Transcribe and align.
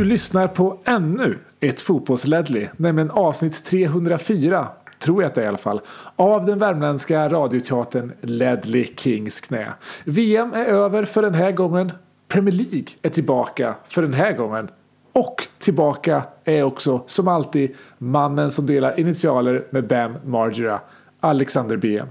Du 0.00 0.04
lyssnar 0.04 0.46
på 0.46 0.78
ännu 0.84 1.38
ett 1.60 1.80
fotbollsledley, 1.80 2.68
nämligen 2.76 3.10
avsnitt 3.10 3.64
304, 3.64 4.68
tror 4.98 5.22
jag 5.22 5.28
att 5.28 5.34
det 5.34 5.40
är 5.40 5.44
i 5.44 5.48
alla 5.48 5.58
fall, 5.58 5.80
av 6.16 6.46
den 6.46 6.58
värmländska 6.58 7.28
radioteatern 7.28 8.12
Ledley 8.20 8.86
Kings 8.96 9.40
knä. 9.40 9.72
VM 10.04 10.52
är 10.52 10.64
över 10.64 11.04
för 11.04 11.22
den 11.22 11.34
här 11.34 11.52
gången. 11.52 11.92
Premier 12.28 12.54
League 12.54 12.88
är 13.02 13.08
tillbaka 13.08 13.74
för 13.88 14.02
den 14.02 14.14
här 14.14 14.32
gången. 14.32 14.68
Och 15.12 15.48
tillbaka 15.58 16.22
är 16.44 16.62
också, 16.62 17.02
som 17.06 17.28
alltid, 17.28 17.76
mannen 17.98 18.50
som 18.50 18.66
delar 18.66 19.00
initialer 19.00 19.66
med 19.70 19.86
Bam 19.86 20.14
Margera, 20.24 20.80
Alexander 21.20 21.76
BM. 21.76 22.06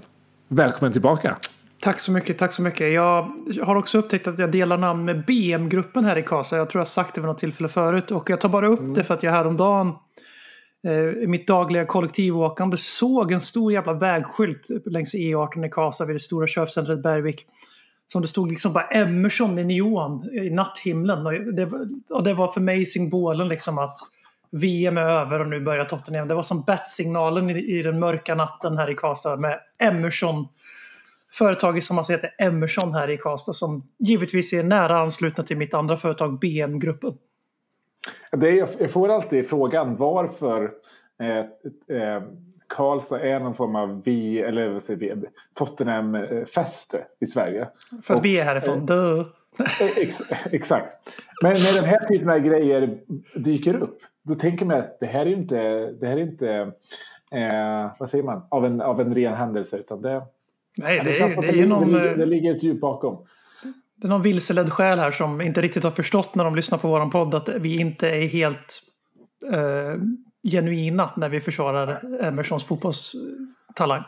Välkommen 0.47 0.91
tillbaka! 0.91 1.35
Tack 1.81 1.99
så 1.99 2.11
mycket, 2.11 2.37
tack 2.37 2.53
så 2.53 2.61
mycket. 2.61 2.93
Jag 2.93 3.31
har 3.63 3.75
också 3.75 3.97
upptäckt 3.97 4.27
att 4.27 4.39
jag 4.39 4.51
delar 4.51 4.77
namn 4.77 5.05
med 5.05 5.25
BM-gruppen 5.25 6.05
här 6.05 6.17
i 6.17 6.23
Kasa. 6.23 6.57
Jag 6.57 6.69
tror 6.69 6.79
jag 6.79 6.87
sagt 6.87 7.15
det 7.15 7.21
vid 7.21 7.27
något 7.27 7.37
tillfälle 7.37 7.67
förut. 7.69 8.11
Och 8.11 8.29
jag 8.29 8.41
tar 8.41 8.49
bara 8.49 8.67
upp 8.67 8.95
det 8.95 9.03
för 9.03 9.13
att 9.13 9.23
jag 9.23 9.31
häromdagen 9.31 9.93
eh, 10.87 11.23
i 11.23 11.27
mitt 11.27 11.47
dagliga 11.47 11.85
kollektivåkande 11.85 12.77
såg 12.77 13.31
en 13.31 13.41
stor 13.41 13.71
jävla 13.73 13.93
vägskylt 13.93 14.67
längs 14.85 15.15
E18 15.15 15.65
i 15.65 15.69
Kasa 15.69 16.05
vid 16.05 16.15
det 16.15 16.19
stora 16.19 16.47
köpcentret 16.47 17.03
Bergvik. 17.03 17.45
Som 18.07 18.21
det 18.21 18.27
stod 18.27 18.49
liksom 18.49 18.73
bara 18.73 18.87
Emerson 18.87 19.59
i 19.59 19.63
neon 19.63 20.29
i 20.33 20.49
natthimlen. 20.49 21.25
Och 21.25 21.33
det, 21.53 21.65
var- 21.65 21.87
och 22.09 22.23
det 22.23 22.33
var 22.33 22.47
för 22.47 22.61
mig 22.61 22.85
symbolen 22.85 23.47
liksom 23.47 23.77
att 23.77 23.97
VM 24.51 24.97
är 24.97 25.01
över 25.01 25.39
och 25.39 25.47
nu 25.47 25.61
börjar 25.61 25.85
Tottenham. 25.85 26.27
Det 26.27 26.33
var 26.35 26.43
som 26.43 26.61
bat-signalen 26.61 27.49
i, 27.49 27.59
i 27.79 27.81
den 27.83 27.99
mörka 27.99 28.35
natten 28.35 28.77
här 28.77 28.89
i 28.89 28.95
Kasa 28.95 29.35
med 29.35 29.59
Emerson 29.83 30.47
företaget 31.31 31.83
som 31.83 31.97
alltså 31.97 32.13
heter 32.13 32.29
Emerson 32.37 32.93
här 32.93 33.09
i 33.09 33.17
Karlstad 33.17 33.53
som 33.53 33.83
givetvis 33.99 34.53
är 34.53 34.63
nära 34.63 34.97
anslutna 34.97 35.43
till 35.43 35.57
mitt 35.57 35.73
andra 35.73 35.97
företag 35.97 36.39
BM-gruppen. 36.39 37.13
Det 38.31 38.47
är, 38.49 38.69
jag 38.79 38.91
får 38.91 39.09
alltid 39.09 39.49
frågan 39.49 39.95
varför 39.95 40.71
eh, 41.21 41.37
eh, 41.97 42.23
Karlstad 42.67 43.19
är 43.19 43.39
någon 43.39 43.55
form 43.55 43.75
av 43.75 44.01
vi, 44.05 44.39
eller 44.39 44.69
vad 44.69 44.83
säger 44.83 44.99
vi, 44.99 45.27
Tottenham-fäste 45.53 47.05
i 47.19 47.27
Sverige. 47.27 47.67
För 48.03 48.13
att 48.13 48.19
Och- 48.19 48.25
vi 48.25 48.39
är 48.39 48.43
härifrån. 48.43 48.87
Eh, 48.89 49.25
Ex, 49.97 50.17
exakt. 50.51 50.95
Men 51.43 51.51
när 51.53 51.75
den 51.81 51.83
här 51.89 52.05
typen 52.07 52.29
av 52.29 52.39
grejer 52.39 52.99
dyker 53.35 53.73
upp, 53.75 53.99
då 54.23 54.35
tänker 54.35 54.65
man 54.65 54.77
att 54.79 54.99
det 54.99 55.05
här 55.05 55.21
är 55.25 55.31
inte, 55.33 55.55
det 55.91 56.07
här 56.07 56.17
är 56.17 56.21
inte 56.21 56.49
eh, 57.31 57.91
vad 57.99 58.09
säger 58.09 58.23
man, 58.23 58.41
av 58.49 58.65
en, 58.65 58.81
av 58.81 59.01
en 59.01 59.15
ren 59.15 59.33
händelse. 59.33 59.77
Utan 59.77 60.01
det, 60.01 60.21
Nej, 60.77 61.01
det, 61.03 61.13
känns 61.13 61.33
är, 61.33 61.37
att 61.37 61.41
det 61.41 61.47
är 61.47 61.53
ju 61.53 61.61
det, 61.61 61.67
någon, 61.67 61.91
ligger, 61.91 62.11
eh, 62.11 62.17
det 62.17 62.25
ligger 62.25 62.55
ett 62.55 62.63
djup 62.63 62.79
bakom. 62.79 63.25
det 63.95 64.07
är 64.07 64.09
någon 64.09 64.21
vilseledd 64.21 64.69
själ 64.69 64.99
här 64.99 65.11
som 65.11 65.41
inte 65.41 65.61
riktigt 65.61 65.83
har 65.83 65.91
förstått 65.91 66.35
när 66.35 66.43
de 66.43 66.55
lyssnar 66.55 66.77
på 66.77 66.87
våran 66.87 67.09
podd 67.09 67.35
att 67.35 67.49
vi 67.49 67.79
inte 67.79 68.09
är 68.09 68.27
helt 68.27 68.81
eh, 69.53 70.01
genuina 70.51 71.09
när 71.17 71.29
vi 71.29 71.41
försvarar 71.41 71.99
Emersons 72.23 72.63
fotbollstalang. 72.63 74.03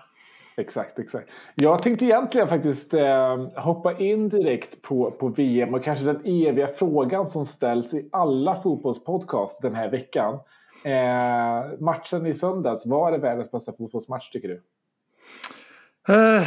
Exakt, 0.58 1.00
exakt. 1.00 1.32
Jag 1.56 1.82
tänkte 1.82 2.06
egentligen 2.06 2.48
faktiskt 2.48 2.94
eh, 2.94 3.38
hoppa 3.56 3.98
in 3.98 4.30
direkt 4.30 4.82
på, 4.82 5.12
på 5.12 5.28
VM 5.28 5.74
och 5.74 5.84
kanske 5.84 6.06
den 6.06 6.22
eviga 6.26 6.68
frågan 6.68 7.28
som 7.28 7.46
ställs 7.46 7.94
i 7.94 8.10
alla 8.12 8.56
fotbollspodcast 8.56 9.62
den 9.62 9.76
här 9.76 9.92
veckan. 9.92 10.40
Eh, 10.86 11.80
matchen 11.80 12.26
i 12.26 12.34
söndags, 12.34 12.86
var 12.86 13.12
det 13.12 13.18
världens 13.18 13.52
bästa 13.52 13.74
fotbollsmatch 13.74 14.30
tycker 14.30 14.48
du? 14.48 14.62
Eh, 16.10 16.42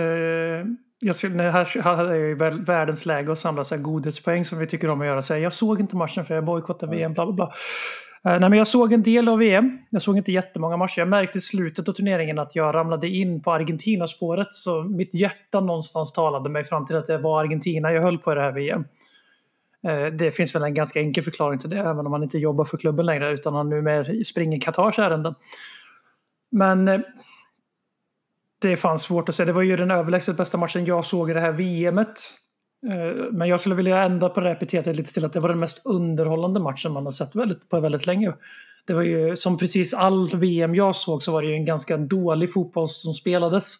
eh, 0.00 0.64
jag 1.00 1.16
skulle, 1.16 1.34
nej, 1.34 1.50
här 1.50 1.82
hade 1.82 2.16
jag 2.16 2.28
ju 2.28 2.34
världens 2.64 3.06
läge 3.06 3.32
att 3.32 3.38
samla 3.38 3.64
så 3.64 3.74
här 3.74 3.82
godhetspoäng 3.82 4.44
som 4.44 4.58
vi 4.58 4.66
tycker 4.66 4.90
om 4.90 5.00
att 5.00 5.06
göra. 5.06 5.22
Så 5.22 5.34
här, 5.34 5.40
jag 5.40 5.52
såg 5.52 5.80
inte 5.80 5.96
matchen 5.96 6.24
för 6.24 6.34
jag 6.34 6.44
bojkottade 6.44 6.96
VM, 6.96 7.12
bla 7.12 7.26
bla 7.26 7.34
bla. 7.34 7.52
Eh, 8.24 8.40
nej, 8.40 8.50
men 8.50 8.58
jag 8.58 8.66
såg 8.66 8.92
en 8.92 9.02
del 9.02 9.28
av 9.28 9.38
VM. 9.38 9.78
Jag 9.90 10.02
såg 10.02 10.16
inte 10.16 10.32
jättemånga 10.32 10.76
matcher. 10.76 10.98
Jag 10.98 11.08
märkte 11.08 11.38
i 11.38 11.40
slutet 11.40 11.88
av 11.88 11.92
turneringen 11.92 12.38
att 12.38 12.56
jag 12.56 12.74
ramlade 12.74 13.08
in 13.08 13.42
på 13.42 13.52
Argentina-spåret. 13.52 14.48
Så 14.50 14.82
mitt 14.82 15.14
hjärta 15.14 15.60
någonstans 15.60 16.12
talade 16.12 16.50
mig 16.50 16.64
fram 16.64 16.86
till 16.86 16.96
att 16.96 17.06
det 17.06 17.18
var 17.18 17.40
Argentina 17.40 17.92
jag 17.92 18.02
höll 18.02 18.18
på 18.18 18.32
i 18.32 18.34
det 18.34 18.40
här 18.40 18.52
VM. 18.52 18.84
Det 20.18 20.30
finns 20.30 20.54
väl 20.54 20.62
en 20.62 20.74
ganska 20.74 21.00
enkel 21.00 21.24
förklaring 21.24 21.58
till 21.58 21.70
det, 21.70 21.78
även 21.78 22.06
om 22.06 22.10
man 22.10 22.22
inte 22.22 22.38
jobbar 22.38 22.64
för 22.64 22.76
klubben 22.76 23.06
längre 23.06 23.32
utan 23.32 23.54
han 23.54 23.68
numera 23.68 24.24
springer 24.24 24.60
Qatars 24.60 24.98
ärenden. 24.98 25.34
Men 26.50 27.04
det 28.58 28.72
är 28.72 28.76
fan 28.76 28.98
svårt 28.98 29.28
att 29.28 29.34
säga. 29.34 29.46
Det 29.46 29.52
var 29.52 29.62
ju 29.62 29.76
den 29.76 29.90
överlägset 29.90 30.36
bästa 30.36 30.58
matchen 30.58 30.84
jag 30.84 31.04
såg 31.04 31.30
i 31.30 31.34
det 31.34 31.40
här 31.40 31.52
VMet. 31.52 32.08
Eh, 32.90 33.24
Men 33.32 33.48
jag 33.48 33.60
skulle 33.60 33.74
vilja 33.74 34.02
ändra 34.02 34.28
på 34.28 34.40
det 34.40 34.50
epitetet 34.50 34.96
lite 34.96 35.12
till 35.14 35.24
att 35.24 35.32
det 35.32 35.40
var 35.40 35.48
den 35.48 35.58
mest 35.58 35.86
underhållande 35.86 36.60
matchen 36.60 36.92
man 36.92 37.04
har 37.04 37.10
sett 37.10 37.34
väldigt, 37.36 37.68
på 37.68 37.80
väldigt 37.80 38.06
länge. 38.06 38.32
Det 38.86 38.94
var 38.94 39.02
ju 39.02 39.36
som 39.36 39.58
precis 39.58 39.94
all 39.94 40.26
VM 40.26 40.74
jag 40.74 40.94
såg 40.96 41.22
så 41.22 41.32
var 41.32 41.42
det 41.42 41.48
ju 41.48 41.54
en 41.54 41.64
ganska 41.64 41.96
dålig 41.96 42.52
fotboll 42.52 42.88
som 42.88 43.12
spelades. 43.12 43.74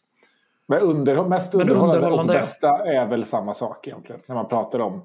Men 0.68 0.80
underhåll, 0.80 1.28
mest 1.28 1.54
underhållande, 1.54 1.96
underhållande, 1.96 2.32
och 2.32 2.36
ja. 2.36 2.40
bästa 2.40 2.68
är 2.68 3.06
väl 3.06 3.24
samma 3.24 3.54
sak 3.54 3.86
egentligen. 3.86 4.20
När 4.26 4.34
man 4.34 4.48
pratar 4.48 4.78
om. 4.78 5.02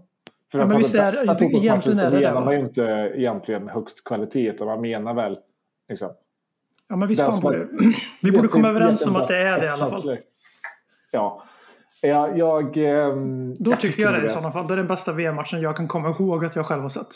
För 0.52 0.60
Ja, 0.60 0.66
men 0.66 0.78
visst 0.78 0.96
är- 0.96 1.12
bästa 1.12 1.34
fotbollsmatchen 1.34 1.64
egentligen 1.64 2.00
så 2.00 2.10
menar 2.20 2.46
man 2.46 2.54
ju 2.54 2.60
inte 2.60 2.82
egentligen 3.16 3.70
högst 3.70 4.04
kvalitet. 4.04 4.48
Utan 4.50 4.68
man 4.68 4.82
menar 4.82 5.14
väl 5.14 5.38
liksom, 5.90 6.10
Ja 6.92 6.98
men 6.98 7.08
visst 7.08 7.22
fan 7.22 7.40
borde... 7.42 7.68
Vi 8.22 8.32
borde 8.32 8.48
komma 8.48 8.68
överens 8.68 9.08
om 9.08 9.16
att 9.16 9.28
det 9.28 9.38
är 9.38 9.60
det 9.60 9.66
i 9.66 9.70
alla 9.70 9.88
fall. 9.90 10.18
Ja. 11.12 11.44
Ja, 12.02 12.30
jag... 12.36 12.78
ehm, 12.78 13.54
Då 13.60 13.76
tyckte 13.76 14.02
jag 14.02 14.14
det 14.14 14.20
i 14.20 14.22
det. 14.22 14.30
sådana 14.30 14.52
fall. 14.52 14.68
Det 14.68 14.74
är 14.74 14.78
den 14.78 14.88
bästa 14.88 15.12
VM-matchen 15.14 15.62
jag 15.62 15.76
kan 15.78 15.88
komma 15.88 16.10
ihåg 16.20 16.46
att 16.46 16.56
jag 16.56 16.66
själv 16.66 16.82
har 16.82 16.90
sett. 16.90 17.08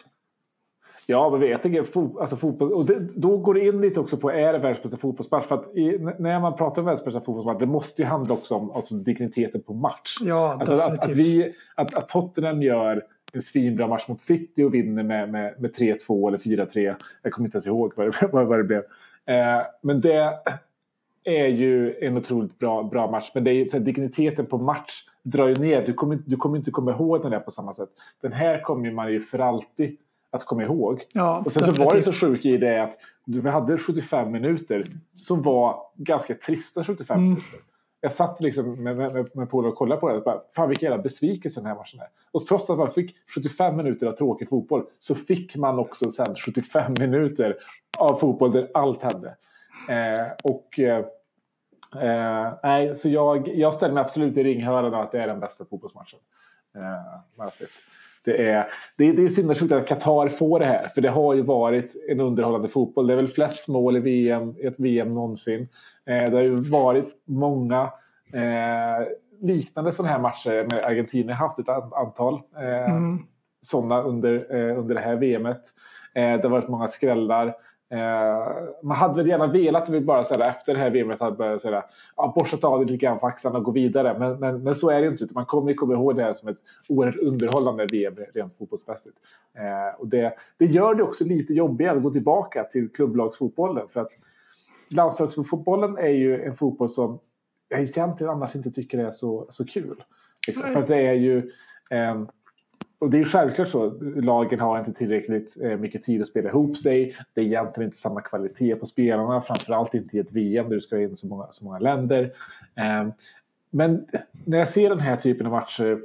Ja, 1.07 1.37
men 1.39 1.49
jag 1.49 1.61
tänker 1.61 1.83
fo- 1.83 2.19
alltså 2.21 2.35
fotboll. 2.35 2.73
Och 2.73 2.85
det, 2.85 2.99
då 3.15 3.37
går 3.37 3.53
det 3.53 3.59
in 3.65 3.81
lite 3.81 3.99
också 3.99 4.17
på 4.17 4.31
är 4.31 4.53
det 4.53 4.59
världens 4.59 4.83
bästa 4.83 4.97
fotbollsmatch? 4.97 5.45
För 5.47 5.55
att 5.55 5.75
i, 5.77 5.97
när 6.19 6.39
man 6.39 6.55
pratar 6.55 6.81
om 6.81 6.85
världens 6.85 7.05
bästa 7.05 7.19
fotbollsmatch, 7.21 7.59
det 7.59 7.65
måste 7.65 8.01
ju 8.01 8.07
handla 8.07 8.33
också 8.33 8.55
om 8.55 8.71
alltså, 8.71 8.93
digniteten 8.95 9.61
på 9.61 9.73
match. 9.73 10.17
Ja, 10.21 10.57
Alltså 10.59 10.73
att, 10.75 10.79
definitivt. 10.79 11.11
att, 11.11 11.15
vi, 11.15 11.53
att, 11.75 11.95
att 11.95 12.09
Tottenham 12.09 12.61
gör 12.61 13.03
en 13.33 13.41
svinbra 13.41 13.87
match 13.87 14.07
mot 14.07 14.21
City 14.21 14.63
och 14.63 14.73
vinner 14.73 15.03
med, 15.03 15.29
med, 15.31 15.61
med 15.61 15.75
3-2 15.75 16.27
eller 16.27 16.37
4-3. 16.37 16.95
Jag 17.21 17.31
kommer 17.33 17.47
inte 17.47 17.55
ens 17.55 17.67
ihåg 17.67 17.93
vad 17.95 18.05
det, 18.07 18.27
vad 18.31 18.57
det 18.59 18.63
blev. 18.63 18.83
Eh, 19.25 19.61
men 19.81 20.01
det 20.01 20.39
är 21.23 21.47
ju 21.47 21.95
en 22.01 22.17
otroligt 22.17 22.59
bra, 22.59 22.83
bra 22.83 23.11
match. 23.11 23.31
Men 23.33 23.43
det 23.43 23.51
är, 23.51 23.69
så 23.69 23.77
här, 23.77 23.83
digniteten 23.85 24.45
på 24.45 24.57
match 24.57 24.91
drar 25.23 25.47
ju 25.47 25.55
ner. 25.55 25.85
Du 25.85 25.93
kommer, 25.93 26.13
inte- 26.15 26.29
du 26.29 26.35
kommer 26.37 26.57
inte 26.57 26.71
komma 26.71 26.91
ihåg 26.91 27.21
den 27.21 27.31
där 27.31 27.39
på 27.39 27.51
samma 27.51 27.73
sätt. 27.73 27.89
Den 28.21 28.33
här 28.33 28.61
kommer 28.61 28.91
man 28.91 29.11
ju 29.11 29.19
för 29.21 29.39
alltid 29.39 29.97
att 30.31 30.45
komma 30.45 30.63
ihåg. 30.63 31.01
Ja, 31.13 31.41
Och 31.45 31.51
sen 31.51 31.63
så 31.63 31.71
var 31.83 31.95
det 31.95 32.01
så 32.01 32.11
sjukt 32.11 32.45
i 32.45 32.57
det 32.57 32.83
att 32.83 32.97
du- 33.25 33.41
vi 33.41 33.49
hade 33.49 33.77
75 33.77 34.31
minuter 34.31 34.85
som 35.17 35.41
var 35.41 35.79
ganska 35.95 36.35
trista 36.35 36.83
75 36.83 37.17
Mm. 37.17 37.23
minuter. 37.29 37.59
Jag 38.05 38.13
satt 38.13 38.41
liksom 38.41 38.83
med, 38.83 38.97
med, 38.97 39.29
med 39.35 39.49
polare 39.49 39.71
och 39.71 39.77
kollade 39.77 40.01
på 40.01 40.09
det 40.09 40.15
och 40.15 40.23
bara, 40.23 40.41
fan 40.55 40.69
vilken 40.69 40.89
jävla 40.89 41.03
besvikelse 41.03 41.59
den 41.59 41.67
här 41.67 41.75
matchen 41.75 41.99
är. 41.99 42.07
Och 42.31 42.45
trots 42.45 42.69
att 42.69 42.77
man 42.77 42.91
fick 42.91 43.15
75 43.35 43.75
minuter 43.75 44.07
av 44.07 44.11
tråkig 44.11 44.49
fotboll 44.49 44.85
så 44.99 45.15
fick 45.15 45.55
man 45.55 45.79
också 45.79 46.09
sen 46.09 46.35
75 46.35 46.93
minuter 46.99 47.55
av 47.97 48.15
fotboll 48.15 48.51
där 48.51 48.71
allt 48.73 49.01
hände. 49.01 49.35
Eh, 49.89 50.27
och 50.43 50.79
eh, 50.79 51.05
eh, 52.01 52.53
nej, 52.63 52.95
så 52.95 53.09
jag, 53.09 53.47
jag 53.47 53.73
ställer 53.73 53.93
mig 53.93 54.01
absolut 54.01 54.37
i 54.37 54.43
ringhörnan 54.43 54.93
av 54.93 55.01
att 55.01 55.11
det 55.11 55.21
är 55.21 55.27
den 55.27 55.39
bästa 55.39 55.65
fotbollsmatchen. 55.65 56.19
Eh, 56.75 56.81
man 57.35 57.45
har 57.45 57.51
sett. 57.51 57.69
Det 58.25 58.49
är, 58.49 58.67
det, 58.97 59.05
är, 59.07 59.13
det 59.13 59.23
är 59.23 59.27
synd 59.27 59.73
att 59.73 59.87
Qatar 59.87 60.27
får 60.27 60.59
det 60.59 60.65
här, 60.65 60.87
för 60.87 61.01
det 61.01 61.09
har 61.09 61.33
ju 61.33 61.41
varit 61.41 61.93
en 62.09 62.19
underhållande 62.19 62.67
fotboll. 62.67 63.07
Det 63.07 63.13
är 63.13 63.17
väl 63.17 63.27
flest 63.27 63.67
mål 63.67 63.97
i, 63.97 63.99
VM, 63.99 64.55
i 64.59 64.65
ett 64.65 64.79
VM 64.79 65.13
någonsin. 65.13 65.67
Eh, 66.05 66.29
det 66.29 66.35
har 66.37 66.43
ju 66.43 66.55
varit 66.55 67.07
många 67.25 67.81
eh, 68.33 69.07
liknande 69.41 69.91
sådana 69.91 70.13
här 70.13 70.19
matcher 70.21 70.67
med 70.69 70.85
Argentina. 70.85 71.33
har 71.33 71.47
haft 71.47 71.59
ett 71.59 71.69
an- 71.69 71.93
antal 71.93 72.33
eh, 72.57 72.89
Mm. 72.95 73.19
sådana 73.61 74.01
under, 74.03 74.33
eh, 74.55 74.79
under 74.79 74.95
det 74.95 75.01
här 75.01 75.15
VMet. 75.15 75.61
Eh, 76.15 76.21
det 76.23 76.41
har 76.43 76.49
varit 76.49 76.69
många 76.69 76.87
skrällar. 76.87 77.55
Eh, 77.89 78.67
man 78.83 78.97
hade 78.97 79.13
väl 79.15 79.27
gärna 79.27 79.47
velat 79.47 79.89
vi 79.89 80.01
bara 80.01 80.23
såhär, 80.23 80.49
efter 80.49 80.73
det 80.73 80.79
här 80.79 80.89
VMet 80.89 81.19
hade 81.19 81.37
börjat 81.37 81.61
såhär, 81.61 81.83
ja, 82.15 82.33
borstat 82.35 82.63
av 82.63 82.79
det 82.79 82.91
lite 82.91 83.05
grann 83.05 83.19
på 83.19 83.27
axlarna 83.27 83.57
och 83.57 83.63
gå 83.63 83.71
vidare. 83.71 84.19
Men, 84.19 84.39
men, 84.39 84.63
men 84.63 84.75
så 84.75 84.89
är 84.89 85.01
det 85.01 85.07
inte. 85.07 85.23
Utan 85.23 85.33
man 85.33 85.45
kommer 85.45 85.69
ju 85.69 85.75
komma 85.75 85.93
ihåg 85.93 86.15
det 86.15 86.23
här 86.23 86.33
som 86.33 86.49
ett 86.49 86.57
oerhört 86.89 87.19
underhållande 87.19 87.85
VM 87.85 88.15
rent 88.33 88.57
fotbollsmässigt. 88.57 89.17
Eh, 89.53 89.99
och 89.99 90.07
det, 90.07 90.33
det 90.57 90.65
gör 90.65 90.95
det 90.95 91.03
också 91.03 91.25
lite 91.25 91.53
jobbigare 91.53 91.97
att 91.97 92.03
gå 92.03 92.11
tillbaka 92.11 92.63
till 92.63 92.89
klubblagsfotbollen. 92.89 93.87
För 93.87 94.01
att 94.01 94.11
landslagsfotbollen 94.89 95.97
är 95.97 96.09
ju 96.09 96.43
en 96.43 96.55
fotboll 96.55 96.89
som 96.89 97.19
jag 97.69 97.81
egentligen 97.81 98.33
annars 98.33 98.55
inte 98.55 98.71
tycker 98.71 98.97
är 98.99 99.11
så, 99.11 99.45
så 99.49 99.65
kul. 99.65 100.03
Liksom. 100.47 100.71
För 100.71 100.79
att 100.79 100.87
det 100.87 101.07
är 101.07 101.13
ju... 101.13 101.51
Eh, 101.89 102.21
och 103.05 103.11
det 103.11 103.19
är 103.19 103.23
självklart 103.23 103.67
så. 103.67 103.89
Lagen 104.15 104.59
har 104.59 104.79
inte 104.79 104.93
tillräckligt 104.93 105.57
eh, 105.61 105.77
mycket 105.77 106.03
tid 106.03 106.21
att 106.21 106.27
spela 106.27 106.49
ihop 106.49 106.77
sig. 106.77 107.15
Det 107.33 107.41
är 107.41 107.45
egentligen 107.45 107.87
inte 107.87 107.97
samma 107.97 108.21
kvalitet 108.21 108.75
på 108.75 108.85
spelarna. 108.85 109.41
Framförallt 109.41 109.93
inte 109.93 110.17
i 110.17 110.19
ett 110.19 110.31
VM 110.31 110.69
där 110.69 110.75
du 110.75 110.81
ska 110.81 111.01
in 111.01 111.15
så 111.15 111.27
många, 111.27 111.47
så 111.51 111.65
många 111.65 111.79
länder. 111.79 112.33
Ehm, 112.75 113.11
men 113.69 114.05
när 114.45 114.57
jag 114.57 114.67
ser 114.67 114.89
den 114.89 114.99
här 114.99 115.15
typen 115.17 115.45
av 115.45 115.51
matcher 115.51 115.99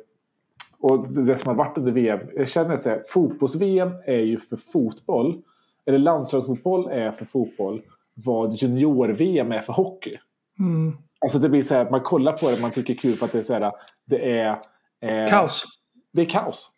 och 0.81 1.09
det 1.09 1.39
som 1.39 1.49
har 1.49 1.55
varit 1.55 1.79
under 1.79 1.93
VM. 1.93 2.21
Jag 2.37 2.49
känner 2.49 2.75
att 2.75 3.11
fotbolls-VM 3.11 3.93
är 4.05 4.21
ju 4.21 4.41
för 4.41 4.57
fotboll. 4.57 5.43
Eller 5.87 5.99
landslagsfotboll 5.99 6.89
är 6.91 7.13
för 7.13 7.25
fotboll. 7.25 7.83
Vad 8.15 8.55
junior-VM 8.55 9.53
är 9.53 9.61
för 9.61 9.73
hockey. 9.73 10.19
Mm. 10.59 10.97
Alltså 11.21 11.39
det 11.39 11.49
blir 11.49 11.63
så 11.63 11.75
här, 11.75 11.91
man 11.91 12.01
kollar 12.01 12.33
på 12.33 12.51
det 12.51 12.61
man 12.61 12.71
tycker 12.71 12.95
kul 12.95 13.17
för 13.17 13.27
att 13.27 13.33
det 13.33 13.39
är 13.39 13.43
så 13.43 13.55
här, 13.55 13.73
det 14.05 14.39
är... 14.39 14.59
eh, 15.01 15.27
Kaos. 15.27 15.65
Det 16.13 16.21
är 16.21 16.27
kaos. 16.27 16.73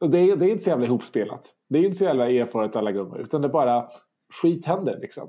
Och 0.00 0.10
det 0.10 0.18
är, 0.18 0.36
det 0.36 0.46
är 0.46 0.50
inte 0.50 0.64
så 0.64 0.70
jävla 0.70 0.86
ihopspelat. 0.86 1.50
Det 1.68 1.78
är 1.78 1.84
inte 1.84 1.96
så 1.96 2.04
jävla 2.04 2.30
erfaret 2.30 2.76
alla 2.76 2.92
gånger. 2.92 3.18
Utan 3.18 3.42
det 3.42 3.48
är 3.48 3.52
bara 3.52 3.88
skit 4.42 4.66
händer 4.66 4.98
liksom. 5.00 5.28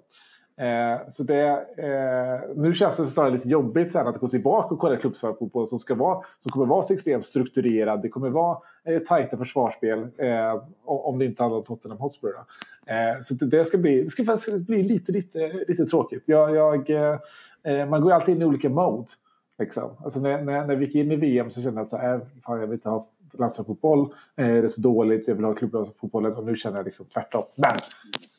Eh, 0.61 1.09
så 1.09 1.23
det, 1.23 1.47
eh, 1.77 2.55
nu 2.55 2.73
känns 2.73 2.97
det 2.97 3.07
snarare 3.07 3.31
lite 3.31 3.49
jobbigt 3.49 3.91
sen 3.91 4.07
att 4.07 4.19
gå 4.19 4.27
tillbaka 4.27 4.73
och 4.73 4.79
kolla 4.79 4.97
klubbfotboll 4.97 5.67
som, 5.67 5.79
ska 5.79 5.95
vara, 5.95 6.23
som 6.39 6.51
kommer 6.51 6.65
vara 6.65 6.83
så 6.83 6.93
extremt 6.93 7.25
strukturerad. 7.25 8.01
Det 8.01 8.09
kommer 8.09 8.29
vara 8.29 8.57
eh, 8.85 8.99
tajta 8.99 9.37
försvarsspel 9.37 9.99
eh, 10.17 10.63
om 10.85 11.19
det 11.19 11.25
inte 11.25 11.43
handlar 11.43 11.57
om 11.57 11.63
Tottenham 11.63 11.99
Hotspur. 11.99 12.33
Eh, 12.85 13.21
så 13.21 13.45
det, 13.45 13.65
ska 13.65 13.77
bli, 13.77 14.03
det 14.03 14.09
ska 14.09 14.23
faktiskt 14.23 14.57
bli 14.57 14.83
lite, 14.83 15.11
lite, 15.11 15.65
lite 15.67 15.85
tråkigt. 15.85 16.23
Jag, 16.25 16.55
jag, 16.55 16.89
eh, 16.89 17.19
eh, 17.63 17.89
man 17.89 18.01
går 18.01 18.11
ju 18.11 18.15
alltid 18.15 18.35
in 18.35 18.41
i 18.41 18.45
olika 18.45 18.69
mode. 18.69 19.07
Liksom. 19.59 19.91
Alltså 20.03 20.19
när, 20.19 20.41
när, 20.41 20.65
när 20.65 20.75
vi 20.75 20.85
gick 20.85 20.95
in 20.95 21.11
i 21.11 21.15
VM 21.15 21.51
så 21.51 21.61
kände 21.61 21.79
jag 21.79 21.83
att 21.83 21.89
så 21.89 21.97
här, 21.97 22.15
äh, 22.15 22.21
fan, 22.45 22.59
jag 22.59 22.67
vill 22.67 22.73
inte 22.73 22.89
ha 22.89 23.07
landslagsfotboll. 23.33 23.99
Eh, 24.35 24.47
det 24.47 24.57
är 24.57 24.67
så 24.67 24.81
dåligt, 24.81 25.27
jag 25.27 25.35
vill 25.35 25.45
ha 25.45 25.53
klubblagsfotbollen. 25.53 26.33
Och 26.33 26.45
nu 26.45 26.55
känner 26.55 26.77
jag 26.77 26.85
liksom 26.85 27.05
tvärtom. 27.05 27.43
Men 27.55 27.77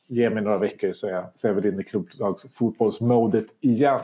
ge 0.07 0.31
mig 0.31 0.43
några 0.43 0.59
veckor 0.59 0.93
så 0.93 1.07
är 1.07 1.11
jag, 1.11 1.25
så 1.35 1.47
är 1.47 1.51
jag 1.51 1.55
väl 1.55 1.67
inne 1.67 1.83
i 1.83 1.85
klubblagsfotbollsmodet 1.85 3.47
igen. 3.61 4.01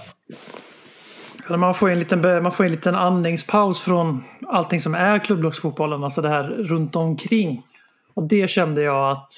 Man 1.48 1.74
får, 1.74 1.88
ju 1.88 1.92
en 1.92 1.98
liten, 1.98 2.42
man 2.42 2.52
får 2.52 2.64
en 2.64 2.70
liten 2.70 2.94
andningspaus 2.94 3.80
från 3.80 4.24
allting 4.46 4.80
som 4.80 4.94
är 4.94 5.18
klubblagsfotbollen, 5.18 6.04
alltså 6.04 6.22
det 6.22 6.28
här 6.28 6.44
runt 6.44 6.96
omkring. 6.96 7.62
Och 8.14 8.22
det 8.22 8.50
kände 8.50 8.82
jag 8.82 9.10
att, 9.10 9.32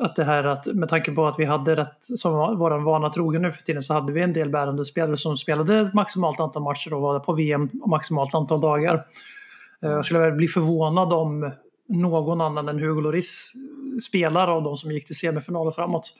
att 0.00 0.16
det 0.16 0.24
här 0.24 0.44
att 0.44 0.66
med 0.66 0.88
tanke 0.88 1.12
på 1.12 1.26
att 1.26 1.38
vi 1.38 1.44
hade 1.44 1.76
rätt, 1.76 1.96
som 2.00 2.32
vår 2.32 2.84
vana 2.84 3.10
trogen 3.10 3.42
nu 3.42 3.52
för 3.52 3.62
tiden, 3.62 3.82
så 3.82 3.94
hade 3.94 4.12
vi 4.12 4.22
en 4.22 4.32
del 4.32 4.50
bärande 4.50 4.84
spelare 4.84 5.16
som 5.16 5.36
spelade 5.36 5.90
maximalt 5.94 6.40
antal 6.40 6.62
matcher 6.62 6.94
och 6.94 7.00
var 7.00 7.20
på 7.20 7.32
VM 7.32 7.70
maximalt 7.86 8.34
antal 8.34 8.60
dagar. 8.60 9.04
Eh, 9.84 9.90
Jag 9.90 10.04
skulle 10.04 10.20
väl 10.20 10.32
bli 10.32 10.46
förvånad 10.46 11.12
om 11.12 11.50
någon 11.88 12.40
annan 12.40 12.68
än 12.68 12.78
Hugo 12.78 13.00
Lloris 13.00 13.52
spelar 14.06 14.48
av 14.48 14.62
de 14.62 14.76
som 14.76 14.90
gick 14.90 15.06
till 15.06 15.16
semifinal 15.16 15.66
och 15.66 15.74
framåt. 15.74 16.14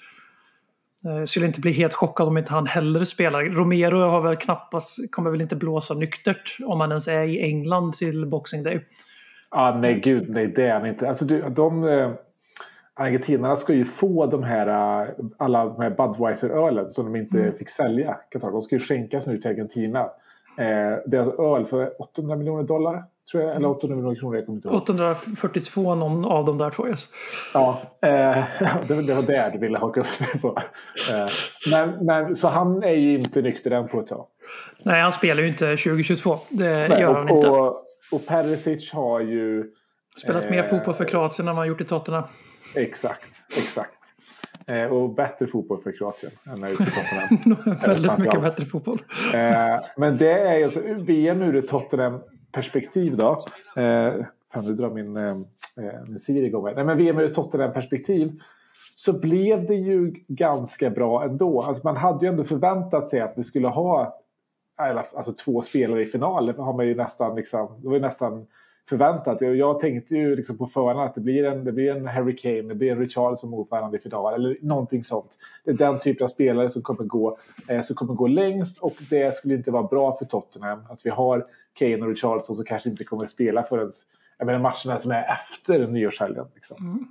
Eh, 1.05 1.19
Jag 1.19 1.28
skulle 1.28 1.46
inte 1.46 1.61
bli 1.61 1.72
helt 1.72 1.94
chockad 1.94 2.28
om 2.28 2.38
inte 2.38 2.52
han 2.52 2.66
heller 2.66 3.05
spelar. 3.05 3.43
Romero 3.44 3.99
har 3.99 4.20
väl 4.20 4.37
knappast, 4.37 4.99
kommer 5.11 5.31
väl 5.31 5.40
inte 5.40 5.56
blåsa 5.56 5.94
nyktert 5.94 6.56
om 6.66 6.81
han 6.81 6.90
ens 6.90 7.08
är 7.08 7.22
i 7.22 7.43
England 7.43 7.93
till 7.93 8.26
Boxing 8.26 8.62
Day. 8.62 8.81
Ah, 9.49 9.75
nej, 9.78 10.00
gud, 10.00 10.31
nej, 10.31 10.46
det 10.46 10.67
är 10.67 10.72
han 10.72 10.87
inte. 10.87 11.08
Alltså, 11.08 11.25
du, 11.25 11.43
de, 11.50 11.84
eh, 11.84 12.10
argentinarna 12.94 13.56
ska 13.56 13.75
ju 13.75 13.84
få 13.84 14.26
de 14.26 14.43
här, 14.43 14.67
eh, 15.02 15.08
alla 15.38 15.64
de 15.64 15.82
här 15.82 15.90
Budweiser-ölen 15.90 16.88
som 16.88 17.05
de 17.12 17.19
inte 17.19 17.52
fick 17.58 17.70
sälja. 17.70 18.17
De 18.40 18.62
ska 18.62 18.75
ju 18.75 18.81
skänkas 18.81 19.26
nu 19.26 19.38
till 19.38 19.50
Argentina. 19.50 20.00
Eh, 20.58 20.99
det 21.06 21.17
är 21.17 21.19
alltså 21.19 21.43
öl 21.43 21.64
för 21.64 22.02
800 22.02 22.37
miljoner 22.37 22.62
dollar, 22.62 23.05
tror 23.30 23.42
jag. 23.42 23.56
Eller 23.56 23.68
800 23.68 23.96
miljoner 23.96 24.20
kronor, 24.20 24.36
jag 24.36 24.46
kommer 24.46 24.56
inte 24.56 24.68
ihåg. 24.68 24.76
842 24.76 25.94
någon 25.94 26.24
av 26.24 26.44
de 26.44 26.58
där 26.58 26.70
två 26.70 26.88
yes. 26.88 27.08
Ja, 27.54 27.80
eh, 28.02 28.08
det, 28.08 28.46
det 29.06 29.14
var 29.14 29.22
det 29.22 29.50
du 29.52 29.58
ville 29.58 29.78
haka 29.78 30.00
upp 30.00 30.18
dig 30.18 30.40
på. 30.40 30.58
Eh, 31.12 31.26
men, 31.70 32.06
men, 32.06 32.36
så 32.36 32.48
han 32.48 32.82
är 32.82 32.92
ju 32.94 33.18
inte 33.18 33.42
nykter 33.42 33.70
än 33.70 33.88
på 33.88 34.00
ett 34.00 34.06
tag. 34.06 34.26
Nej, 34.82 35.00
han 35.00 35.12
spelar 35.12 35.42
ju 35.42 35.48
inte 35.48 35.76
2022. 35.76 36.38
Det 36.48 36.88
Nej, 36.88 37.00
gör 37.00 37.14
han 37.14 37.30
och, 37.30 37.36
inte. 37.36 37.48
och, 37.48 37.84
och 38.12 38.26
Perisic 38.26 38.92
har 38.92 39.20
ju... 39.20 39.64
Spelat 40.16 40.50
mer 40.50 40.58
eh, 40.58 40.64
fotboll 40.64 40.94
för 40.94 41.04
Kroatien 41.04 41.48
än 41.48 41.54
vad 41.54 41.60
han 41.60 41.68
gjort 41.68 41.80
i 41.80 41.84
Tottenham. 41.84 42.24
Exakt, 42.76 43.30
exakt. 43.56 44.00
Eh, 44.66 44.84
och 44.84 45.14
bättre 45.14 45.46
fotboll 45.46 45.82
för 45.82 45.92
Kroatien 45.92 46.32
än 46.46 46.60
när 46.60 46.68
i 46.68 46.76
Tottenham. 46.76 47.78
Väldigt 47.86 48.18
mycket 48.18 48.42
bättre 48.42 48.64
fotboll. 48.64 49.02
Eh, 49.34 49.80
men 49.96 50.18
det 50.18 50.32
är 50.32 50.58
ju 50.58 50.64
alltså 50.64 50.80
VM 50.98 51.42
ur 51.42 51.56
ett 51.56 51.68
perspektiv 52.54 53.16
då. 53.16 53.30
Eh, 53.76 54.24
fan, 54.52 54.64
nu 54.64 54.74
drar 54.74 54.90
min, 54.90 55.16
eh, 55.16 55.30
eh 55.76 56.04
min 56.06 56.18
Siri 56.18 56.46
igång. 56.46 56.66
här. 56.66 56.74
Nej, 56.74 56.84
men 56.84 56.96
VM 56.96 57.18
ur 57.18 57.24
ett 57.24 57.34
Tottenham-perspektiv 57.34 58.40
så 58.94 59.12
blev 59.12 59.66
det 59.66 59.74
ju 59.74 60.14
ganska 60.28 60.90
bra 60.90 61.24
ändå. 61.24 61.62
Alltså 61.62 61.82
man 61.84 61.96
hade 61.96 62.26
ju 62.26 62.30
ändå 62.30 62.44
förväntat 62.44 63.08
sig 63.08 63.20
att 63.20 63.32
vi 63.36 63.44
skulle 63.44 63.68
ha 63.68 64.20
alltså 64.76 65.32
två 65.32 65.62
spelare 65.62 66.02
i 66.02 66.06
final. 66.06 66.46
Det 66.46 66.62
har 66.62 66.72
man 66.72 66.86
ju 66.86 66.94
nästan, 66.94 67.36
liksom, 67.36 67.68
det 67.82 67.88
var 67.88 67.94
ju 67.94 68.00
nästan 68.00 68.46
förväntat. 68.88 69.38
Jag- 69.40 69.81
tänkte 69.81 70.14
ju 70.16 70.36
liksom 70.36 70.58
på 70.58 70.66
förhand 70.66 71.00
att 71.00 71.14
det 71.14 71.20
blir 71.20 71.44
en, 71.44 71.64
det 71.64 71.72
blir 71.72 71.90
en 71.96 72.06
Harry 72.06 72.36
Kane, 72.36 72.62
det 72.62 72.75
blir 72.75 72.92
en 72.92 72.98
Richarlison 72.98 73.36
som 73.36 73.54
ordförande 73.54 73.96
i 73.96 74.00
final 74.00 74.34
eller 74.34 74.56
någonting 74.62 75.04
sånt. 75.04 75.38
Det 75.64 75.70
är 75.70 75.75
den 75.75 75.98
typen 75.98 76.25
av 76.25 76.28
spelare 76.28 76.69
som 76.70 76.82
kommer 76.82 77.04
gå, 77.04 77.38
eh, 77.69 77.81
som 77.81 77.96
kommer 77.96 78.14
gå 78.14 78.26
längst 78.26 78.78
och 78.78 78.94
det 79.10 79.34
skulle 79.34 79.54
inte 79.54 79.70
vara 79.70 79.82
bra 79.82 80.12
för 80.12 80.25
Tottenham 80.25 80.78
att 80.90 81.00
vi 81.06 81.10
har 81.10 81.46
Kane 81.78 81.96
och 81.96 82.08
Richarlison 82.08 82.56
som 82.56 82.64
kanske 82.64 82.90
inte 82.90 83.04
kommer 83.04 83.25
att 83.25 83.31
spela 83.31 83.62
förrän 83.62 83.90
jag 84.38 84.46
menar, 84.46 84.58
matcherna 84.58 84.98
som 84.98 85.10
är 85.10 85.25
efter 85.32 85.86
nyårshelgen. 85.86 86.46
Liksom. 86.54 87.08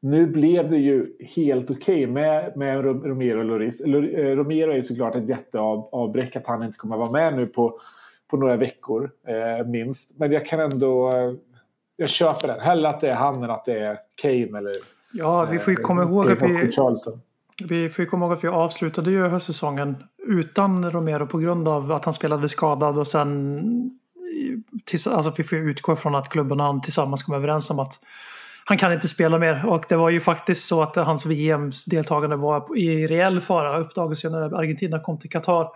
Nu 0.00 0.26
blev 0.26 0.70
det 0.70 0.76
ju 0.78 1.16
helt 1.36 1.70
okej 1.70 2.06
med, 2.06 2.56
med 2.56 2.84
Rom- 2.84 3.04
Romero 3.04 3.38
och 3.38 3.44
Lloris. 3.44 3.82
Lor- 3.86 4.18
eh, 4.18 4.36
Romero 4.36 4.70
är 4.70 4.74
ju 4.76 4.82
såklart 4.82 5.14
ett 5.14 5.28
jätteavbräck 5.28 6.36
att 6.36 6.46
han 6.46 6.62
inte 6.62 6.78
kommer 6.78 6.94
att 7.02 7.08
vara 7.10 7.10
med 7.30 7.36
nu 7.36 7.46
på, 7.46 7.78
på 8.30 8.36
några 8.36 8.56
veckor 8.56 9.10
eh, 9.26 9.66
minst. 9.66 10.18
Men 10.18 10.32
jag 10.32 10.46
kan 10.46 10.60
ändå... 10.60 11.12
Eh, 11.12 11.32
jag 11.96 12.08
köper 12.08 12.48
den. 12.48 12.60
Hellre 12.60 12.88
att 12.88 13.00
det 13.00 13.10
är 13.10 13.14
han 13.14 13.42
än 13.42 13.50
att 13.50 13.64
det 13.64 13.78
är 13.78 13.98
Kane 14.14 14.58
eller... 14.58 14.76
Ja, 15.12 15.44
vi 15.44 15.58
får 15.58 15.72
ju 15.72 15.80
eh, 15.80 15.84
komma 15.84 16.02
ihåg 16.02 16.30
att 16.30 16.42
vi, 16.42 16.46
Richarlison. 16.46 17.20
vi 17.68 17.88
får 17.88 18.04
ju 18.04 18.08
komma 18.10 18.26
ihåg 18.26 18.32
att 18.32 18.44
vi 18.44 18.48
avslutade 18.48 19.10
ju 19.10 19.28
höstsäsongen 19.28 19.96
utan 20.26 20.90
Romero 20.90 21.26
på 21.26 21.38
grund 21.38 21.68
av 21.68 21.92
att 21.92 22.04
han 22.04 22.14
spelade 22.14 22.48
skadad 22.48 22.98
och 22.98 23.06
sen 23.06 23.90
alltså 25.10 25.32
vi 25.36 25.44
får 25.44 25.58
ju 25.58 25.70
utgå 25.70 25.96
från 25.96 26.14
att 26.14 26.28
klubben 26.28 26.60
och 26.60 26.66
han 26.66 26.80
tillsammans 26.80 27.22
kom 27.22 27.34
överens 27.34 27.70
om 27.70 27.78
att 27.78 28.00
han 28.64 28.78
kan 28.78 28.92
inte 28.92 29.08
spela 29.08 29.38
mer 29.38 29.66
och 29.66 29.84
det 29.88 29.96
var 29.96 30.10
ju 30.10 30.20
faktiskt 30.20 30.66
så 30.66 30.82
att 30.82 30.96
hans 30.96 31.26
VM-deltagande 31.26 32.36
var 32.36 32.76
i 32.76 33.06
reell 33.06 33.40
fara 33.40 33.78
uppdagades 33.78 34.24
ju 34.24 34.30
när 34.30 34.58
Argentina 34.58 35.00
kom 35.00 35.18
till 35.18 35.30
Qatar. 35.30 35.68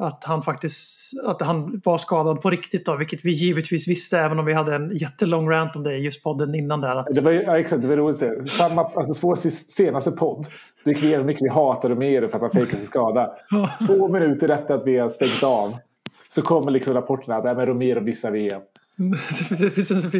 Att 0.00 0.24
han 0.24 0.42
faktiskt 0.42 1.12
att 1.24 1.42
han 1.42 1.80
var 1.84 1.98
skadad 1.98 2.40
på 2.40 2.50
riktigt 2.50 2.86
då, 2.86 2.96
vilket 2.96 3.24
vi 3.24 3.30
givetvis 3.30 3.88
visste 3.88 4.18
även 4.18 4.38
om 4.38 4.44
vi 4.44 4.52
hade 4.52 4.74
en 4.74 4.96
jättelång 4.96 5.50
rant 5.50 5.76
om 5.76 5.82
det 5.82 5.94
i 5.94 5.98
just 5.98 6.22
podden 6.22 6.54
innan 6.54 6.80
där. 6.80 6.96
Att, 6.96 7.06
Det 7.14 7.20
var 7.20 7.32
ja, 7.32 7.58
exakt, 7.58 7.82
det 7.82 7.88
var 7.88 7.96
roligt 7.96 8.22
att 8.22 8.46
se. 8.46 8.48
Samma, 8.48 8.84
alltså 8.84 9.26
vår 9.26 9.36
senaste 9.72 10.10
podd. 10.10 10.46
Gick 10.84 11.02
igenom 11.02 11.20
hur 11.20 11.26
mycket 11.26 11.42
vi 11.42 11.48
hatar 11.48 11.88
Romero 11.88 12.28
för 12.28 12.36
att 12.36 12.42
han 12.42 12.50
fejkade 12.50 12.76
sin 12.76 12.86
skada. 12.86 13.30
Två 13.86 14.08
minuter 14.08 14.48
efter 14.48 14.74
att 14.74 14.86
vi 14.86 14.98
har 14.98 15.08
stängt 15.08 15.42
av 15.42 15.76
så 16.28 16.42
kommer 16.42 16.70
liksom 16.70 16.94
rapporterna 16.94 17.36
att 17.36 17.44
äh, 17.44 17.66
Romero 17.66 18.00
missar 18.00 18.30
VM. 18.30 18.60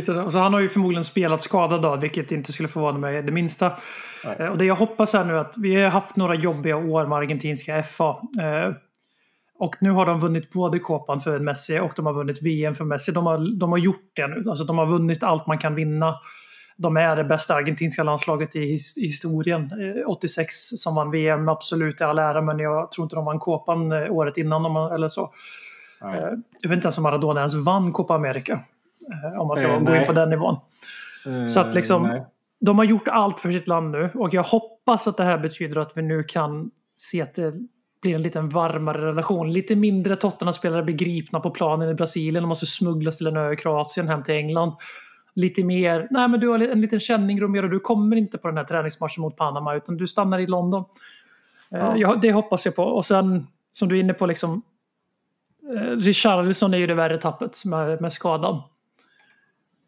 Alltså 0.08 0.38
han 0.38 0.52
har 0.52 0.61
ju 0.61 0.68
förmodligen 0.68 1.04
spelat 1.04 1.42
skadad 1.42 1.82
då, 1.82 1.97
vilket 1.97 2.32
inte 2.32 2.52
skulle 2.52 2.68
förvåna 2.68 2.99
mig 2.99 3.23
det 3.23 3.32
minsta. 3.32 3.73
Eh, 4.38 4.47
Och 4.47 4.58
det 4.58 4.64
jag 4.64 4.75
hoppas 4.75 5.14
är 5.14 5.25
nu 5.25 5.38
att 5.38 5.54
vi 5.58 5.75
har 5.75 5.90
haft 5.90 6.16
några 6.16 6.35
jobbiga 6.35 6.76
år 6.76 7.06
med 7.06 7.18
argentinska 7.18 7.82
FA. 7.82 8.16
Eh, 9.61 9.65
Och 9.67 9.77
nu 9.81 9.91
har 9.91 10.07
de 10.07 10.21
vunnit 10.21 10.50
både 10.53 10.79
Copan 10.79 11.21
för 11.21 11.38
Messi 11.41 11.79
och 11.81 11.93
de 11.97 12.07
har 12.07 12.12
vunnit 12.12 12.43
VM 12.43 12.75
för 12.75 12.85
Messi. 12.85 13.12
De 13.12 13.27
har, 13.27 13.59
de 13.59 13.71
har 13.71 13.79
gjort 13.79 14.11
det 14.15 14.27
nu. 14.27 14.45
Alltså 14.50 14.65
de 14.65 14.79
har 14.79 14.87
vunnit 14.87 15.23
allt 15.23 15.47
man 15.47 15.59
kan 15.59 15.75
vinna. 15.75 16.15
De 16.77 16.97
är 16.97 17.17
det 17.17 17.25
bästa 17.25 17.55
argentinska 17.55 18.03
landslaget 18.03 18.57
i 18.57 18.59
his- 18.77 18.99
i 18.99 19.07
historien. 19.07 19.62
Eh, 19.62 20.09
86 20.11 20.55
som 20.77 20.95
vann 20.95 21.11
VM, 21.11 21.49
absolut 21.49 22.00
i 22.00 22.05
all 22.05 22.19
ära, 22.19 22.43
men 22.43 22.59
jag 22.59 22.91
tror 22.93 23.05
inte 23.05 23.17
de 23.17 23.25
vann 23.25 23.38
Copan 23.38 23.93
eh, 23.93 24.11
året 24.12 24.37
innan 24.37 24.62
de, 24.62 24.77
eller 24.77 25.09
så. 25.09 25.33
Nej. 26.03 26.19
Eh, 26.19 26.25
Jag 26.61 26.69
vet 26.69 26.77
inte 26.77 26.87
ens 26.87 26.99
om 26.99 27.03
Maradona 27.03 27.41
ens 27.41 27.55
vann 27.55 27.93
Copa 27.93 28.15
America. 28.15 28.53
eh, 29.33 29.41
Om 29.41 29.49
man 29.49 29.57
ska 29.57 29.67
Eh, 29.69 29.81
gå 29.81 29.95
in 29.97 30.07
på 30.07 30.12
den 30.12 30.31
nivån. 30.31 30.57
Så 31.49 31.61
att 31.61 31.75
liksom- 31.75 32.03
nej. 32.03 32.27
de 32.61 32.79
har 32.79 32.85
gjort 32.85 33.09
allt 33.09 33.41
för 33.41 33.53
sitt 33.53 33.69
land 33.69 33.91
nu 33.91 34.11
och 34.15 34.35
jag 34.35 34.43
hoppas 34.43 35.09
att 35.09 35.17
det 35.17 35.25
här 35.25 35.38
betyder 35.38 35.81
att 35.81 35.93
vi 35.95 36.03
nu 36.03 36.23
kan 36.23 36.71
se 36.97 37.23
att 37.23 37.35
det 37.35 37.53
blir 38.00 38.14
en 38.14 38.23
lite 38.23 38.40
varmare 38.40 39.07
relation. 39.07 39.52
Lite 39.52 39.76
mindre 39.76 40.17
Tottenham-spelare 40.17 40.83
blir 40.83 40.95
gripna 40.95 41.40
på 41.40 41.50
planen 41.50 41.88
i 41.88 41.95
Brasilien 41.95 42.45
och 42.45 42.49
måste 42.49 42.67
smugglas 42.67 43.19
till 43.19 43.26
en 43.26 43.37
ö 43.37 43.52
i 43.52 43.57
Kroatien 43.57 44.09
hem 44.09 44.23
till 44.23 44.35
England. 44.35 44.73
Lite 45.35 45.64
mer, 45.64 46.09
nej 46.11 46.28
men 46.28 46.40
du 46.40 46.49
har 46.49 46.59
en 46.59 46.81
liten 46.81 47.00
känning 47.00 47.40
Romero, 47.40 47.69
du 47.69 47.81
kommer 47.81 48.17
inte 48.17 48.38
på 48.38 48.49
den 48.49 48.57
här 48.57 48.64
träningsmatchen 48.64 49.23
mot 49.23 49.37
Panama 49.37 49.75
utan 49.75 49.97
du 49.97 50.07
stannar 50.07 50.38
i 50.38 50.47
London. 50.47 50.85
Eh, 51.71 51.78
Ja. 51.78 51.97
Ja, 51.97 52.17
det 52.23 52.33
hoppas 52.33 52.64
jag 52.64 52.76
på. 52.76 52.83
Och 52.83 53.07
sen 53.07 53.47
som 53.73 53.88
du 53.88 53.97
är 53.97 54.00
inne 54.00 54.14
på 54.14 54.26
liksom 54.26 54.62
eh, 55.76 55.97
Richarlison 55.97 56.75
är 56.75 56.78
ju 56.78 56.87
det 56.87 56.95
värre 56.95 57.19
tappet 57.19 57.64
med, 57.64 58.00
med 58.00 58.12
skadan. 58.12 58.62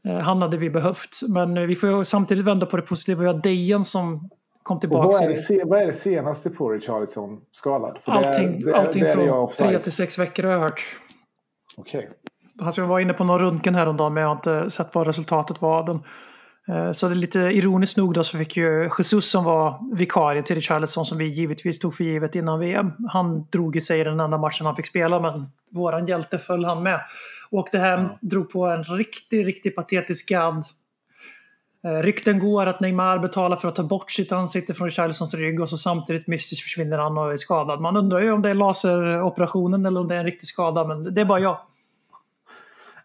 Eh, 0.04 0.18
Han 0.18 0.42
hade 0.42 0.56
vi 0.56 0.70
behövt. 0.70 1.20
Men 1.28 1.66
vi 1.68 1.74
får 1.76 1.90
ju 1.90 2.04
samtidigt 2.04 2.44
vända 2.44 2.66
på 2.66 2.76
det 2.76 2.82
positiva. 2.82 3.20
Vi 3.20 3.26
har 3.26 3.34
Dejan 3.34 3.84
som 3.84 4.30
kom 4.62 4.74
Och 4.76 4.80
tillbaka. 4.80 5.06
vad, 5.06 5.22
är 5.22 5.28
det, 5.28 5.36
se- 5.36 5.64
vad 5.64 5.82
är 5.82 5.86
det 5.86 5.92
senaste 5.94 6.50
på 6.50 6.70
Richarlison 6.70 7.40
skadad? 7.52 7.98
För 8.04 8.12
det 8.12 8.18
är- 8.18 8.28
Allting, 8.28 8.60
det 8.64 8.70
är- 8.70 8.74
allting 8.74 9.02
det 9.04 9.10
är 9.10 9.14
från 9.14 9.48
tre 9.56 9.78
till 9.78 9.92
sex 9.92 10.18
veckor 10.18 10.42
har 10.42 10.50
jag 10.52 10.60
hört. 10.60 10.82
Okej. 11.76 12.10
Han 12.60 12.72
ska 12.72 12.86
vara 12.86 13.00
inne 13.00 13.12
på 13.12 13.24
någon 13.24 13.38
röntgen 13.38 13.74
häromdagen 13.74 14.14
men 14.14 14.20
jag 14.20 14.28
har 14.28 14.36
inte 14.36 14.70
sett 14.70 14.94
vad 14.94 15.06
resultatet 15.06 15.60
var 15.62 15.86
den. 15.86 16.00
Eh, 16.68 16.92
Så 16.92 17.06
det 17.08 17.12
är 17.12 17.16
lite 17.16 17.38
ironiskt 17.38 17.96
nog 17.96 18.14
då 18.14 18.24
så 18.24 18.38
fick 18.38 18.56
ju 18.56 18.88
Jesus 18.98 19.30
som 19.30 19.44
var 19.44 19.96
vikarie 19.96 20.42
till 20.42 20.54
Richarlison 20.56 21.04
som 21.04 21.18
vi 21.18 21.24
givetvis 21.24 21.78
tog 21.78 21.94
för 21.94 22.04
givet 22.04 22.34
innan 22.34 22.58
VM. 22.60 22.92
Han 23.08 23.46
drog 23.50 23.76
i 23.76 23.80
sig 23.80 24.04
den 24.04 24.20
enda 24.20 24.38
matchen 24.38 24.66
han 24.66 24.76
fick 24.76 24.86
spela 24.86 25.20
men 25.20 25.46
våran 25.72 26.06
hjälte 26.06 26.38
föll 26.38 26.64
han 26.64 26.82
med. 26.82 27.00
Åkte 27.50 27.78
hem, 27.78 28.08
drog 28.20 28.50
på 28.50 28.66
en 28.66 28.82
riktigt, 28.82 29.46
riktigt 29.46 29.76
patetisk 29.76 30.28
gadd. 30.28 30.62
Eh, 31.84 32.02
Rykten 32.02 32.38
går 32.38 32.66
att 32.66 32.80
Neymar 32.80 33.18
betalar 33.18 33.56
för 33.56 33.68
att 33.68 33.76
ta 33.76 33.82
bort 33.82 34.10
sitt 34.10 34.32
ansikte 34.32 34.74
från 34.74 34.88
Richarlisons 34.88 35.34
rygg 35.34 35.60
och 35.60 35.68
så 35.68 35.76
samtidigt 35.76 36.26
mystiskt 36.26 36.62
försvinner 36.62 36.98
han 36.98 37.18
och 37.18 37.32
är 37.32 37.36
skadad. 37.36 37.80
Man 37.80 37.96
undrar 37.96 38.20
ju 38.20 38.30
om 38.30 38.42
det 38.42 38.50
är 38.50 38.54
laseroperationen 38.54 39.86
eller 39.86 40.00
om 40.00 40.08
det 40.08 40.14
är 40.14 40.18
en 40.18 40.24
riktig 40.24 40.48
skada 40.48 40.84
men 40.84 41.14
det 41.14 41.20
är 41.20 41.24
bara 41.24 41.40
jag. 41.40 41.58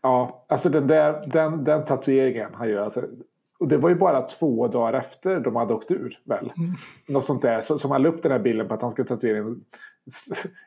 Ja, 0.02 0.46
alltså 0.50 0.70
den, 0.70 0.88
där, 0.88 1.22
den, 1.28 1.64
den 1.64 1.86
tatueringen 1.86 2.50
han 2.54 2.70
gör. 2.70 2.84
Alltså, 2.84 3.04
och 3.60 3.68
det 3.68 3.78
var 3.78 3.90
ju 3.90 3.96
bara 3.96 4.22
två 4.22 4.68
dagar 4.68 4.94
efter 4.94 5.40
de 5.40 5.56
hade 5.56 5.74
åkt 5.74 5.92
ur, 5.92 6.20
väl? 6.24 6.52
Mm. 6.58 6.74
Något 7.08 7.26
sånt 7.26 7.42
där. 7.42 7.62
Så, 7.62 7.80
som 7.80 7.92
han 7.92 8.02
la 8.02 8.10
upp 8.10 8.24
den 8.24 8.32
här 8.32 8.40
bilden 8.40 8.68
på 8.68 8.74
att 8.74 8.82
han 8.82 8.92
ska 8.92 9.04
tatuera 9.04 9.38
en, 9.38 9.62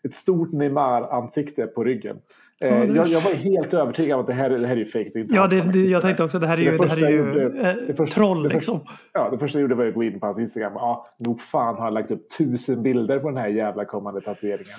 ett 0.02 0.14
stort 0.14 0.52
Neymar-ansikte 0.52 1.66
på 1.66 1.84
ryggen. 1.84 2.18
Eh, 2.60 2.68
Ja, 2.68 2.74
det- 2.86 2.94
jag, 2.94 3.08
jag 3.08 3.20
var 3.20 3.30
helt 3.34 3.74
övertygad 3.74 4.14
om 4.14 4.20
att 4.20 4.26
det 4.26 4.32
här, 4.32 4.50
det 4.50 4.66
här 4.66 4.74
är 4.74 4.78
ju 4.78 4.84
fejk. 4.84 5.10
det 5.12 5.18
är 5.18 5.22
inte 5.22 5.34
Ja, 5.34 5.46
det, 5.46 5.60
det, 5.60 5.78
jag 5.78 6.02
tänkte 6.02 6.24
också 6.24 6.38
det 6.38 6.46
här 6.46 6.58
är 6.58 6.62
ju, 6.62 6.76
det 6.78 6.86
här 6.88 7.04
är 7.04 7.08
ju 7.10 7.16
gjorde- 7.16 7.60
eh, 7.70 7.74
det 7.86 7.94
första- 7.94 8.14
troll 8.14 8.42
första- 8.42 8.54
liksom. 8.54 8.80
Ja, 9.12 9.30
det 9.30 9.38
första 9.38 9.58
jag 9.58 9.62
gjorde 9.62 9.74
var 9.74 9.86
att 9.86 9.94
gå 9.94 10.02
in 10.02 10.20
på 10.20 10.26
hans 10.26 10.38
Instagram. 10.38 10.72
Ja, 10.74 11.04
nog 11.18 11.40
fan 11.40 11.74
har 11.76 11.84
han 11.84 11.94
lagt 11.94 12.10
upp 12.10 12.30
tusen 12.38 12.82
bilder 12.82 13.18
på 13.18 13.28
den 13.28 13.36
här 13.38 13.48
jävla 13.48 13.84
kommande 13.84 14.20
tatueringen. 14.20 14.78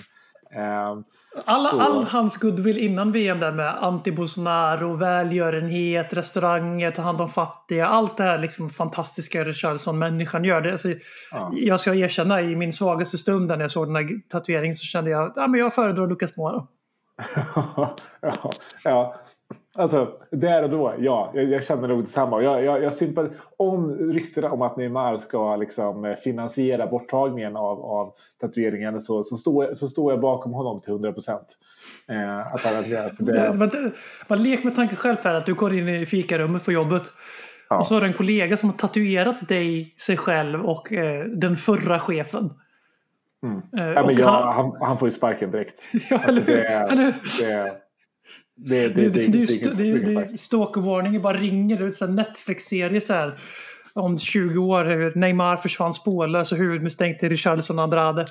Ehm, 0.56 1.04
Alla, 1.46 1.70
Så- 1.70 1.80
all 1.80 2.04
hans 2.04 2.38
goodwill 2.38 2.78
innan 2.78 3.12
VM 3.12 3.40
där 3.40 3.52
med 3.52 3.76
anti-Bolsonaro, 3.82 4.96
välgörenhet, 5.00 6.14
restauranger, 6.14 6.92
ta 6.92 7.02
hand 7.02 7.22
om 7.22 7.30
fattiga. 7.30 7.88
Allt 7.88 8.18
det 8.18 8.24
här 8.24 8.38
liksom 8.40 8.70
fantastiska 8.70 9.44
Richarlison-människan 9.44 10.44
gör. 10.44 10.62
Det, 10.62 10.72
alltså, 10.72 10.90
Ja. 11.32 11.52
Jag 11.56 11.80
ska 11.80 11.96
erkänna 11.96 12.42
i 12.42 12.56
min 12.56 12.72
svagaste 12.72 13.18
stund 13.18 13.48
när 13.48 13.60
jag 13.60 13.72
såg 13.72 13.88
den 13.88 13.96
här 13.96 14.08
tatueringen 14.32 14.74
så 14.74 14.86
kände 14.86 15.10
jag 15.12 15.24
att 15.30 15.34
ja, 15.36 15.48
men 15.48 15.60
jag 15.60 15.74
föredrar 15.74 16.08
Lucas 16.08 16.38
Moura. 16.38 16.64
Ja, 17.56 17.96
ja, 18.84 19.16
alltså 19.76 20.08
där 20.32 20.64
och 20.64 20.70
då, 20.70 20.94
ja, 21.00 21.32
jag, 21.34 21.50
jag 21.50 21.64
känner 21.64 21.88
nog 21.88 22.04
detsamma. 22.04 22.42
Jag, 22.42 22.64
jag, 22.64 22.84
jag 22.84 22.94
sympar, 22.94 23.30
om 23.58 23.98
ryktena 24.14 24.52
om 24.52 24.62
att 24.62 24.78
Neymar 24.78 25.18
ska 25.18 25.56
liksom 25.56 26.16
finansiera 26.24 26.88
borttagningen 26.88 27.56
av, 27.58 27.82
av 27.86 28.14
tatueringen 28.42 29.02
så, 29.02 29.24
så, 29.24 29.38
står, 29.38 29.74
så 29.74 29.88
står 29.88 30.12
jag 30.12 30.22
bakom 30.22 30.54
honom 30.54 30.82
till 30.82 30.92
100 30.92 31.14
procent. 31.14 31.48
Eh, 32.08 32.40
att 32.54 32.62
han 32.62 32.84
det. 32.84 33.12
det- 33.72 33.92
Man 34.28 34.44
lek 34.44 34.64
med 34.64 34.76
tanken 34.76 34.98
själv 34.98 35.18
här 35.24 35.34
att 35.34 35.46
du 35.46 35.54
går 35.54 35.74
in 35.74 35.90
i 35.90 36.06
fikarummet 36.06 36.66
på 36.66 36.72
jobbet. 36.72 37.04
Ja. 37.70 37.80
Och 37.80 37.88
så 37.88 37.94
har 37.94 38.02
du 38.02 38.08
en 38.08 38.14
kollega 38.14 38.58
som 38.58 38.70
har 38.70 38.78
tatuerat 38.78 39.48
dig, 39.48 39.96
sig 39.98 40.18
själv 40.18 40.66
och 40.66 40.94
eh, 40.94 41.26
den 41.26 41.58
förra 41.58 42.00
chefen. 42.00 42.50
Mm. 43.46 43.58
Eh, 43.78 43.94
Ja, 43.94 44.06
men 44.06 44.16
jag, 44.16 44.26
han- 44.28 44.54
han, 44.56 44.72
han 44.82 44.98
får 44.98 45.08
ju 45.08 45.12
sparken 45.12 45.52
direkt. 45.52 45.82
Ja, 46.10 46.18
Alltså, 46.18 46.44
det, 46.46 46.66
är- 46.66 46.96
det, 46.96 47.14
det, 47.40 48.88
det, 48.88 48.88
Det, 48.88 48.88
det, 48.88 49.10
det, 49.10 49.10
det, 49.10 49.26
är 49.26 49.32
det, 49.32 49.32
det, 49.32 49.74
det, 49.74 49.84
det, 49.84 49.94
det, 50.06 50.14
det, 50.16 50.26
det, 50.32 50.38
stalkervarningen 50.38 51.22
bara 51.22 51.38
ringer. 51.38 51.82
Är 51.84 52.04
en 52.04 52.16
Netflix-serie 52.16 53.02
så 53.02 53.14
här. 53.14 53.40
Om 53.94 54.18
20 54.18 54.60
år 54.60 54.86
hur 54.86 55.16
Neymar 55.16 55.56
försvann 55.58 55.94
spårlös 55.94 56.52
och 56.52 56.58
huvudmisstänkt 56.58 57.20
till 57.20 57.30
Richarlison 57.30 57.80
Andrade. 57.80 58.26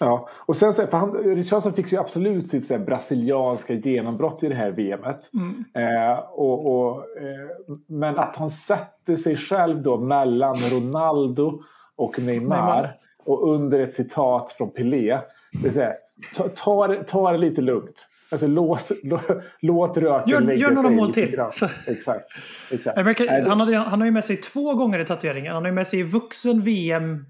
Ja, 0.00 0.28
och 0.46 0.56
sen 0.56 0.74
så, 0.74 0.86
för 0.86 0.98
han, 0.98 1.12
Richardson 1.12 1.72
fick 1.72 1.92
ju 1.92 1.98
absolut 1.98 2.48
sitt 2.48 2.66
så 2.66 2.74
här, 2.74 2.84
brasilianska 2.84 3.72
genombrott 3.74 4.42
i 4.42 4.48
det 4.48 4.54
här 4.54 4.70
VMet. 4.70 5.30
Mm. 5.34 5.64
Eh, 5.76 6.18
och, 6.18 6.66
och, 6.66 6.98
eh, 6.98 7.76
men 7.88 8.18
att 8.18 8.36
han 8.36 8.50
sätter 8.50 9.16
sig 9.16 9.36
själv 9.36 9.82
då 9.82 9.98
mellan 10.00 10.54
Ronaldo 10.56 11.60
och 11.96 12.18
Neymar, 12.18 12.56
Neymar. 12.56 12.94
Och 13.26 13.54
under 13.54 13.80
ett 13.80 13.94
citat 13.94 14.52
från 14.52 14.70
Pelé. 14.72 15.18
Det 15.62 15.72
så 15.72 15.80
här, 15.80 15.94
ta, 16.34 16.48
ta, 16.48 16.86
det- 16.86 17.04
ta 17.04 17.32
det 17.32 17.38
lite 17.38 17.60
lugnt. 17.60 18.08
Alltså, 18.30 18.46
låt, 18.46 18.90
låt, 19.04 19.20
låt 19.60 19.96
röken 19.96 20.30
Gör- 20.32 20.40
lägga 20.40 20.60
gör 20.60 20.70
några 20.70 20.88
sig 20.88 20.96
mål 20.96 21.12
till. 21.12 21.38
Exakt. 21.86 22.28
exakt. 22.70 22.96
Kan- 23.28 23.46
Han, 23.46 23.60
hade, 23.60 23.76
han 23.76 24.00
har 24.00 24.06
ju 24.06 24.12
med 24.12 24.24
sig 24.24 24.36
två 24.36 24.74
gånger 24.74 24.98
i 24.98 25.04
tatueringen. 25.04 25.52
Han 25.54 25.62
har 25.62 25.68
ju 25.70 25.74
med 25.74 25.86
sig 25.86 26.00
i 26.00 26.02
vuxen 26.02 26.62
VM 26.62 27.26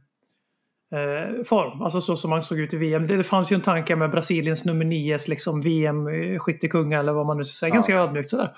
eh, 0.95 1.45
form. 1.45 1.83
Alltså 1.83 2.01
så 2.01 2.17
som 2.17 2.33
han 2.33 2.43
såg 2.43 2.59
ut 2.59 2.75
i 2.75 2.77
VM. 2.77 3.07
Det, 3.07 3.23
fanns 3.23 3.53
ju 3.53 3.55
en 3.55 3.61
tanke 3.61 3.97
med 3.97 4.11
Brasiliens 4.11 4.65
nummer 4.65 4.85
9 4.85 5.19
liksom 5.29 5.61
VM-skyttekung 5.61 6.93
eller 6.93 7.13
vad 7.13 7.27
man 7.27 7.37
nu 7.37 7.45
ska 7.45 7.53
säga. 7.67 7.69
Ja. 7.71 7.75
Ganska 7.75 7.95
ödmjukt 7.97 8.31
sådär. 8.31 8.51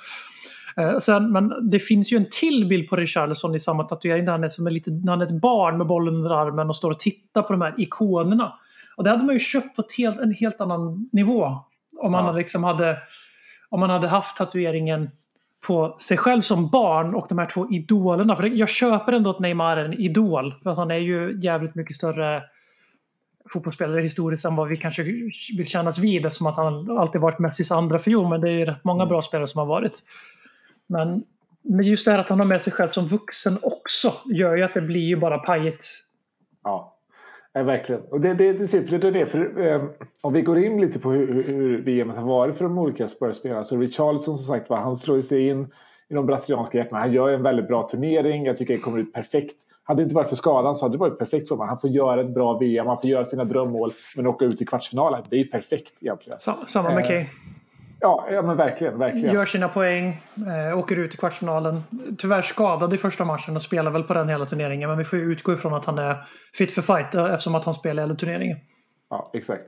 Eh, 0.81 0.99
sen, 0.99 1.33
men 1.33 1.71
det 1.71 1.79
finns 1.79 2.13
ju 2.13 2.17
en 2.17 2.27
till 2.31 2.69
bild 2.69 2.89
på 2.89 2.97
Richarlison 2.97 3.55
i 3.55 3.59
samma 3.59 3.85
tatuering 3.85 4.25
där 4.25 4.33
han 4.33 4.45
är, 4.45 4.49
som 4.49 4.67
är 4.67 4.71
lite, 4.71 4.91
när 4.91 5.13
han 5.13 5.21
är 5.21 5.27
ett 5.27 5.41
barn 5.41 5.79
med 5.79 5.87
bollen 5.87 6.15
under 6.15 6.31
armen 6.31 6.69
och 6.69 6.77
står 6.77 6.91
och 6.91 6.99
tittar 6.99 7.43
på 7.43 7.53
de 7.53 7.63
här 7.63 7.75
ikonerna. 7.79 8.53
Och 8.97 9.05
det 9.05 9.11
hade 9.11 9.25
man 9.25 9.35
ju 9.35 9.39
köpt 9.39 9.77
på 9.77 9.83
helt, 9.99 10.21
en 10.21 10.33
helt 10.33 10.61
annan 10.61 11.09
nivå. 11.13 11.45
Om 11.99 12.13
man 12.13 12.21
Ja. 12.21 12.27
hade 12.27 12.39
liksom 12.39 12.65
hade 12.65 12.99
om 13.69 13.81
man 13.81 13.91
hade 13.91 14.09
haft 14.09 14.37
tatueringen 14.37 15.11
på 15.67 15.97
sig 15.99 16.17
själv 16.17 16.41
som 16.41 16.71
barn 16.71 17.15
och 17.15 17.27
de 17.29 17.39
här 17.39 17.47
två 17.47 17.71
idolerna. 17.71 18.37
För 18.37 18.45
jag 18.45 18.69
köper 18.69 19.13
ändå 19.13 19.31
att 19.31 19.39
Neymar 19.41 19.77
är 19.77 19.85
en 19.85 19.93
idol. 19.95 20.55
För 20.63 20.71
att 20.71 20.77
han 20.77 20.91
är 20.91 20.99
ju 20.99 21.41
jävligt 21.43 21.75
mycket 21.75 21.97
större 21.97 22.43
fotbollsspelare 23.53 24.01
historiskt 24.01 24.45
än 24.45 24.57
vad 24.57 24.69
vi 24.69 24.77
kanske 24.77 25.03
vill 25.57 25.67
kännas 25.67 25.99
vid 25.99 26.27
eftersom 26.27 26.47
att 26.47 26.57
han 26.57 26.99
alltid 26.99 27.21
varit 27.21 27.39
Messis 27.39 27.71
andra 27.71 27.99
fiol. 27.99 28.29
Men 28.29 28.41
det 28.41 28.49
är 28.49 28.53
ju 28.53 28.65
rätt 28.65 28.85
många 28.85 29.07
bra 29.07 29.23
spelare 29.23 29.47
som 29.47 29.59
har 29.59 29.67
varit. 29.67 30.03
Men, 30.87 31.25
just 31.83 32.05
det 32.05 32.11
här 32.13 32.19
att 32.19 32.29
han 32.29 32.39
har 32.39 32.47
med 32.47 32.63
sig 32.63 32.73
själv 32.73 32.91
som 32.91 33.07
vuxen 33.09 33.59
också 33.63 34.13
gör 34.25 34.57
ju 34.57 34.63
att 34.63 34.75
det 34.75 34.81
blir 34.81 35.01
ju 35.01 35.17
bara 35.17 35.39
pajigt. 35.39 35.87
Ja, 36.65 36.97
ja 37.53 37.63
verkligen. 37.63 38.01
Och 38.01 38.21
det, 38.21 38.35
det, 38.35 38.53
det, 38.53 38.67
det, 38.99 39.07
är 39.07 39.11
det, 39.13 39.27
för, 39.27 39.67
eh, 39.67 39.83
om 40.21 40.33
vi 40.33 40.43
går 40.43 40.59
in 40.59 40.81
lite 40.81 40.99
på 40.99 41.11
hur, 41.11 41.83
VM 41.83 42.11
har 42.11 42.23
varit 42.23 42.57
för 42.57 42.65
de 42.65 42.79
olika 42.79 43.09
Spurs-spelarna. 43.09 43.65
Så 43.65 43.77
Richarlison 43.77 44.37
som 44.39 44.47
sagt 44.57 44.71
var, 44.71 44.77
han 44.77 44.97
slår 44.97 45.21
sig 45.21 45.49
in 45.49 45.67
i 46.09 46.15
de 46.15 46.27
brasilianska 46.27 46.79
hjärtan. 46.79 46.99
Han 47.01 47.13
gör 47.13 47.29
en 47.29 47.43
väldigt 47.43 47.69
bra 47.69 47.89
turnering. 47.89 48.45
Jag 48.45 48.57
tycker 48.57 48.75
det 48.75 48.81
kommer 48.81 48.99
ut 48.99 49.13
perfekt. 49.13 49.57
Hade 49.83 50.03
det 50.03 50.03
inte 50.03 50.15
varit 50.15 50.29
för 50.29 50.37
skadan 50.37 50.77
så 50.77 50.85
hade 50.85 50.95
det 50.95 50.99
varit 50.99 51.19
perfekt 51.19 51.49
för 51.49 51.55
honom. 51.55 51.69
Han 51.69 51.79
får 51.79 51.91
göra 51.91 52.21
ett 52.21 52.35
bra 52.35 52.59
VM, 52.59 52.87
han 52.87 52.99
får 53.01 53.11
göra 53.11 53.25
sina 53.25 53.45
drömmål, 53.45 53.93
men 54.17 54.27
åka 54.27 54.45
ut 54.45 54.63
i 54.63 54.67
kvartsfinalen. 54.67 55.23
Det 55.31 55.37
är 55.37 55.41
ju 55.41 55.47
perfekt 55.49 55.93
egentligen. 56.01 56.39
Sa- 56.41 56.65
Samma 56.67 56.89
med 56.89 56.99
Eh, 56.99 57.09
Kane. 57.09 57.27
Ja, 58.07 58.27
ja 58.31 58.43
men 58.43 58.57
verkligen, 58.57 58.99
verkligen. 58.99 59.35
Gör 59.35 59.45
sina 59.45 59.69
poäng, 59.69 60.21
eh, 60.37 60.79
åker 60.79 60.97
ut 60.97 61.15
i 61.15 61.17
kvartsfinalen. 61.17 61.83
Tyvärr 62.19 62.43
skadad 62.43 62.95
i 62.95 62.99
första 62.99 63.25
matchen 63.25 63.55
och 63.55 63.63
spelar 63.63 63.91
väl 63.91 64.03
på 64.03 64.15
den 64.15 64.29
hela 64.29 64.47
turneringen. 64.47 64.89
Men 64.89 64.99
vi 64.99 65.05
får 65.05 65.19
ju 65.19 65.25
utgå 65.25 65.53
ifrån 65.53 65.75
att 65.75 65.85
han 65.85 65.99
är 65.99 66.17
fit 66.55 66.73
för 66.73 66.83
fight 66.83 67.15
eh, 67.15 67.25
eftersom 67.25 67.55
att 67.55 67.65
han 67.65 67.75
spelar 67.75 68.03
hela 68.03 68.15
turneringen. 68.15 68.59
Ja, 69.11 69.31
exakt. 69.35 69.63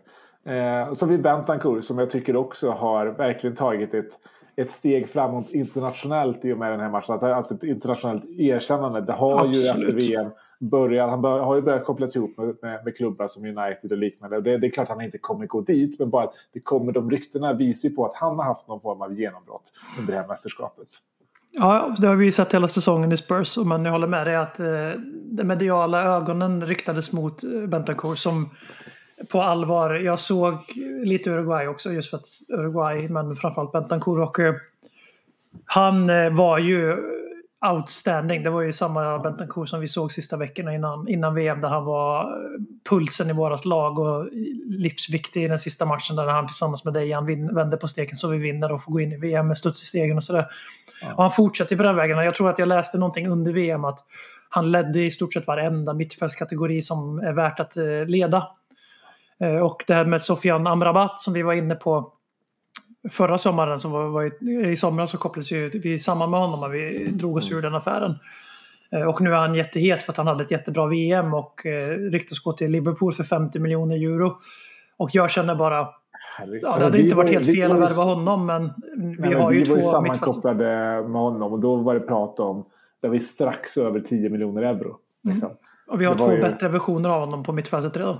Eh, 0.47 0.93
så 0.93 1.07
har 1.07 1.13
vi 1.13 1.19
Bentancourt 1.19 1.85
som 1.85 1.99
jag 1.99 2.11
tycker 2.11 2.37
också 2.37 2.71
har 2.71 3.07
verkligen 3.07 3.57
tagit 3.57 3.95
ett, 3.95 4.11
ett 4.57 4.71
steg 4.71 5.09
framåt 5.09 5.51
internationellt 5.51 6.45
i 6.45 6.53
och 6.53 6.59
med 6.59 6.71
den 6.73 6.81
här 6.81 6.91
matchen. 6.91 7.13
Alltså, 7.13 7.27
alltså 7.27 7.55
ett 7.55 7.63
internationellt 7.63 8.25
erkännande. 8.25 9.01
Det 9.01 9.13
har 9.13 9.45
ju 9.45 9.49
Absolut. 9.49 9.89
efter 9.89 10.17
VM 10.17 10.31
börjar, 10.59 11.09
han 11.09 11.23
bör, 11.23 11.41
har 11.41 11.57
ju 11.57 11.63
börjat 11.63 11.85
kopplas 11.85 12.17
ihop 12.17 12.37
med, 12.37 12.57
med, 12.63 12.85
med 12.85 12.97
klubbar 12.97 13.29
som 13.29 13.45
United 13.45 13.93
och 13.93 13.99
liknande. 13.99 14.37
Och 14.37 14.43
det, 14.43 14.59
det 14.59 14.67
är 14.67 14.71
klart 14.71 14.89
han 14.89 15.01
inte 15.01 15.19
kommer 15.19 15.47
gå 15.47 15.61
dit, 15.61 15.99
men 15.99 16.11
bara 16.11 16.25
att 16.25 16.35
det 16.53 16.61
kommer, 16.61 16.93
de 16.93 17.11
ryktena 17.11 17.53
visar 17.53 17.89
ju 17.89 17.95
på 17.95 18.07
att 18.07 18.15
han 18.15 18.37
har 18.37 18.45
haft 18.45 18.69
någon 18.69 18.81
form 18.81 19.03
av 19.03 19.21
genombrott 19.21 19.73
under 19.99 20.13
det 20.13 20.21
här 20.21 20.29
mästerskapet. 20.29 20.89
Ja, 21.53 21.95
det 21.99 22.07
har 22.07 22.17
vi 22.17 22.25
ju 22.25 22.33
sett 22.33 22.55
hela 22.55 22.69
säsongen 22.69 23.13
i 23.13 23.17
Spurs. 23.17 23.59
Men 23.59 23.85
jag 23.85 23.93
håller 23.93 24.07
med 24.07 24.27
dig 24.27 24.37
att 24.37 24.61
eh, 24.61 24.67
de 25.25 25.45
mediala 25.45 26.03
ögonen 26.03 26.67
riktades 26.67 27.13
mot 27.13 27.45
eh, 27.45 27.67
Bentancourt 27.69 28.19
som 28.19 28.51
på 29.33 29.43
allvar. 29.43 29.95
Jag 29.95 30.19
såg 30.19 30.55
lite 31.05 31.31
Uruguay 31.31 31.67
också 31.69 31.93
just 31.93 32.11
för 32.11 32.17
att 32.17 32.27
Uruguay, 32.49 33.09
men 33.09 33.37
framförallt 33.37 33.73
Bentancourt. 33.73 34.29
Och, 34.29 34.41
eh, 34.41 34.55
han 35.65 36.11
eh, 36.11 36.37
var 36.37 36.59
ju 36.59 36.97
outstanding. 37.67 38.43
Det 38.43 38.51
var 38.51 38.63
ju 38.63 38.73
samma 38.73 39.19
Bentancourt 39.19 39.69
som 39.69 39.81
vi 39.81 39.89
såg 39.89 40.13
sista 40.13 40.37
veckorna 40.37 40.75
innan, 40.75 41.09
innan 41.09 41.35
VM 41.35 41.61
där 41.61 41.69
han 41.69 41.85
var 41.85 42.23
eh, 42.23 42.61
pulsen 42.91 43.31
i 43.31 43.33
vårt 43.33 43.65
lag 43.65 43.99
och 43.99 44.29
livsviktig 44.67 45.45
i 45.45 45.49
den 45.49 45.59
sista 45.59 45.87
matchen 45.87 46.17
där 46.17 46.27
han 46.27 46.47
tillsammans 46.47 46.85
med 46.85 46.95
Dejan 46.95 47.55
vände 47.55 47.77
på 47.77 47.89
steken 47.89 48.17
så 48.17 48.29
vi 48.29 48.39
vinner 48.39 48.73
och 48.73 48.83
får 48.83 48.93
gå 48.93 49.01
in 49.01 49.13
i 49.13 49.17
VM 49.17 49.47
med 49.49 49.57
studs 49.57 49.83
i 49.83 49.87
stegen 49.87 50.17
och 50.17 50.25
sådär. 50.25 50.47
Och 51.15 51.23
han 51.23 51.33
fortsätter 51.33 51.77
på 51.77 51.83
den 51.83 51.97
vägen. 51.97 52.19
Jag 52.19 52.35
tror 52.35 52.51
att 52.51 52.59
jag 52.59 52.69
läste 52.69 52.99
någonting 52.99 53.29
under 53.29 53.53
VM 53.53 53.85
att 53.85 53.99
han 54.49 54.71
ledde 54.71 55.01
i 55.01 55.11
stort 55.11 55.35
sett 55.35 55.47
varenda 55.47 55.95
mittfältskategori 55.95 56.83
som 56.83 57.19
är 57.19 57.33
värt 57.33 57.61
att 57.61 57.77
eh, 57.77 58.05
leda. 58.07 58.49
Eh, 59.41 59.57
Och 59.57 59.85
det 59.87 59.95
här 59.95 60.05
med 60.05 60.23
Sofian 60.23 60.67
Amrabat 60.67 61.19
som 61.21 61.35
vi 61.35 61.43
var 61.43 61.53
inne 61.53 61.75
på 61.75 62.13
förra 63.11 63.39
sommaren, 63.39 63.79
som 63.79 63.91
var, 63.93 64.09
var 64.09 64.23
ju, 64.41 64.67
i 64.71 64.77
somras 64.77 65.11
så 65.11 65.19
kopplades 65.19 65.53
ju 65.53 65.69
vi 65.69 65.99
samman 65.99 66.31
med 66.31 66.41
honom 66.41 66.63
och 66.63 66.75
vi 66.75 67.09
drog 67.13 67.37
oss 67.37 67.53
ur 67.53 67.63
den 67.63 67.75
affären. 67.75 68.15
Eh, 68.93 69.03
Och 69.09 69.21
nu 69.21 69.31
är 69.33 69.37
han 69.37 69.55
jättehet 69.55 70.03
för 70.03 70.13
att 70.13 70.17
han 70.17 70.27
hade 70.27 70.45
ett 70.45 70.51
jättebra 70.51 70.87
VM 70.87 71.35
och 71.35 71.67
eh, 71.67 71.89
ryktas 71.89 72.39
gå 72.39 72.53
till 72.53 72.71
Liverpool 72.71 73.13
för 73.13 73.25
50 73.25 73.59
miljoner 73.59 73.97
euro. 73.97 74.39
Och 74.97 75.11
jag 75.13 75.31
känner 75.31 75.55
bara, 75.55 75.89
ja, 76.39 76.47
det 76.79 76.85
hade 76.85 76.97
vi 76.97 77.03
inte 77.03 77.17
var 77.17 77.23
varit 77.25 77.33
helt 77.35 77.47
fel 77.47 77.69
var 77.77 77.83
att 77.83 77.91
värva 77.91 78.03
honom 78.03 78.47
men 78.47 78.63
vi 78.97 79.29
Nej, 79.29 79.35
har 79.35 79.53
ju 79.53 79.59
vi 79.63 79.71
var 79.71 79.77
ju 79.77 79.83
två 79.83 79.91
sammankopplade 79.91 80.65
med 81.09 81.21
honom 81.21 81.53
och 81.53 81.61
då 81.61 81.77
var 81.77 81.95
det 81.95 82.01
prat 82.01 82.41
om 82.41 82.65
där 83.03 83.09
vi 83.09 83.21
strax 83.21 83.77
över 83.77 84.01
10 84.01 84.31
miljoner 84.31 84.63
euro. 84.63 84.97
Liksom. 85.23 85.51
Och 85.91 86.01
vi 86.01 86.05
har 86.05 86.15
två 86.15 86.33
ju- 86.33 86.41
bättre 86.41 86.69
versioner 86.69 87.09
av 87.11 87.21
honom 87.21 87.43
på 87.45 87.53
mittfältet 87.53 87.97
redan. 87.97 88.17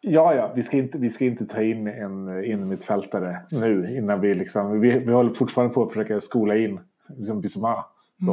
Ja, 0.00 0.34
ja, 0.34 0.52
vi 0.54 0.62
ska 0.62 0.76
inte, 0.76 0.98
vi 0.98 1.10
ska 1.10 1.24
inte 1.24 1.44
ta 1.46 1.62
in 1.62 1.86
en 1.86 2.44
innermittfältare 2.44 3.36
nu 3.50 3.96
innan 3.96 4.20
vi 4.20 4.34
liksom, 4.34 4.80
vi, 4.80 4.98
vi 4.98 5.12
håller 5.12 5.34
fortfarande 5.34 5.74
på 5.74 5.82
att 5.82 5.88
försöka 5.92 6.20
skola 6.20 6.56
in 6.56 6.80
liksom 7.16 7.40
Bissoma. 7.40 7.84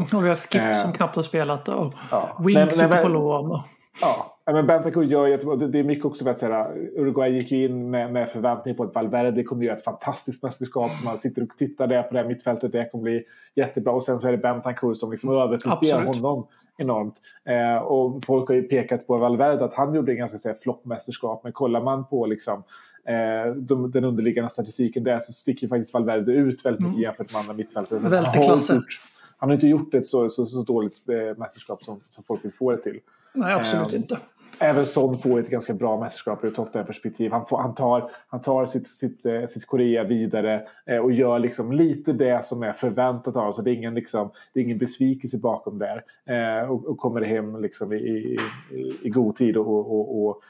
Så. 0.10 0.18
Och 0.18 0.24
vi 0.24 0.28
har 0.30 0.36
Skip 0.36 0.62
Eh. 0.62 0.72
som 0.72 0.94
knappt 0.94 1.16
har 1.16 1.24
spelat 1.24 1.68
och 1.70 1.94
Ja. 2.12 2.38
Nej, 2.40 2.54
men- 2.54 2.66
ute 2.68 2.98
på 3.02 3.08
lån. 3.08 3.60
Ja, 4.02 4.35
Ja, 4.48 4.54
men 4.54 4.68
Bentancur 4.68 5.04
gör 5.04 5.28
jättebra. 5.28 5.56
Det 5.56 5.68
det 5.68 5.80
är 5.80 5.84
mycket 5.84 6.06
också 6.06 6.24
för 6.24 6.32
att 6.32 6.40
säga, 6.40 6.68
Uruguay 6.96 7.32
gick 7.38 7.52
ju 7.52 7.66
in 7.66 7.90
med, 7.90 8.14
med 8.14 8.30
förväntningar 8.30 8.78
på 8.78 8.84
att 8.84 8.96
Valverde 8.96 9.44
kommer 9.44 9.64
göra 9.66 9.76
ett 9.76 9.84
fantastiskt 9.84 10.44
mästerskap. 10.44 10.92
Så 10.96 11.04
man 11.06 11.18
sitter 11.18 11.44
och 11.44 11.50
tittar 11.58 11.88
där 11.88 12.04
på 12.04 12.14
det 12.14 12.20
här 12.20 12.28
mittfältet. 12.28 12.72
Det 12.72 12.90
kommer 12.92 13.04
bli 13.04 13.24
jättebra. 13.56 13.94
Och 13.94 14.04
sen 14.04 14.20
så 14.20 14.28
är 14.28 14.32
det 14.32 14.38
Bentancur 14.38 14.94
som 14.94 15.12
liksom 15.12 15.30
överpresterar 15.32 16.00
Absolut. 16.02 16.22
honom 16.24 16.48
enormt. 16.78 17.22
Eh, 17.46 17.84
och 17.84 18.26
folk 18.26 18.48
har 18.48 18.56
ju 18.56 18.64
pekat 18.64 19.08
på 19.08 19.18
Valverde 19.18 19.66
att 19.66 19.74
han 19.74 19.96
gjorde 19.96 20.12
en 20.12 20.18
ganska 20.18 20.54
floppmästerskap. 20.54 21.44
Men 21.44 21.54
kollar 21.54 21.82
man 21.84 22.06
på 22.08 22.26
liksom, 22.26 22.64
eh, 23.06 23.54
de, 23.56 23.92
den 23.92 24.04
underliggande 24.04 24.50
statistiken 24.50 25.04
där 25.04 25.20
så 25.20 25.32
sticker 25.34 25.62
ju 25.64 25.68
faktiskt 25.70 25.94
Valverde 25.94 26.32
ut 26.34 26.66
väldigt 26.66 26.88
mycket 26.88 27.02
jämfört 27.02 27.34
med 27.34 27.40
andra 27.40 27.54
mittfältare. 27.54 28.00
Väldigt 28.00 28.14
han 28.36 28.44
har 28.44 28.54
inte 28.54 28.74
gjort- 28.74 29.00
Han 29.38 29.50
har 29.50 29.54
inte 29.54 29.68
gjort 29.68 29.94
ett 29.94 30.06
så, 30.06 30.30
så, 30.30 30.46
så 30.46 30.62
dåligt 30.62 31.02
eh, 31.10 31.38
mästerskap 31.38 31.84
som, 31.84 32.00
som 32.10 32.24
folk 32.24 32.46
vill 32.46 32.54
få 32.54 32.72
det 32.72 32.78
till. 32.78 33.00
Nej, 33.38 33.54
absolut 33.54 33.94
Ehm, 33.94 33.98
inte. 34.02 34.18
Även 34.60 34.86
Son 34.86 35.18
får 35.18 35.40
ett 35.40 35.50
ganska 35.50 35.74
bra 35.74 36.00
mästerskap 36.00 36.44
ur 36.44 36.48
ett 36.48 36.56
Tottenham-perspektiv. 36.56 37.32
Han, 37.32 37.46
får, 37.46 37.58
han 37.58 37.76
tar, 37.76 38.12
han 38.28 38.42
tar 38.42 38.66
sitt, 38.66 38.88
sitt, 38.88 39.26
eh, 39.26 39.46
sitt 39.46 39.66
Korea 39.66 40.04
vidare 40.04 40.68
eh, 40.86 40.98
och 40.98 41.12
gör 41.12 41.40
liksom 41.40 41.72
lite 41.72 42.14
det 42.14 42.46
som 42.46 42.64
är 42.64 42.74
förväntat 42.74 43.36
av. 43.36 43.54
Så 43.54 43.62
det 43.62 43.72
är 43.72 43.74
ingen, 43.74 43.94
liksom, 43.94 44.32
det 44.54 44.60
är 44.60 44.64
ingen 44.64 44.78
besvikelse 44.78 45.38
bakom 45.38 45.80
där. 45.80 46.04
Eh, 46.26 46.70
och, 46.70 46.86
och 46.86 46.98
kommer 46.98 47.22
hem 47.22 47.62
liksom 47.62 47.94
i, 47.94 47.96
i, 47.96 48.38
i, 48.72 49.00
i 49.02 49.10
god 49.10 49.36
tid 49.36 49.58
och, 49.58 49.68
och, 49.68 50.26
och, 50.26 50.42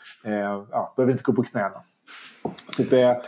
ja, 0.71 0.93
behöver 0.95 1.11
inte 1.11 1.23
gå 1.23 1.33
på 1.33 1.43
knäna. 1.43 1.81
Så 2.77 2.83
det, 2.83 3.21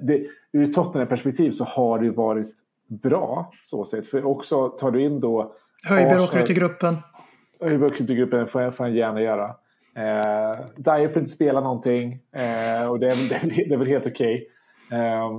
det, 0.00 0.26
ur 0.52 0.72
Tottenham-perspektiv 0.72 1.50
så 1.50 1.64
har 1.64 1.98
det 1.98 2.10
varit 2.10 2.58
bra 2.88 3.52
så 3.62 3.84
sett. 3.84 4.06
För 4.06 4.24
också 4.24 4.68
tar 4.68 4.90
du 4.90 5.02
in 5.02 5.20
då 5.20 5.54
Höjberg 5.84 6.20
åker 6.20 6.38
ut 6.38 6.50
i 6.50 6.54
gruppen. 6.54 6.96
Örebro-kulturgruppen 7.60 8.46
får, 8.46 8.70
får 8.70 8.84
han 8.84 8.94
gärna 8.94 9.22
göra. 9.22 9.54
Eh, 9.96 10.66
Dyer 10.76 11.08
får 11.08 11.18
inte 11.18 11.32
spela 11.32 11.60
någonting 11.60 12.18
eh, 12.36 12.90
och 12.90 13.00
det 13.00 13.06
är, 13.06 13.28
det, 13.48 13.64
det 13.68 13.74
är 13.74 13.78
väl 13.78 13.88
helt 13.88 14.06
okej. 14.06 14.48
Ehm, 14.92 15.32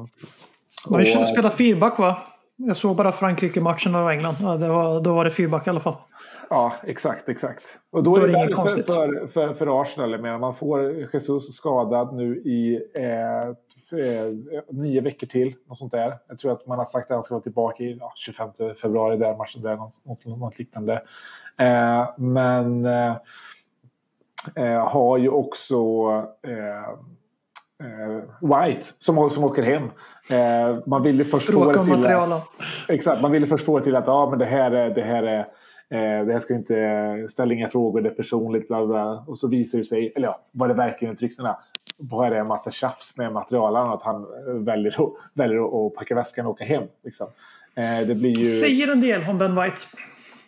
Man 0.88 1.02
och, 1.02 1.20
och, 1.20 1.28
spelar 1.28 1.50
feedback 1.50 2.00
va? 2.00 2.18
Jag 2.56 2.76
såg 2.76 2.96
bara 2.96 3.12
Frankrike-matchen 3.12 3.96
och 3.96 4.12
England. 4.12 4.36
Ja, 4.42 4.58
var, 4.58 5.02
då 5.02 5.14
var 5.14 5.24
det 5.24 5.30
feedback 5.30 5.68
i 5.68 5.70
alla 5.70 5.80
fall. 5.80 5.96
Ja, 6.50 6.74
exakt, 6.84 7.30
exakt. 7.30 7.80
Och 7.92 8.04
då, 8.04 8.16
Då 8.16 8.24
är 8.24 8.28
det, 8.28 8.34
inget 8.34 8.56
konstigt. 8.56 8.86
för, 8.86 9.28
för, 9.28 9.54
för, 9.54 9.82
Arsenal. 9.82 10.12
Jag 10.12 10.22
menar, 10.22 10.40
man 10.40 10.56
får 10.56 10.92
Jesus 11.14 11.56
skadad 11.56 12.16
nu 12.16 12.38
i 12.38 12.82
eh, 12.96 13.48
eh, 14.00 14.34
nio 14.70 15.02
veckor 15.02 15.28
till. 15.28 15.56
Något 15.68 15.78
sånt 15.78 15.92
där. 15.92 16.18
Jag 16.28 16.40
tror 16.40 16.52
att 16.52 16.68
man 16.68 16.78
har 16.78 16.86
sagt 16.86 17.12
att 17.12 17.16
han 17.16 17.24
ska 17.24 17.34
vara 17.34 17.44
tillbaka 17.44 17.84
i 17.84 17.98
ja, 18.00 18.14
25 18.16 18.50
februari, 18.82 19.18
där 19.18 19.38
matchen 19.38 19.62
där, 19.62 19.76
något, 19.76 20.26
något 20.26 20.60
liknande. 20.60 20.94
Eh, 21.58 22.10
men 22.18 22.86
eh, 22.86 23.16
eh, 24.56 24.88
har 24.90 25.18
ju 25.18 25.30
också 25.30 25.76
eh, 26.48 26.84
eh, 27.88 28.22
White 28.42 28.88
som, 29.00 29.30
som 29.30 29.44
åker 29.44 29.64
hem. 29.64 29.84
Eh, 30.30 30.78
man 30.86 31.04
vill 31.04 31.18
ju 31.18 31.24
först 31.24 31.52
få 31.54 31.72
det 31.72 31.84
till... 31.84 31.94
materialen. 31.94 32.40
Exakt, 32.90 33.22
man 33.22 33.32
ville 33.32 33.48
först 33.48 33.66
få 33.66 33.78
det 33.78 33.84
till 33.84 33.96
att 33.96 34.08
ja, 34.08 34.30
men 34.30 34.40
det 34.40 34.46
här 34.46 34.72
är, 34.72 34.90
det 34.90 35.02
här 35.02 35.24
är, 35.24 35.40
eh, 35.40 36.26
det 36.26 36.34
här 36.34 36.40
ska 36.40 36.54
inte 36.54 37.28
ställa 37.30 37.54
inga 37.54 37.68
frågor, 37.68 38.02
det 38.02 38.10
är 38.10 38.14
personligt, 38.14 38.68
bla 38.68 38.86
bla. 38.86 39.24
Och 39.28 39.38
så 39.38 39.48
visar 39.48 39.78
det 39.78 39.86
sig, 39.86 40.14
eller 40.16 40.28
ja, 40.28 40.40
vad 40.52 40.70
det 40.70 40.74
verkar 40.74 41.08
enligt 41.08 41.22
ryktena, 41.22 41.58
bara 41.98 42.30
det 42.30 42.36
är 42.36 42.40
en 42.40 42.48
massa 42.48 42.72
tjafs 42.72 43.18
med 43.18 43.32
materialen 43.34 43.90
att 43.90 44.02
han 44.04 44.26
väljer, 44.66 45.04
att- 45.04 45.14
väljer 45.34 45.60
att- 45.66 45.74
att 45.92 45.96
packa 45.96 46.16
väskan 46.16 46.46
och 46.46 46.52
åka 46.52 46.64
hem. 46.64 46.84
Liksom. 47.04 47.28
Det 48.08 48.16
blir 48.16 48.38
ju... 48.40 48.46
Säger 48.46 48.92
en 48.92 49.02
del 49.02 49.22
om 49.30 49.38
Ben 49.38 49.56
White. 49.56 49.76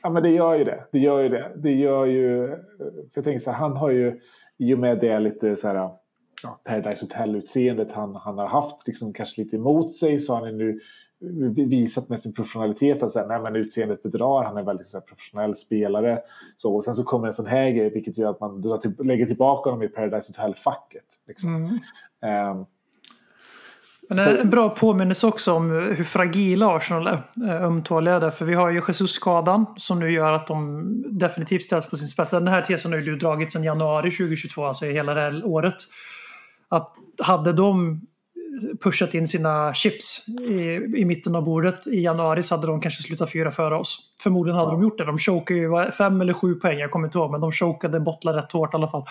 Ja, 0.06 0.10
men 0.10 0.24
det 0.24 0.30
gör 0.30 0.58
ju 0.58 0.64
det. 0.64 0.84
Det 0.92 1.00
gör 1.00 1.22
ju 1.22 1.30
det. 1.30 1.52
Det 1.56 1.72
gör 1.72 2.06
ju... 2.06 2.48
För 2.78 3.12
jag 3.16 3.24
tänker 3.24 3.40
så 3.40 3.52
här, 3.52 3.58
han 3.58 3.78
har 3.78 3.90
ju 3.90 4.20
i 4.58 4.74
och 4.74 4.80
med 4.80 5.00
det 5.00 5.20
lite 5.20 5.56
så 5.56 5.68
här... 5.68 5.90
Ja, 6.44 6.62
Paradise 6.64 7.06
Hotel-utseendet 7.06 7.92
han, 7.92 8.16
han 8.16 8.38
har 8.38 8.48
haft 8.48 8.88
liksom 8.88 9.14
kanske 9.14 9.42
lite 9.42 9.56
emot 9.56 9.96
sig 9.96 10.20
så 10.20 10.34
har 10.34 10.42
han 10.42 10.50
ju 10.50 10.58
nu 10.58 10.80
visat 11.66 12.10
med 12.10 12.22
sin 12.22 12.34
professionalitet 12.34 13.04
att 13.04 13.12
säga, 13.12 13.28
nej 13.28 13.40
men 13.40 13.56
utseendet 13.56 14.04
bedrar, 14.04 14.44
han 14.44 14.58
är 14.58 14.64
väldigt 14.64 14.88
så 14.88 14.98
här, 14.98 15.06
professionell 15.06 15.56
spelare. 15.56 16.20
Så, 16.58 16.76
och 16.76 16.84
sen 16.84 16.96
så 16.96 17.04
kommer 17.04 17.28
en 17.28 17.34
sån 17.34 17.46
här 17.46 17.70
grej 17.70 17.90
vilket 17.90 18.18
gör 18.18 18.30
att 18.30 18.40
man 18.40 18.62
drar 18.62 18.78
till, 18.78 18.94
lägger 19.00 19.26
tillbaka 19.26 19.70
honom 19.70 19.84
i 19.84 19.88
Paradise 19.88 20.34
Hotel-facket. 20.34 21.06
Liksom. 21.28 21.80
Ehm, 22.22 22.66
Men 24.10 24.20
en, 24.20 24.38
en 24.38 24.50
bra 24.50 24.70
påminnelse 24.70 25.28
också 25.28 25.54
om 25.54 25.70
hur 25.72 26.04
fragila 26.04 26.76
Arsenal 26.76 27.08
är. 27.08 27.24
eh, 27.48 27.64
Ömtåliga 27.64 28.20
där. 28.20 28.30
För 28.30 28.46
vi 28.46 28.54
har 28.54 28.70
ju 28.70 28.82
Jesus-skadan 28.88 29.66
som 29.78 30.00
nu 30.00 30.12
gör 30.12 30.32
att 30.32 30.48
de 30.48 30.86
definitivt 31.20 31.62
ställs 31.62 31.90
på 31.90 31.98
sin 31.98 32.08
spets. 32.08 32.32
Den 32.32 32.48
här 32.48 32.62
tesen 32.62 32.92
har 32.92 33.00
ju 33.00 33.06
du 33.06 33.18
dragit 33.18 33.52
sedan 33.52 33.64
januari 33.64 34.12
2022, 34.12 34.66
alltså 34.66 34.86
hela 34.86 35.14
det 35.14 35.22
här 35.22 35.46
året. 35.46 35.76
Att 36.70 36.92
hade 37.20 37.54
de 37.54 38.02
pushat 38.84 39.14
in 39.14 39.28
sina 39.28 39.74
chips 39.74 40.26
i, 40.28 40.62
i 40.98 41.06
mitten 41.06 41.36
av 41.36 41.44
bordet 41.44 41.88
i 41.88 42.02
januari 42.02 42.44
så 42.44 42.56
hade 42.56 42.68
de 42.68 42.82
kanske 42.82 43.04
slutat 43.04 43.32
fyra 43.32 43.52
före 43.52 43.76
oss. 43.76 44.00
Förmodligen 44.24 44.58
hade 44.58 44.72
de 44.72 44.82
gjort 44.82 44.98
det. 44.98 45.06
De 45.06 45.18
chokade 45.18 45.60
ju 45.60 45.92
fem 45.92 46.22
eller 46.22 46.34
sju 46.34 46.54
poäng, 46.56 46.80
jag 46.80 46.92
kommer 46.92 47.08
inte 47.08 47.18
ihåg, 47.18 47.32
men 47.32 47.42
de 47.42 47.52
chokade 47.52 48.00
bottlar 48.00 48.34
rätt 48.34 48.52
hårt 48.52 48.74
i 48.74 48.78
alla 48.78 48.88
fall. 48.88 49.04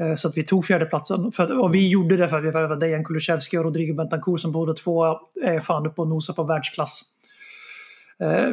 Eh, 0.00 0.14
Så 0.14 0.28
att 0.28 0.36
vi 0.36 0.42
tog 0.42 0.64
fjärdeplatsen. 0.64 1.32
För, 1.32 1.58
och 1.60 1.74
vi 1.74 1.88
gjorde 1.88 2.16
det 2.16 2.28
för 2.28 2.38
att 2.38 2.44
vi 2.44 2.50
värvade 2.50 2.86
Dejan 2.86 3.04
Kulusevski 3.04 3.58
och 3.58 3.64
Rodrigo 3.64 3.94
Bentancourt 3.94 4.40
som 4.40 4.52
båda 4.52 4.72
två 4.74 5.04
är 5.42 5.60
fan 5.60 5.86
uppe 5.86 6.00
och 6.00 6.08
nosar 6.08 6.34
på 6.34 6.42
världsklass. 6.42 7.02
Eh, 8.20 8.50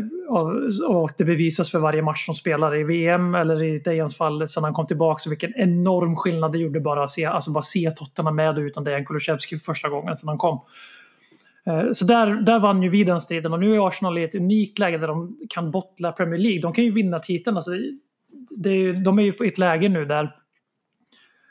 och, 0.87 1.11
det 1.17 1.25
bevisas 1.25 1.71
för 1.71 1.79
varje 1.79 2.01
match 2.01 2.25
som 2.25 2.35
spelar 2.35 2.75
i 2.75 2.83
VM 2.83 3.35
eller 3.35 3.63
i 3.63 3.79
Dejans 3.79 4.17
fall 4.17 4.47
sen 4.47 4.63
han 4.63 4.73
kom 4.73 4.87
tillbaka. 4.87 5.19
Så 5.19 5.29
vilken 5.29 5.53
enorm 5.55 6.15
skillnad 6.15 6.51
det 6.51 6.57
gjorde 6.57 6.79
bara 6.79 7.03
att 7.03 7.09
se, 7.09 7.25
alltså 7.25 7.51
bara 7.51 7.61
se 7.61 7.91
Tottenham 7.91 8.35
med 8.35 8.57
och 8.57 8.61
utan 8.61 8.83
Dejan 8.83 9.05
Kulusevski 9.05 9.57
för 9.57 9.65
första 9.65 9.89
gången 9.89 10.17
sedan 10.17 10.27
han 10.29 10.37
kom. 10.37 10.59
Eh, 11.65 11.91
Så 11.91 12.05
där, 12.05 12.27
där 12.27 12.59
vann 12.59 12.83
ju 12.83 12.89
vi 12.89 13.03
den 13.03 13.21
striden 13.21 13.53
och 13.53 13.59
nu 13.59 13.75
är 13.75 13.87
Arsenal 13.87 14.17
i 14.17 14.23
ett 14.23 14.35
unikt 14.35 14.79
läge 14.79 14.97
där 14.97 15.07
de 15.07 15.37
kan 15.49 15.71
bottla 15.71 16.11
Premier 16.11 16.39
League. 16.39 16.61
De 16.61 16.73
kan 16.73 16.83
ju 16.83 16.91
vinna 16.91 17.19
titeln. 17.19 17.57
Alltså, 17.57 17.71
det- 18.49 18.91
de 18.91 19.19
är 19.19 19.23
ju 19.23 19.33
på 19.33 19.43
ett 19.43 19.57
läge 19.57 19.89
nu 19.89 20.05
där 20.05 20.35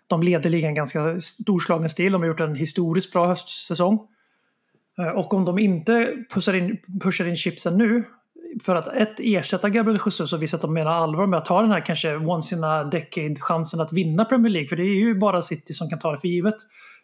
de 0.06 0.22
leder 0.22 0.50
ligan 0.50 0.74
ganska 0.74 1.20
storslagen 1.20 1.88
stil. 1.88 2.12
De 2.12 2.22
har 2.22 2.28
gjort 2.28 2.40
en 2.40 2.54
historiskt 2.54 3.12
bra 3.12 3.26
höstsäsong. 3.26 3.98
Eh, 4.98 5.08
och 5.08 5.34
om 5.34 5.44
de 5.44 5.58
inte 5.58 6.14
pushar 6.34 6.54
in, 6.54 6.78
pushar 7.02 7.28
in 7.28 7.36
chipsen 7.36 7.78
nu 7.78 8.04
för 8.62 8.74
att 8.74 8.88
ett, 8.88 9.14
ersätta 9.18 9.70
Gabriel 9.70 10.00
Jesus 10.06 10.32
och 10.32 10.42
visa 10.42 10.56
att 10.56 10.60
de 10.60 10.74
menar 10.74 10.90
allvar 10.90 11.26
med 11.26 11.38
att 11.38 11.44
ta 11.44 11.62
den 11.62 11.70
här 11.70 11.86
kanske 11.86 12.16
once 12.16 12.56
in 12.56 12.64
a 12.64 12.84
decade 12.84 13.36
chansen 13.38 13.80
att 13.80 13.92
vinna 13.92 14.24
Premier 14.24 14.52
League. 14.52 14.68
För 14.68 14.76
det 14.76 14.82
är 14.82 14.94
ju 14.94 15.14
bara 15.14 15.42
City 15.42 15.72
som 15.72 15.88
kan 15.88 15.98
ta 15.98 16.12
det 16.12 16.18
för 16.18 16.28
givet. 16.28 16.54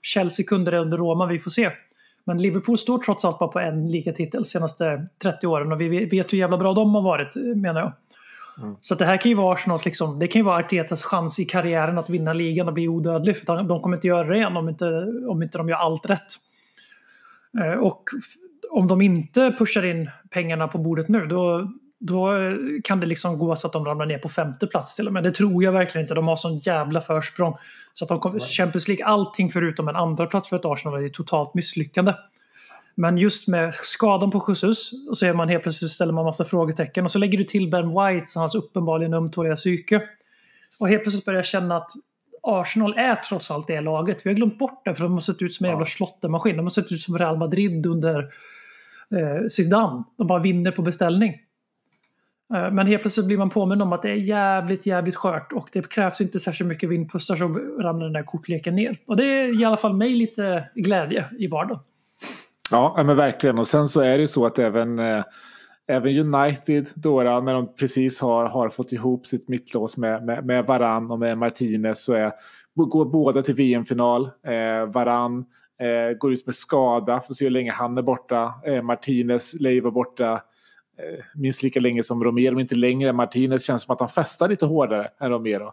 Chelsea 0.03 0.47
kunde 0.47 0.71
det 0.71 0.79
under 0.79 0.99
Roma, 0.99 1.27
vi 1.27 1.39
får 1.39 1.51
se. 1.51 1.71
Men 2.25 2.39
Liverpool 2.39 2.79
står 2.79 2.99
trots 2.99 3.25
allt 3.25 3.39
bara 3.39 3.49
på 3.49 3.59
en 3.59 3.91
ligatitel 3.91 4.45
senaste 4.45 5.07
30 5.23 5.47
åren 5.47 5.73
och 5.73 5.81
vi 5.81 6.07
vet 6.07 6.33
hur 6.33 6.39
jävla 6.39 6.59
bra 6.59 6.75
de 6.75 6.95
har 6.95 7.03
varit 7.03 7.35
menar 7.57 7.81
jag. 7.81 7.93
Så 8.81 8.95
att 8.95 8.99
det 8.99 9.05
här 9.05 9.17
kan 9.17 9.29
ju 9.29 9.35
vara 9.35 9.55
Arsenals, 9.55 9.85
liksom, 9.85 10.19
det 10.19 10.29
kan 10.29 10.41
ju 10.41 10.45
vara 10.45 10.57
Artetas 10.57 11.03
chans 11.03 11.39
i 11.39 11.45
karriären 11.45 11.99
att 11.99 12.11
vinna 12.11 12.33
ligan 12.33 12.69
och 12.69 12.75
bli 12.75 12.89
odödlig. 12.89 13.37
För 13.37 13.63
de, 13.63 13.81
kommer 13.81 13.97
inte 13.97 14.07
göra 14.07 14.29
det 14.29 14.37
igen 14.37 14.57
om 14.57 14.69
inte, 14.69 14.87
om 15.29 15.43
inte 15.43 15.59
de 15.59 15.69
gör 15.69 15.77
allt 15.77 16.11
rätt. 16.11 16.35
Eh, 17.65 17.73
Och 17.73 18.03
om 18.71 18.89
de 18.89 19.03
inte 19.03 19.55
pushar 19.59 19.87
in 19.87 20.11
pengarna 20.31 20.69
på 20.69 20.79
bordet 20.79 21.09
nu, 21.09 21.27
då, 21.27 21.73
då 22.01 22.33
kan 22.85 23.01
det 23.01 23.07
liksom 23.07 23.39
gå 23.39 23.57
så 23.57 23.67
att 23.67 23.73
de 23.73 23.85
ramlar 23.85 24.07
ner 24.07 24.19
på 24.19 24.29
femte 24.29 24.67
plats 24.67 24.97
till 24.97 25.07
och 25.07 25.13
med. 25.13 25.23
Det 25.23 25.33
tror 25.33 25.65
jag 25.65 25.73
verkligen 25.73 26.05
inte. 26.05 26.15
De 26.15 26.29
har 26.29 26.37
sån 26.37 26.59
jävla 26.59 27.01
försprång. 27.01 27.57
Så 27.95 28.05
att 28.05 28.09
de 28.09 28.21
kommer, 28.21 28.41
Champions 28.41 28.89
League, 28.89 29.07
allting 29.07 29.49
förutom 29.49 29.89
en 29.89 29.97
andra 29.97 30.27
plats 30.27 30.49
för 30.49 30.57
ett 30.57 30.65
Arsenal 30.65 31.05
är 31.05 31.09
totalt 31.09 31.55
misslyckande. 31.55 32.13
Men 32.95 33.19
just 33.19 33.49
med 33.49 33.75
skadan 33.75 34.31
på 34.31 34.45
Jesus 34.49 34.91
och 35.09 35.19
så 35.19 35.27
är 35.27 35.35
man 35.35 35.49
helt 35.49 35.63
plötsligt 35.63 35.91
ställer 35.91 36.13
man 36.13 36.25
massa 36.25 36.45
frågetecken 36.45 37.05
och 37.05 37.11
så 37.11 37.19
lägger 37.19 37.39
du 37.39 37.45
till 37.45 37.71
Ben 37.71 37.89
White 37.89 38.27
och 38.37 38.41
hans 38.41 38.55
uppenbarligen 38.55 39.15
ömtåliga 39.15 39.57
psyke. 39.57 40.03
Och 40.79 40.89
helt 40.89 41.03
plötsligt 41.03 41.25
börjar 41.25 41.39
jag 41.39 41.47
känna 41.47 41.77
att 41.77 41.91
Arsenal 42.43 42.95
är 42.97 43.15
trots 43.15 43.51
allt 43.51 43.67
det 43.67 43.81
laget. 43.81 44.27
Vi 44.27 44.31
har 44.31 44.35
glömt 44.35 44.59
bort 44.59 44.85
det 44.85 44.95
för 44.95 45.03
de 45.03 45.13
har 45.13 45.21
sett 45.21 45.43
ut 45.43 45.55
som 45.55 45.67
en 45.67 45.71
jävla 45.71 45.85
slottermaskin. 45.85 46.57
De 46.57 46.63
har 46.63 46.71
sett 46.71 46.93
ut 46.93 47.01
som 47.01 47.19
Real 47.19 47.39
Madrid 47.39 47.87
under 47.87 48.19
eh, 49.11 49.47
Zidane. 49.49 50.05
De 50.19 50.27
bara 50.27 50.41
vinner 50.41 50.71
på 50.71 50.83
beställning. 50.83 51.31
Eh, 52.55 52.71
Men 52.71 52.87
helt 52.87 53.03
plötsligt 53.03 53.27
blir 53.27 53.39
man 53.39 53.51
påminn 53.51 53.81
om 53.81 53.93
att 53.93 54.03
det 54.03 54.11
är 54.11 54.15
jävligt, 54.15 54.87
jävligt 54.87 55.17
skört 55.17 55.53
och 55.53 55.69
det 55.73 55.89
krävs 55.89 56.21
inte 56.21 56.41
särskilt 56.41 56.69
mycket 56.69 56.91
vindpustar 56.91 57.37
så 57.37 57.49
ramlar 57.83 58.05
den 58.05 58.13
där 58.13 58.23
kortleken 58.23 58.75
ner. 58.75 58.99
Och 59.07 59.17
det 59.17 59.25
är 59.25 59.61
i 59.61 59.65
alla 59.65 59.77
fall 59.77 59.95
mig 59.95 60.15
lite 60.15 60.65
glädje 60.75 61.25
i 61.39 61.47
vardagen. 61.47 61.83
Ja, 62.73 63.03
men 63.07 63.17
verkligen. 63.17 63.59
Och 63.59 63.69
sen 63.69 63.89
så 63.89 64.01
är 64.01 64.19
det 64.19 64.21
ju 64.21 64.29
så 64.29 64.47
att 64.47 64.59
även, 64.59 64.99
eh, 64.99 65.25
även 65.87 66.35
United 66.35 66.91
Dora, 66.95 67.41
när 67.41 67.55
de 67.55 67.75
precis 67.75 68.21
har, 68.21 68.47
har 68.47 68.69
fått 68.69 68.93
ihop 68.93 69.27
sitt 69.27 69.49
mittlås 69.49 69.97
med, 69.97 70.25
med, 70.25 70.47
med 70.47 70.67
Varann 70.67 71.11
och 71.11 71.19
med 71.19 71.39
Martinez 71.39 72.05
så 72.05 72.13
är, 72.13 72.33
går 72.75 73.05
båda 73.05 73.43
till 73.43 73.55
VM-final. 73.55 74.25
Eh, 74.25 74.93
Varann 74.93 75.45
eh, 75.81 76.17
går 76.19 76.33
ut 76.33 76.47
med 76.47 76.55
skada, 76.55 77.21
får 77.21 77.35
se 77.35 77.45
hur 77.45 77.51
länge 77.51 77.73
han 77.73 77.99
är 77.99 78.03
borta. 78.03 78.55
Eh, 78.67 78.83
Martinez 78.83 79.61
lär 79.61 79.71
ju 79.71 79.81
vara 79.81 79.93
borta 79.93 80.41
minst 81.35 81.63
lika 81.63 81.81
länge 81.81 82.03
som 82.03 82.25
Romero, 82.25 82.61
inte 82.61 82.75
längre. 82.75 83.13
Martinez 83.13 83.65
känns 83.65 83.83
som 83.83 83.93
att 83.93 84.01
han 84.01 84.09
festar 84.09 84.49
lite 84.49 84.67
hårdare 84.67 85.09
än 85.21 85.31
Romero. 85.31 85.67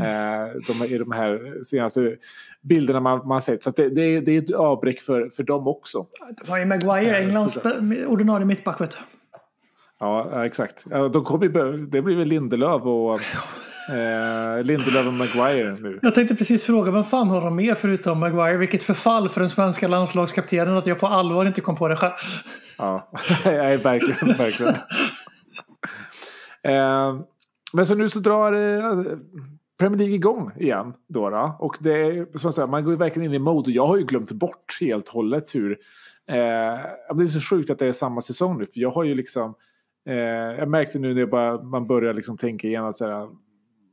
Eh, 0.00 0.62
de, 0.66 0.84
I 0.84 0.98
de 0.98 1.12
här 1.12 1.62
senaste 1.64 2.16
bilderna 2.62 3.00
man, 3.00 3.28
man 3.28 3.42
sett. 3.42 3.62
Så 3.62 3.70
det, 3.70 3.88
det, 3.88 4.02
är, 4.02 4.20
det 4.20 4.32
är 4.32 4.38
ett 4.38 4.54
avbräck 4.54 5.00
för, 5.00 5.28
för 5.28 5.42
dem 5.42 5.68
också. 5.68 6.06
Det 6.36 6.50
var 6.50 6.58
ju 6.58 6.64
Maguire, 6.64 7.18
Englands 7.18 7.52
så 7.52 7.60
spe- 7.60 8.06
ordinarie 8.06 8.46
mittback. 8.46 8.80
Ja, 10.00 10.44
exakt. 10.44 10.84
De 11.12 11.24
kommer, 11.24 11.48
det 11.86 12.02
blir 12.02 12.16
väl 12.16 12.28
Lindelöf 12.28 12.82
och 12.82 13.20
eh, 13.88 14.64
Lindelöf 14.64 15.06
och 15.06 15.12
Maguire 15.12 15.76
nu. 15.80 15.98
Jag 16.02 16.14
tänkte 16.14 16.34
precis 16.34 16.64
fråga, 16.64 16.90
vem 16.90 17.04
fan 17.04 17.28
har 17.28 17.40
de 17.40 17.56
med 17.56 17.78
förutom 17.78 18.18
Maguire? 18.18 18.56
Vilket 18.56 18.82
förfall 18.82 19.28
för 19.28 19.40
den 19.40 19.48
svenska 19.48 19.88
landslagskaptenen 19.88 20.76
att 20.76 20.86
jag 20.86 21.00
på 21.00 21.06
allvar 21.06 21.44
inte 21.44 21.60
kom 21.60 21.76
på 21.76 21.88
det 21.88 21.96
själv. 21.96 22.12
Ja, 22.78 23.10
nej, 23.44 23.76
verkligen. 23.76 24.36
verkligen. 24.38 24.74
Eh, 26.62 27.20
men 27.72 27.86
så 27.86 27.94
nu 27.94 28.08
så 28.08 28.18
drar 28.18 28.52
eh, 28.52 29.16
Premier 29.78 29.98
League 29.98 30.14
igång 30.14 30.52
igen. 30.56 30.92
Då, 31.08 31.30
då. 31.30 31.56
Och 31.58 31.76
det 31.80 31.92
är, 31.92 32.38
som 32.38 32.52
säger, 32.52 32.68
man 32.68 32.84
går 32.84 32.92
ju 32.92 32.98
verkligen 32.98 33.28
in 33.28 33.34
i 33.34 33.38
mode. 33.38 33.70
Och 33.70 33.76
jag 33.76 33.86
har 33.86 33.96
ju 33.96 34.04
glömt 34.04 34.32
bort 34.32 34.78
helt 34.80 35.08
hållet 35.08 35.54
hur... 35.54 35.70
Eh, 36.28 36.36
det 37.16 37.22
är 37.22 37.26
så 37.26 37.40
sjukt 37.40 37.70
att 37.70 37.78
det 37.78 37.86
är 37.86 37.92
samma 37.92 38.20
säsong 38.20 38.58
nu. 38.58 38.66
För 38.66 38.80
jag 38.80 38.90
har 38.90 39.04
ju 39.04 39.14
liksom... 39.14 39.54
Eh, 40.08 40.14
jag 40.58 40.68
märkte 40.68 40.98
nu 40.98 41.14
när 41.14 41.26
bara, 41.26 41.62
man 41.62 41.86
börjar 41.86 42.14
liksom 42.14 42.36
tänka 42.36 42.68
igen 42.68 42.84
att 42.84 42.96
så 42.96 43.06
här, 43.06 43.28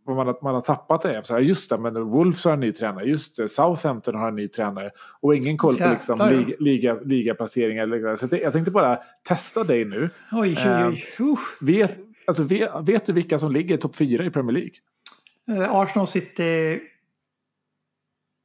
man, 0.07 0.17
har- 0.27 0.43
man 0.43 0.55
har 0.55 0.61
tappat 0.61 1.01
det. 1.01 1.21
Så 1.25 1.33
här, 1.33 1.41
just 1.41 1.69
det, 1.69 1.77
men 1.77 2.09
Wolves 2.09 2.45
har 2.45 2.53
en 2.53 2.59
ny 2.59 2.71
tränare. 2.71 3.05
Just 3.05 3.37
det, 3.37 3.47
Southampton 3.47 4.15
har 4.15 4.27
en 4.27 4.35
ny 4.35 4.47
tränare. 4.47 4.91
Och 5.21 5.35
ingen 5.35 5.57
koll 5.57 5.75
på 5.77 5.87
liksom, 5.89 6.19
ja. 6.19 6.27
liga, 6.27 6.55
liga, 6.59 6.93
ligaplaceringar. 7.03 7.85
liknande. 7.85 8.17
Så 8.17 8.27
jag 8.31 8.53
tänkte- 8.53 8.71
bara 8.71 8.99
testa 9.27 9.63
dig 9.63 9.85
nu. 9.85 10.09
Oj, 10.31 10.57
oj, 10.65 10.85
oj. 10.85 11.05
Usch. 11.31 11.57
Vet, 11.61 11.97
alltså, 12.27 12.43
vet, 12.43 12.69
vet 12.83 13.05
du 13.05 13.13
vilka 13.13 13.39
som 13.39 13.51
ligger 13.51 13.75
i 13.75 13.77
topp 13.77 13.95
fyra 13.95 14.25
i 14.25 14.29
Premier 14.29 14.53
League? 14.53 15.63
Eh, 15.65 15.75
Arsenal 15.75 16.07
City, 16.07 16.79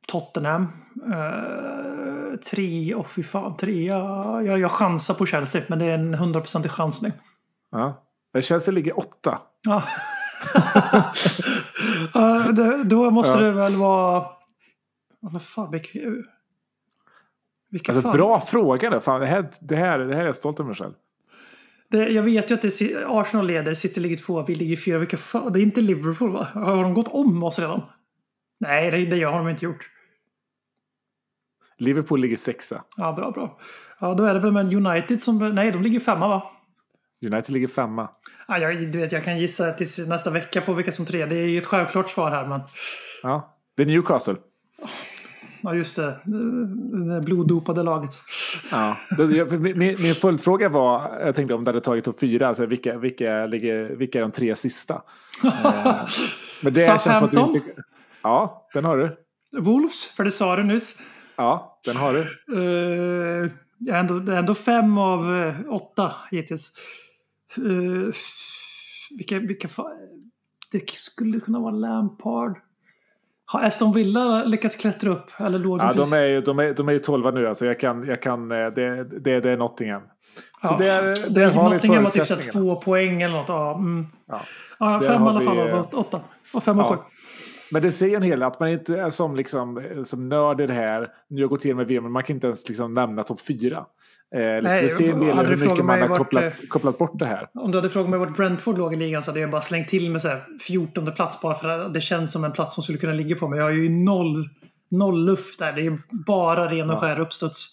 Tottenham. 0.09 0.63
Eh, 1.13 2.37
tre, 2.51 2.95
åh 2.95 3.07
fy 3.07 3.23
fan, 3.23 3.57
trea. 3.57 3.99
Jag, 4.45 4.59
jag 4.59 4.71
chansar 4.71 5.15
på 5.15 5.27
Chelsea, 5.27 5.63
men 5.69 5.79
det 5.79 5.85
är 5.85 5.95
en 5.95 6.15
hundraprocentig 6.15 6.71
chansning. 6.71 7.13
Ja. 7.71 8.05
Chelsea 8.41 8.73
ligger 8.75 8.99
åtta. 8.99 9.39
Ja. 9.63 9.83
Eh, 12.15 12.49
det, 12.49 12.85
då 12.85 13.11
måste 13.11 13.39
Ja. 13.39 13.45
det 13.45 13.53
väl 13.53 13.77
vara... 13.77 14.27
Vad 15.21 15.43
fan, 15.43 15.71
vilka... 15.71 15.99
vilka 17.71 17.93
Alltså, 17.93 18.03
fan? 18.03 18.17
bra 18.17 18.41
fråga. 18.41 18.91
Då. 18.91 19.01
Fan, 19.01 19.21
det, 19.21 19.27
här, 19.27 19.51
det, 19.61 19.77
här, 19.77 19.99
det 19.99 20.15
här 20.15 20.23
är 20.23 20.27
jag 20.27 20.37
stolt 20.37 20.61
över 20.61 20.67
mig 20.69 20.77
själv. 20.77 20.93
Det, 21.91 22.09
jag 22.09 22.23
vet 22.23 22.51
ju 22.51 22.55
att 22.55 22.63
det 22.63 22.81
är, 22.81 23.21
Arsenal 23.21 23.47
leder, 23.47 23.75
City 23.75 24.01
ligger 24.01 24.17
tvåa, 24.17 24.45
vi 24.45 24.55
ligger 24.55 24.77
fyra. 24.77 24.99
Vilka 24.99 25.17
fan? 25.17 25.53
Det 25.53 25.61
är 25.61 25.63
inte 25.63 25.81
Liverpool 25.81 26.33
va? 26.33 26.49
Har 26.55 26.83
de 26.83 26.95
gått 26.95 27.09
om 27.09 27.43
oss 27.43 27.59
redan? 27.59 27.83
Nej, 28.61 28.91
det, 28.91 29.17
det 29.17 29.23
har 29.23 29.39
de 29.39 29.49
inte 29.49 29.65
gjort. 29.65 29.91
Liverpool 31.79 32.21
ligger 32.21 32.37
sexa. 32.37 32.85
Ja, 32.97 33.13
bra, 33.13 33.31
bra. 33.31 33.59
Ja, 34.01 34.15
då 34.15 34.25
är 34.25 34.35
det 34.35 34.41
väl 34.41 34.53
med 34.53 34.75
United 34.75 35.23
som... 35.23 35.55
Nej, 35.55 35.73
de 35.73 35.83
ligger 35.83 36.01
femma 36.01 36.29
va? 36.29 36.51
United 37.23 37.51
ligger 37.51 37.69
femma. 37.69 38.09
Ja, 38.49 38.59
jag, 38.59 38.93
du 38.93 38.99
vet, 38.99 39.13
jag 39.13 39.25
kan 39.25 39.39
gissa 39.39 39.73
till 39.73 40.09
nästa 40.09 40.31
vecka 40.31 40.61
på 40.61 40.73
vilka 40.73 40.93
som 40.93 41.07
tre. 41.07 41.27
Det 41.27 41.37
är 41.37 41.47
ju 41.47 41.59
ett 41.59 41.67
självklart 41.67 42.11
svar 42.11 42.31
här, 42.31 42.47
men... 42.47 42.61
Ja. 43.23 43.55
Det 43.77 43.83
är 43.83 43.87
Newcastle. 43.87 44.37
Ja, 45.63 45.75
just 45.75 45.97
det. 45.97 46.19
Det 46.25 47.21
bloddopade 47.25 47.83
laget. 47.83 48.11
Ja. 48.71 48.97
Min, 49.59 49.77
min 49.79 50.15
följdfråga 50.15 50.69
var, 50.69 51.19
jag 51.25 51.35
tänkte 51.35 51.55
om 51.55 51.65
det 51.65 51.69
hade 51.69 51.81
tagit 51.81 52.05
topp 52.05 52.21
fyra, 52.21 52.49
alltså 52.49 52.67
vilka, 52.67 52.99
vilka, 52.99 53.47
ligger, 53.47 53.97
vilka 53.97 54.19
är 54.19 54.23
de 54.23 54.31
tre 54.31 54.55
sista? 54.55 55.03
Eh, 55.45 56.05
Men 56.63 56.73
det 56.73 56.87
känns 56.87 57.03
som 57.03 57.13
att 57.13 57.31
du 57.31 57.41
inte... 57.41 57.61
Ja, 58.23 58.69
den 58.75 58.85
har 58.85 58.97
du. 58.97 59.17
Wolves, 59.61 60.15
för 60.17 60.25
det 60.25 60.31
sa 60.31 60.57
du 60.57 60.65
nyss. 60.65 60.99
Ja, 61.37 61.81
den 61.85 61.97
har 61.97 62.13
du. 62.13 62.55
Uh, 62.57 63.51
ändå, 63.91 64.33
ändå 64.33 64.55
fem 64.55 64.99
av 64.99 65.37
eh, 65.37 65.55
åtta 65.69 66.13
hittills. 66.31 66.73
Uh, 67.59 68.13
vilka, 69.19 69.39
vilka 69.39 69.69
Det 70.73 70.91
skulle 70.91 71.41
kunna 71.41 71.61
vara 71.61 71.73
Lampard. 71.73 72.59
Har 73.51 73.63
Aston 73.63 73.93
Villa 73.93 74.45
lyckats 74.45 74.77
klättra 74.77 75.11
upp? 75.11 75.31
Eller 75.39 75.59
låg 75.59 75.81
Ja, 75.81 75.93
de 75.93 76.13
är 76.13 76.25
ju 76.25 76.41
de 76.41 76.59
är, 76.59 76.75
de 76.75 76.89
är 76.89 76.93
ju 76.93 76.99
tolva 76.99 77.31
nu, 77.31 77.47
alltså 77.47 77.67
jag 77.67 77.81
kan, 77.81 78.07
jag 78.07 78.23
kan, 78.23 78.53
eh, 78.53 78.67
det, 78.67 79.05
det, 79.05 79.41
det 79.41 79.51
är 79.51 79.57
Nottingham. 79.57 80.03
Så 80.03 80.09
Ja. 80.63 80.77
Det 80.77 80.87
är 81.43 81.51
har 81.51 81.69
vi 81.69 81.75
Nottingham 81.75 82.05
har 82.05 82.11
typ 82.11 82.27
så 82.27 82.37
två 82.37 82.77
poäng 82.77 83.23
eller 83.23 83.37
något. 83.37 83.49
Ja, 83.49 83.75
mm. 83.75 84.07
Ja. 84.27 84.41
ja 84.79 85.01
fem 85.01 85.23
i 85.23 85.27
alla 85.27 85.41
fall 85.41 85.59
eh, 85.59 85.75
av 85.75 85.87
åtta. 85.93 86.21
Och 86.55 86.63
fem 86.63 86.79
av 86.79 86.87
Ja. 86.91 86.97
sju. 86.97 87.03
Men 87.71 87.83
det 87.83 87.93
säger 87.93 88.17
en 88.17 88.23
hel 88.23 88.41
del 88.41 88.49
att 88.49 88.61
man 88.61 88.69
inte 88.69 89.01
är 89.01 89.11
som, 89.11 89.37
liksom, 89.37 89.83
som 90.05 90.29
nörd 90.29 90.61
i 90.61 90.67
det 90.67 90.75
här. 90.75 91.01
Nu 91.29 91.37
har 91.37 91.41
jag 91.41 91.51
gått 91.51 91.65
igenom 91.65 91.87
VM, 91.87 92.03
men 92.03 92.13
man 92.13 92.23
kan 92.23 92.37
inte 92.37 92.47
ens 92.47 92.69
liksom 92.69 92.93
nämna 92.93 93.23
topp 93.23 93.41
fyra. 93.41 93.87
Eh, 94.35 94.53
liksom, 94.53 94.71
Nej, 94.71 94.83
det 94.83 94.89
säger 94.89 95.13
en 95.13 95.21
del 95.21 95.47
hur 95.47 95.57
mycket 95.57 95.85
man 95.85 96.01
har 96.01 96.09
vart, 96.09 96.19
kopplat, 96.19 96.69
kopplat 96.69 96.99
bort 96.99 97.19
det 97.19 97.27
här. 97.27 97.49
Om 97.55 97.71
du 97.71 97.79
hade 97.79 97.89
frågat 97.89 98.11
mig 98.11 98.19
vart 98.19 98.37
Brentford 98.37 98.79
låg 98.79 98.95
i 98.95 98.97
ligan 98.97 99.23
så 99.23 99.31
hade 99.31 99.41
jag 99.41 99.51
bara 99.51 99.61
slängt 99.61 99.89
till 99.89 100.11
med 100.11 100.23
så 100.23 100.29
här 100.29 100.45
14 100.61 101.13
plats 101.13 101.41
bara 101.41 101.55
för 101.55 101.69
att 101.69 101.95
det 101.95 102.01
känns 102.01 102.33
som 102.33 102.45
en 102.45 102.53
plats 102.53 102.75
som 102.75 102.83
skulle 102.83 102.99
kunna 102.99 103.13
ligga 103.13 103.37
på 103.37 103.49
mig. 103.49 103.59
Jag 103.59 103.65
har 103.65 103.71
ju 103.71 103.89
noll, 103.89 104.49
noll 104.91 105.25
luft 105.25 105.59
där. 105.59 105.73
Det 105.73 105.87
är 105.87 105.99
bara 106.11 106.71
ren 106.71 106.91
och 106.91 107.01
skär 107.01 107.21
uppstuds. 107.21 107.69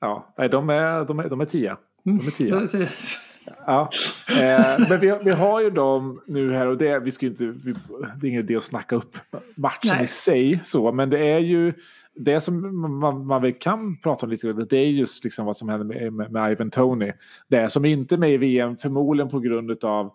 Ja, 0.00 0.34
nej, 0.38 0.48
de 0.48 0.70
är, 0.70 1.04
de 1.04 1.18
är, 1.18 1.28
de 1.28 1.40
är 1.40 1.44
tia. 1.44 1.76
De 2.04 2.26
är 2.26 2.30
tia. 2.30 2.60
Ja. 3.66 3.88
Eh, 4.28 4.88
men 4.88 5.00
vi, 5.00 5.18
vi 5.24 5.30
har 5.30 5.60
ju 5.60 5.70
dem 5.70 6.20
nu 6.26 6.52
här 6.52 6.66
och 6.66 6.78
det, 6.78 6.98
vi 6.98 7.10
ska 7.10 7.26
inte, 7.26 7.46
vi, 7.46 7.74
det 8.20 8.26
är 8.26 8.30
ingen 8.30 8.42
idé 8.42 8.56
att 8.56 8.62
snacka 8.62 8.96
upp 8.96 9.16
matchen 9.54 9.92
Nej. 9.94 10.04
i 10.04 10.06
sig 10.06 10.60
så, 10.64 10.92
men 10.92 11.10
det 11.10 11.18
är 11.18 11.38
ju 11.38 11.72
det 12.14 12.40
som 12.40 12.80
man, 13.00 13.26
man 13.26 13.42
väl 13.42 13.52
kan 13.52 13.96
prata 13.96 14.26
om 14.26 14.30
lite 14.30 14.46
grann, 14.46 14.66
det 14.70 14.76
är 14.76 14.84
just 14.86 15.24
liksom 15.24 15.46
vad 15.46 15.56
som 15.56 15.68
händer 15.68 15.86
med, 15.86 16.12
med, 16.12 16.32
med 16.32 16.52
Ivan 16.52 16.70
Tony. 16.70 17.12
Det 17.48 17.68
som 17.68 17.84
inte 17.84 18.14
är 18.14 18.18
med 18.18 18.32
i 18.32 18.36
VM, 18.36 18.76
förmodligen 18.76 19.30
på 19.30 19.40
grund 19.40 19.84
av 19.84 20.06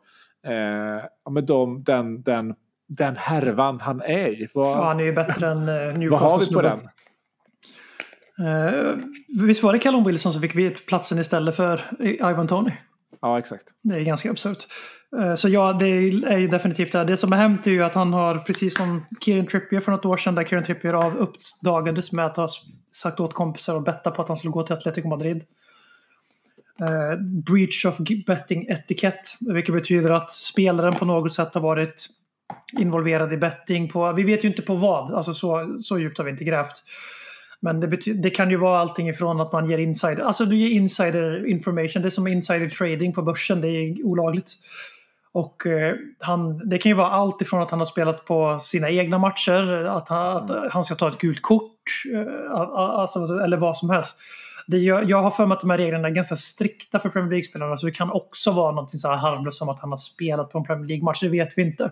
eh, 0.45 1.31
men 1.31 1.45
de, 1.45 1.83
den, 1.83 2.21
den, 2.21 2.55
den 2.87 3.15
härvan 3.15 3.79
han 3.79 4.01
är 4.01 4.41
i. 4.41 4.47
Vad, 4.53 4.77
Ja, 4.77 4.85
han 4.85 4.99
är 4.99 5.03
ju 5.03 5.13
bättre 5.13 5.47
än 5.47 5.57
uh, 5.57 5.65
Newcastle. 5.65 6.09
vad 6.09 6.19
har 6.19 6.39
vi 6.39 6.53
på 6.53 6.61
den? 6.61 6.79
Uh, 8.39 8.95
visst 9.43 9.63
var 9.63 9.73
det 9.73 9.79
Callum 9.79 10.03
Wilson 10.03 10.33
som 10.33 10.41
fick 10.41 10.85
platsen 10.85 11.19
istället 11.19 11.55
för 11.55 11.81
Ivan 11.99 12.47
Tony? 12.47 12.71
Ja, 13.21 13.39
exakt. 13.39 13.63
Det 13.81 13.95
är 13.95 14.03
ganska 14.03 14.31
absurt. 14.31 14.67
Eh, 15.21 15.35
så 15.35 15.49
ja, 15.49 15.73
det 15.73 15.85
är 15.85 16.37
ju 16.37 16.47
definitivt 16.47 16.91
det. 16.91 17.03
Det 17.03 17.17
som 17.17 17.31
har 17.31 17.39
hänt 17.39 17.67
är 17.67 17.71
ju 17.71 17.83
att 17.83 17.95
han 17.95 18.13
har, 18.13 18.37
precis 18.37 18.77
som 18.77 19.05
Kieran 19.21 19.47
Trippier 19.47 19.79
för 19.79 19.91
något 19.91 20.05
år 20.05 20.17
sedan, 20.17 20.35
där 20.35 20.43
Kieran 20.43 20.63
Trippier 20.63 20.93
av 20.93 21.17
uppdagades 21.17 22.11
med 22.11 22.25
att 22.25 22.37
ha 22.37 22.47
sagt 22.91 23.19
åt 23.19 23.33
kompisar 23.33 23.75
och 23.75 23.83
betta 23.83 24.11
på 24.11 24.21
att 24.21 24.27
han 24.27 24.37
skulle 24.37 24.51
gå 24.51 24.63
till 24.63 24.75
Atletico 24.75 25.07
Madrid. 25.07 25.43
Eh, 26.79 27.19
breach 27.21 27.85
of 27.85 27.97
betting 28.27 28.67
etikett, 28.67 29.21
vilket 29.39 29.75
betyder 29.75 30.11
att 30.11 30.31
spelaren 30.31 30.93
på 30.93 31.05
något 31.05 31.33
sätt 31.33 31.53
har 31.53 31.61
varit 31.61 32.07
involverad 32.79 33.33
i 33.33 33.37
betting 33.37 33.89
på, 33.89 34.11
vi 34.11 34.23
vet 34.23 34.43
ju 34.43 34.47
inte 34.47 34.61
på 34.61 34.75
vad, 34.75 35.13
alltså 35.13 35.33
så, 35.33 35.75
så 35.79 35.99
djupt 35.99 36.17
har 36.17 36.25
vi 36.25 36.31
inte 36.31 36.43
grävt. 36.43 36.83
Men 37.65 37.79
det, 37.79 37.87
det 38.13 38.29
kan 38.29 38.49
ju 38.49 38.57
vara 38.57 38.79
allting 38.79 39.09
ifrån 39.09 39.41
att 39.41 39.51
man 39.51 39.69
ger 39.69 39.77
insider, 39.77 40.23
alltså 40.23 40.45
du 40.45 40.57
ger 40.57 40.69
insider 40.69 41.47
information, 41.47 42.01
det 42.01 42.07
är 42.07 42.09
som 42.09 42.27
insider 42.27 42.69
trading 42.69 43.13
på 43.13 43.21
börsen, 43.21 43.61
det 43.61 43.67
är 43.67 44.05
olagligt. 44.05 44.51
Och 45.31 45.65
eh, 45.65 45.95
han, 46.19 46.69
det 46.69 46.77
kan 46.77 46.89
ju 46.89 46.95
vara 46.95 47.09
allt 47.09 47.41
ifrån 47.41 47.61
att 47.61 47.71
han 47.71 47.79
har 47.79 47.85
spelat 47.85 48.25
på 48.25 48.59
sina 48.59 48.89
egna 48.89 49.17
matcher, 49.17 49.85
att 49.85 50.09
han, 50.09 50.37
att 50.37 50.71
han 50.71 50.83
ska 50.83 50.95
ta 50.95 51.07
ett 51.07 51.17
gult 51.17 51.41
kort, 51.41 52.03
eh, 52.13 52.59
alltså, 52.59 53.19
eller 53.19 53.57
vad 53.57 53.77
som 53.77 53.89
helst. 53.89 54.17
Det, 54.67 54.77
jag, 54.77 55.09
jag 55.09 55.21
har 55.21 55.31
för 55.31 55.45
mig 55.45 55.55
att 55.55 55.61
de 55.61 55.69
här 55.69 55.77
reglerna 55.77 56.07
är 56.07 56.11
ganska 56.11 56.35
strikta 56.35 56.99
för 56.99 57.09
Premier 57.09 57.31
League-spelarna, 57.31 57.77
så 57.77 57.85
det 57.85 57.91
kan 57.91 58.11
också 58.11 58.51
vara 58.51 58.71
något 58.71 58.91
så 58.91 59.07
här 59.07 59.15
harmlöst 59.15 59.57
som 59.57 59.69
att 59.69 59.79
han 59.79 59.89
har 59.89 59.97
spelat 59.97 60.51
på 60.51 60.57
en 60.57 60.63
Premier 60.63 60.87
League-match, 60.87 61.19
det 61.21 61.29
vet 61.29 61.57
vi 61.57 61.61
inte. 61.61 61.91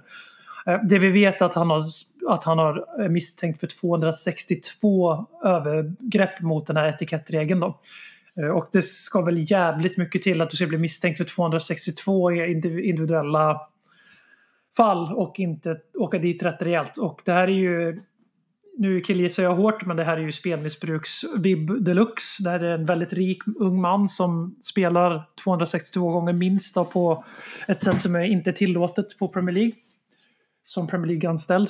Eh, 0.66 0.80
det 0.90 1.00
vi 1.00 1.10
vet 1.10 1.42
är 1.42 1.46
att 1.46 1.54
han 1.54 1.70
har, 1.70 1.82
att 2.30 2.44
han 2.44 2.58
har 2.58 3.02
är 3.02 3.10
misstänkt 3.10 3.60
för 3.60 3.68
262 3.68 5.26
övergrepp 5.46 6.42
mot 6.42 6.68
den 6.68 6.78
här 6.78 6.90
etikettregeln. 6.90 7.60
Då. 7.60 7.80
Eh, 8.38 8.50
och 8.50 8.68
det 8.72 8.82
ska 8.82 9.22
väl 9.22 9.52
jävligt 9.52 9.98
mycket 9.98 10.22
till 10.22 10.42
att 10.42 10.50
du 10.50 10.56
ska 10.56 10.68
bli 10.68 10.78
misstänkt 10.78 11.18
för 11.18 11.24
262 11.24 12.32
individuella 12.32 13.62
fall 14.78 15.14
och 15.14 15.40
inte 15.40 15.78
åka 15.94 16.20
dit 16.20 16.44
rätt 16.44 16.62
rejält. 16.62 16.98
Och 16.98 17.22
det 17.26 17.32
här 17.32 17.48
är 17.48 17.52
ju, 17.52 18.02
nu 18.78 19.02
killgissar 19.02 19.44
jag 19.44 19.56
hårt, 19.56 19.86
men 19.86 19.98
det 19.98 20.04
här 20.04 20.18
är 20.18 20.22
ju 20.22 20.32
spelmissbruks-vib 20.32 21.80
deluxe. 21.80 22.44
Där 22.44 22.60
det 22.60 22.68
är 22.68 22.74
en 22.74 22.86
väldigt 22.86 23.14
rik 23.14 23.44
ung 23.60 23.82
man 23.82 24.08
som 24.08 24.56
spelar 24.62 25.30
262 25.44 26.12
gånger 26.12 26.34
minst 26.34 26.76
på 26.76 27.24
ett 27.68 27.84
sätt 27.84 28.02
som 28.02 28.16
är 28.16 28.24
inte 28.24 28.54
tillåtet 28.54 29.18
på 29.20 29.28
Premier 29.28 29.56
League. 29.56 29.74
Som 30.64 30.88
Premier 30.88 31.08
League-anställd. 31.08 31.70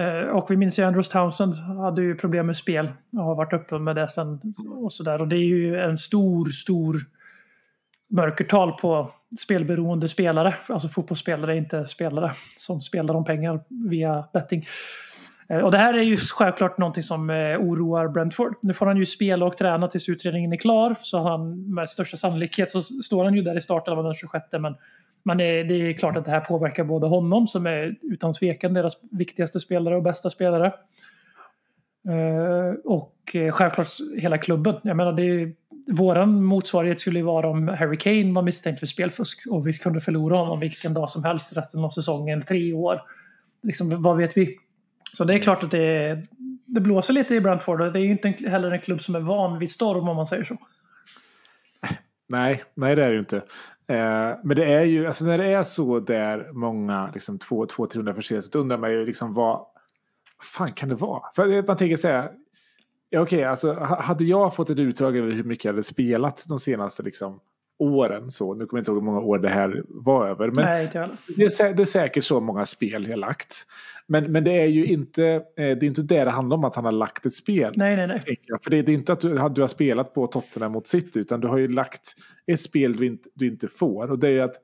Eh, 0.00 0.28
och 0.28 0.50
vi 0.50 0.56
minns 0.56 0.78
ju 0.78 0.82
Andrews 0.82 1.08
Townsend 1.08 1.54
hade 1.54 2.02
ju 2.02 2.14
problem 2.14 2.46
med 2.46 2.56
spel 2.56 2.92
och 3.12 3.24
har 3.24 3.34
varit 3.34 3.52
uppe 3.52 3.78
med 3.78 3.96
det 3.96 4.08
sen 4.08 4.40
och 4.68 4.92
sådär. 4.92 5.20
Och 5.20 5.28
det 5.28 5.36
är 5.36 5.46
ju 5.46 5.80
en 5.80 5.96
stor, 5.96 6.46
stor 6.46 6.96
mörkertal 8.10 8.72
på 8.72 9.10
spelberoende 9.38 10.08
spelare. 10.08 10.54
Alltså 10.68 10.88
fotbollsspelare, 10.88 11.56
inte 11.56 11.86
spelare 11.86 12.32
som 12.56 12.80
spelar 12.80 13.14
om 13.14 13.24
pengar 13.24 13.60
via 13.68 14.24
betting. 14.32 14.64
Eh, 15.48 15.58
och 15.58 15.70
det 15.70 15.78
här 15.78 15.94
är 15.94 16.02
ju 16.02 16.16
självklart 16.16 16.78
någonting 16.78 17.02
som 17.02 17.30
eh, 17.30 17.58
oroar 17.60 18.08
Brentford. 18.08 18.54
Nu 18.62 18.74
får 18.74 18.86
han 18.86 18.96
ju 18.96 19.06
spela 19.06 19.46
och 19.46 19.56
träna 19.56 19.88
tills 19.88 20.08
utredningen 20.08 20.52
är 20.52 20.56
klar. 20.56 20.96
Så 21.02 21.18
han, 21.18 21.74
med 21.74 21.88
största 21.88 22.16
sannolikhet 22.16 22.70
så 22.70 22.82
står 22.82 23.24
han 23.24 23.34
ju 23.34 23.42
där 23.42 23.56
i 23.56 23.60
starten 23.60 23.98
av 23.98 24.04
den 24.04 24.14
26. 24.14 24.44
Men, 24.52 24.76
men 25.22 25.38
det, 25.38 25.62
det 25.62 25.74
är 25.74 25.92
klart 25.92 26.16
att 26.16 26.24
det 26.24 26.30
här 26.30 26.40
påverkar 26.40 26.84
både 26.84 27.06
honom 27.06 27.46
som 27.46 27.66
är 27.66 27.96
utan 28.02 28.32
tvekan 28.32 28.74
deras 28.74 28.92
viktigaste 29.10 29.60
spelare 29.60 29.96
och 29.96 30.02
bästa 30.02 30.30
spelare. 30.30 30.72
Eh, 32.08 32.74
och 32.84 33.36
självklart 33.52 33.86
hela 34.16 34.38
klubben. 34.38 34.74
Jag 34.82 34.96
menar, 34.96 35.12
det 35.12 35.22
är, 35.22 35.52
våran 35.92 36.44
motsvarighet 36.44 37.00
skulle 37.00 37.18
ju 37.18 37.24
vara 37.24 37.48
om 37.48 37.68
Harry 37.68 37.96
Kane 37.96 38.32
var 38.32 38.42
misstänkt 38.42 38.80
för 38.80 38.86
spelfusk 38.86 39.46
och 39.50 39.66
vi 39.66 39.72
kunde 39.72 40.00
förlora 40.00 40.36
honom 40.36 40.60
vilken 40.60 40.94
dag 40.94 41.10
som 41.10 41.24
helst 41.24 41.56
resten 41.56 41.84
av 41.84 41.88
säsongen, 41.88 42.40
tre 42.40 42.72
år. 42.72 43.00
Liksom, 43.62 44.02
vad 44.02 44.16
vet 44.16 44.36
vi? 44.36 44.58
Så 45.14 45.24
det 45.24 45.34
är 45.34 45.38
klart 45.38 45.64
att 45.64 45.70
det, 45.70 46.18
det 46.66 46.80
blåser 46.80 47.14
lite 47.14 47.34
i 47.34 47.40
Brentford 47.40 47.80
och 47.80 47.92
det 47.92 48.00
är 48.00 48.04
ju 48.04 48.10
inte 48.10 48.28
heller 48.28 48.70
en 48.70 48.80
klubb 48.80 49.00
som 49.00 49.14
är 49.14 49.20
van 49.20 49.58
vid 49.58 49.70
storm 49.70 50.08
om 50.08 50.16
man 50.16 50.26
säger 50.26 50.44
så. 50.44 50.56
Nej, 52.28 52.62
nej 52.74 52.96
det 52.96 53.04
är 53.04 53.08
det 53.08 53.14
ju 53.14 53.18
inte. 53.18 53.36
Eh, 53.86 54.38
men 54.44 54.56
det 54.56 54.64
är 54.64 54.84
ju, 54.84 55.06
alltså 55.06 55.24
när 55.24 55.38
det 55.38 55.46
är 55.46 55.62
så 55.62 56.00
där 56.00 56.52
många, 56.52 57.10
liksom 57.14 57.38
200-300 57.38 58.14
förseelser, 58.14 58.52
då 58.52 58.58
undrar 58.58 58.78
man 58.78 58.90
ju 58.90 59.06
liksom 59.06 59.34
vad, 59.34 59.66
fan 60.56 60.72
kan 60.72 60.88
det 60.88 60.94
vara? 60.94 61.22
För 61.34 61.66
man 61.66 61.76
tänker 61.76 61.96
så 61.96 62.08
här, 62.08 62.30
ja, 63.10 63.20
okej, 63.20 63.44
alltså 63.44 63.74
hade 63.80 64.24
jag 64.24 64.54
fått 64.54 64.70
ett 64.70 64.78
utdrag 64.78 65.16
över 65.16 65.32
hur 65.32 65.44
mycket 65.44 65.64
jag 65.64 65.72
hade 65.72 65.82
spelat 65.82 66.44
de 66.48 66.60
senaste 66.60 67.02
liksom, 67.02 67.40
åren, 67.82 68.30
så 68.30 68.54
nu 68.54 68.66
kommer 68.66 68.78
jag 68.78 68.82
inte 68.82 68.90
ihåg 68.90 68.98
hur 68.98 69.04
många 69.04 69.20
år 69.20 69.38
det 69.38 69.48
här 69.48 69.82
var 69.88 70.28
över, 70.28 70.50
men 70.50 70.64
Nej, 70.64 70.84
inte 70.84 71.10
det 71.36 71.60
är, 71.60 71.74
det 71.74 71.82
är 71.82 71.84
säkert 71.84 72.24
så 72.24 72.40
många 72.40 72.66
spel 72.66 73.08
jag 73.08 73.18
lagt. 73.18 73.66
Men, 74.06 74.32
men 74.32 74.44
det 74.44 74.60
är 74.60 74.66
ju 74.66 74.84
inte, 74.84 75.24
eh, 75.26 75.40
det 75.56 75.62
är 75.62 75.84
inte 75.84 76.02
det 76.02 76.24
det 76.24 76.30
handlar 76.30 76.56
om 76.56 76.64
att 76.64 76.76
han 76.76 76.84
har 76.84 76.92
lagt 76.92 77.26
ett 77.26 77.32
spel. 77.32 77.72
Nej, 77.76 77.96
nej, 77.96 78.06
nej. 78.06 78.20
För 78.62 78.70
det, 78.70 78.78
är 78.78 78.90
inte 78.90 79.12
att 79.12 79.20
du, 79.20 79.28
du 79.28 79.60
har 79.60 79.68
spelat 79.68 80.14
på 80.14 80.26
Tottenham 80.26 80.72
mot 80.72 80.86
City, 80.86 81.20
utan 81.20 81.40
du 81.40 81.48
har 81.48 81.58
ju 81.58 81.68
lagt 81.68 82.14
ett 82.46 82.60
spel 82.60 82.96
du 82.96 83.06
inte, 83.06 83.28
du 83.34 83.46
inte 83.46 83.68
får. 83.68 84.10
Och 84.10 84.18
det 84.18 84.28
är 84.28 84.32
ju 84.32 84.40
att 84.40 84.54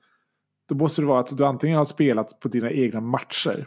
då 0.68 0.74
måste 0.74 1.02
det 1.02 1.06
vara 1.06 1.20
att 1.20 1.36
du 1.38 1.44
antingen 1.46 1.78
har 1.78 1.84
spelat 1.84 2.40
på 2.40 2.48
dina 2.48 2.70
egna 2.70 3.00
matcher 3.00 3.66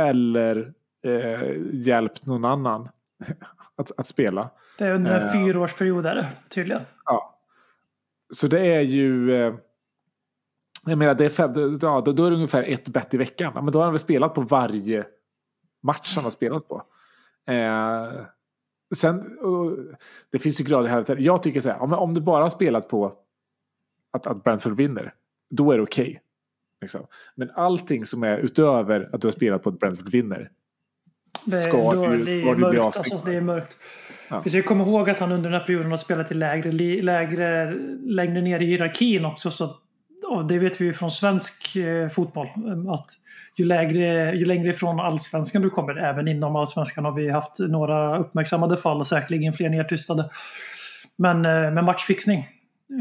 eller 0.00 0.72
eh, 1.06 1.56
hjälpt 1.72 2.26
någon 2.26 2.44
annan 2.44 2.88
att, 3.76 3.92
att 3.96 4.06
spela. 4.06 4.50
Det 4.78 4.84
är 4.84 4.92
under 4.92 5.20
en 5.20 5.26
Eh. 5.26 5.32
fyraårsperiod 5.32 6.04
det 6.04 6.26
tydligen. 6.48 6.82
Ja. 7.04 7.33
Så 8.30 8.48
det 8.48 8.60
är 8.60 8.80
ju... 8.80 9.34
Eh, 9.34 9.54
jag 10.86 10.98
menar, 10.98 11.14
det 11.14 11.24
är 11.24 11.30
fem, 11.30 11.78
ja, 11.82 12.00
då, 12.00 12.12
då 12.12 12.24
är 12.24 12.30
det 12.30 12.36
ungefär 12.36 12.62
ett 12.62 12.88
bett 12.88 13.14
i 13.14 13.16
veckan. 13.16 13.52
Men 13.54 13.66
då 13.66 13.78
har 13.78 13.84
han 13.84 13.92
väl 13.92 14.00
spelat 14.00 14.34
på 14.34 14.40
varje 14.40 15.04
match 15.82 16.12
han 16.16 16.24
har 16.24 16.30
spelat 16.30 16.68
på. 16.68 16.82
Eh, 17.46 18.12
sen, 18.96 19.38
det 20.30 20.38
finns 20.38 20.60
ju 20.60 20.64
grader 20.64 20.88
här. 20.88 21.16
Jag 21.20 21.42
tycker 21.42 21.60
så 21.60 21.68
här, 21.68 21.82
om, 21.82 21.92
om 21.92 22.14
du 22.14 22.20
bara 22.20 22.42
har 22.42 22.50
spelat 22.50 22.88
på 22.88 23.16
att, 24.10 24.26
att 24.26 24.44
Brentford 24.44 24.76
vinner, 24.76 25.14
då 25.50 25.72
är 25.72 25.76
det 25.76 25.82
okej. 25.82 26.22
liksom. 26.80 27.06
Men 27.34 27.50
allting 27.50 28.04
som 28.04 28.22
är 28.22 28.38
utöver 28.38 29.10
att 29.12 29.20
du 29.20 29.26
har 29.26 29.32
spelat 29.32 29.62
på 29.62 29.68
att 29.68 29.78
Brentford 29.78 30.08
vinner, 30.08 30.50
Det, 31.44 31.58
Ska 31.58 31.92
då, 31.94 32.06
du- 32.06 32.24
det 32.24 32.32
är 32.32 32.54
mörkt. 32.56 32.96
Alltså, 32.96 33.22
det 33.26 33.34
är 33.36 33.40
mörkt. 33.40 33.76
Ja. 34.28 34.40
Vi 34.44 34.50
ska 34.50 34.62
komma 34.62 34.84
ihåg 34.84 35.10
att 35.10 35.18
han 35.18 35.32
under 35.32 35.50
den 35.50 35.60
här 35.60 35.66
perioden 35.66 35.90
har 35.90 35.96
spelat 35.96 36.30
i 36.30 36.34
lägre, 36.34 36.72
lägre, 37.02 37.74
längre 38.02 38.40
ner 38.40 38.60
i 38.60 38.64
hierarkin 38.66 39.24
också. 39.24 39.50
Så, 39.50 39.70
och 40.28 40.44
det 40.46 40.58
vet 40.58 40.80
vi 40.80 40.84
ju 40.84 40.92
från 40.92 41.10
svensk 41.10 41.76
eh, 41.76 42.08
fotboll. 42.08 42.46
eh, 42.46 42.92
Att 42.92 43.06
ju, 43.56 43.64
lägre, 43.64 44.32
ju 44.36 44.44
längre 44.44 44.70
ifrån 44.70 45.00
allsvenskan 45.00 45.62
du 45.62 45.70
kommer, 45.70 45.96
även 45.96 46.28
inom 46.28 46.56
allsvenskan 46.56 47.04
har 47.04 47.12
vi 47.12 47.30
haft 47.30 47.58
några 47.58 48.18
uppmärksammade 48.18 48.76
fall 48.76 48.98
och 49.00 49.06
säkerligen 49.06 49.52
fler 49.52 49.68
nedtystade. 49.68 50.30
Men 51.16 51.36
eh, 51.44 51.70
med 51.72 51.84
matchfixning. 51.84 52.48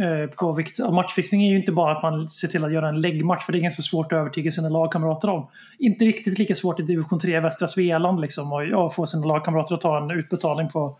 Eh, 0.02 0.30
på 0.30 0.66
matchfixning 0.92 1.44
är 1.44 1.50
ju 1.50 1.56
inte 1.56 1.72
bara 1.72 1.92
att 1.92 2.04
man 2.04 2.30
ser 2.30 2.48
till 2.48 2.64
att 2.64 2.74
göra 2.74 2.90
en 2.90 3.02
läggmatch, 3.02 3.46
för 3.46 3.52
det 3.54 3.60
är 3.60 3.62
ganska 3.62 3.82
svårt 3.82 4.14
att 4.14 4.18
övertyga 4.18 4.52
sina 4.52 4.70
lagkamrater 4.70 5.30
om. 5.30 5.48
Inte 5.80 6.06
riktigt 6.06 6.40
lika 6.40 6.56
svårt 6.56 6.80
i 6.80 6.84
division 6.84 7.20
3 7.20 7.38
i 7.38 7.40
Västra 7.40 7.68
Svealand 7.68 8.22
liksom, 8.22 8.54
och 8.54 8.96
få 8.96 9.06
sina 9.06 9.26
lagkamrater 9.26 9.76
att 9.76 9.82
ta 9.82 10.04
en 10.04 10.12
utbetalning 10.12 10.70
på 10.70 10.98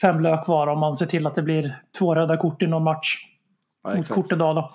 fem 0.00 0.20
lök 0.20 0.48
var 0.48 0.66
om 0.66 0.78
man 0.78 0.96
ser 0.96 1.06
till 1.06 1.26
att 1.26 1.34
det 1.34 1.42
blir 1.42 1.76
två 1.98 2.14
röda 2.14 2.36
kort 2.36 2.62
i 2.62 2.66
någon 2.66 2.84
match 2.84 3.16
ja, 3.84 3.96
mot 4.16 4.30
då. 4.30 4.72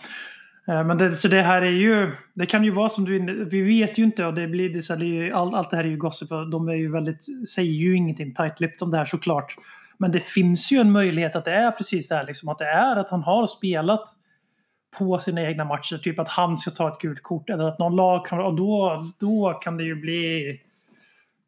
Eh, 0.68 0.84
Men 0.84 0.98
det, 0.98 1.12
så 1.12 1.28
det 1.28 1.42
här 1.42 1.62
är 1.62 1.72
ju, 1.72 2.12
det 2.34 2.46
kan 2.46 2.64
ju 2.64 2.72
vara 2.72 2.90
som 2.90 3.06
du, 3.06 3.46
vi 3.46 3.62
vet 3.62 3.98
ju 3.98 4.04
inte 4.04 4.26
och 4.26 4.34
det 4.34 4.48
blir, 4.48 4.70
det, 4.74 4.82
så 4.82 4.94
här, 4.94 5.00
det 5.00 5.06
är 5.06 5.24
ju, 5.24 5.34
all, 5.34 5.56
allt 5.56 5.70
det 5.70 5.78
här 5.78 5.84
är 5.84 5.88
ju 5.88 5.98
gossip 5.98 6.32
och 6.32 6.50
de 6.50 6.70
är 6.70 6.74
ju 6.74 6.92
väldigt, 6.92 7.50
säger 7.50 7.72
ju 7.72 7.96
ingenting 7.96 8.34
tight-lipped 8.34 8.84
om 8.84 8.92
det 8.92 8.98
här 8.98 9.06
såklart. 9.06 9.56
Men 10.00 10.12
det 10.12 10.20
finns 10.20 10.72
ju 10.72 10.78
en 10.78 10.92
möjlighet 10.92 11.36
att 11.36 11.46
det 11.46 11.52
är 11.52 11.72
precis 11.72 12.10
det 12.10 12.16
här 12.16 12.26
liksom, 12.26 12.50
att 12.50 12.58
det 12.58 12.66
är 12.66 12.96
att 12.96 13.10
han 13.10 13.24
har 13.24 13.48
spelat 13.48 14.04
på 14.98 15.20
sina 15.20 15.42
egna 15.42 15.66
matcher, 15.66 15.98
typ 15.98 16.20
att 16.20 16.30
han 16.30 16.58
ska 16.58 16.72
ta 16.72 16.88
ett 16.92 17.00
gult 17.00 17.24
kort 17.24 17.50
eller 17.50 17.68
att 17.68 17.80
någon 17.80 17.96
lag 17.96 18.26
kan, 18.26 18.40
och 18.40 18.56
då, 18.56 19.04
då 19.20 19.54
kan 19.54 19.78
det 19.78 19.84
ju 19.84 19.96
bli, 19.96 20.60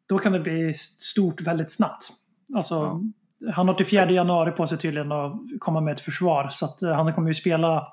då 0.08 0.18
kan 0.18 0.32
det 0.32 0.40
bli 0.40 0.74
stort 0.74 1.40
väldigt 1.40 1.72
snabbt. 1.72 2.08
Alltså, 2.54 3.00
han 3.52 3.68
har 3.68 3.74
till 3.74 3.86
4 3.86 4.10
januari 4.10 4.50
på 4.50 4.66
sig 4.66 4.78
tydligen 4.78 5.12
att 5.12 5.32
komma 5.58 5.80
med 5.80 5.92
ett 5.92 6.00
försvar. 6.00 6.48
Så 6.48 6.64
att 6.64 6.82
eh, 6.82 6.92
han 6.92 7.12
kommer 7.12 7.28
ju 7.28 7.34
spela 7.34 7.88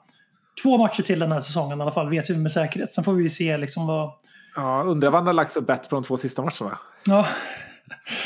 två 0.64 0.78
matcher 0.78 1.04
till 1.04 1.20
den 1.20 1.32
här 1.32 1.40
säsongen 1.40 1.80
i 1.80 1.82
alla 1.82 1.92
fall, 1.92 2.10
vet 2.10 2.30
vi 2.30 2.38
med 2.38 2.52
säkerhet. 2.52 2.92
Sen 2.92 3.04
får 3.04 3.14
vi 3.14 3.30
se 3.30 3.58
liksom 3.58 3.88
vad... 3.88 4.12
Ja, 4.56 4.84
undrar 4.84 5.10
vad 5.10 5.20
han 5.20 5.28
har 5.28 5.34
lagt 5.34 5.54
för 5.54 5.62
bett 5.62 5.90
på 5.90 5.96
de 5.96 6.04
två 6.04 6.18
sista 6.18 6.42
matcherna. 6.42 6.80
Ja, 7.06 7.28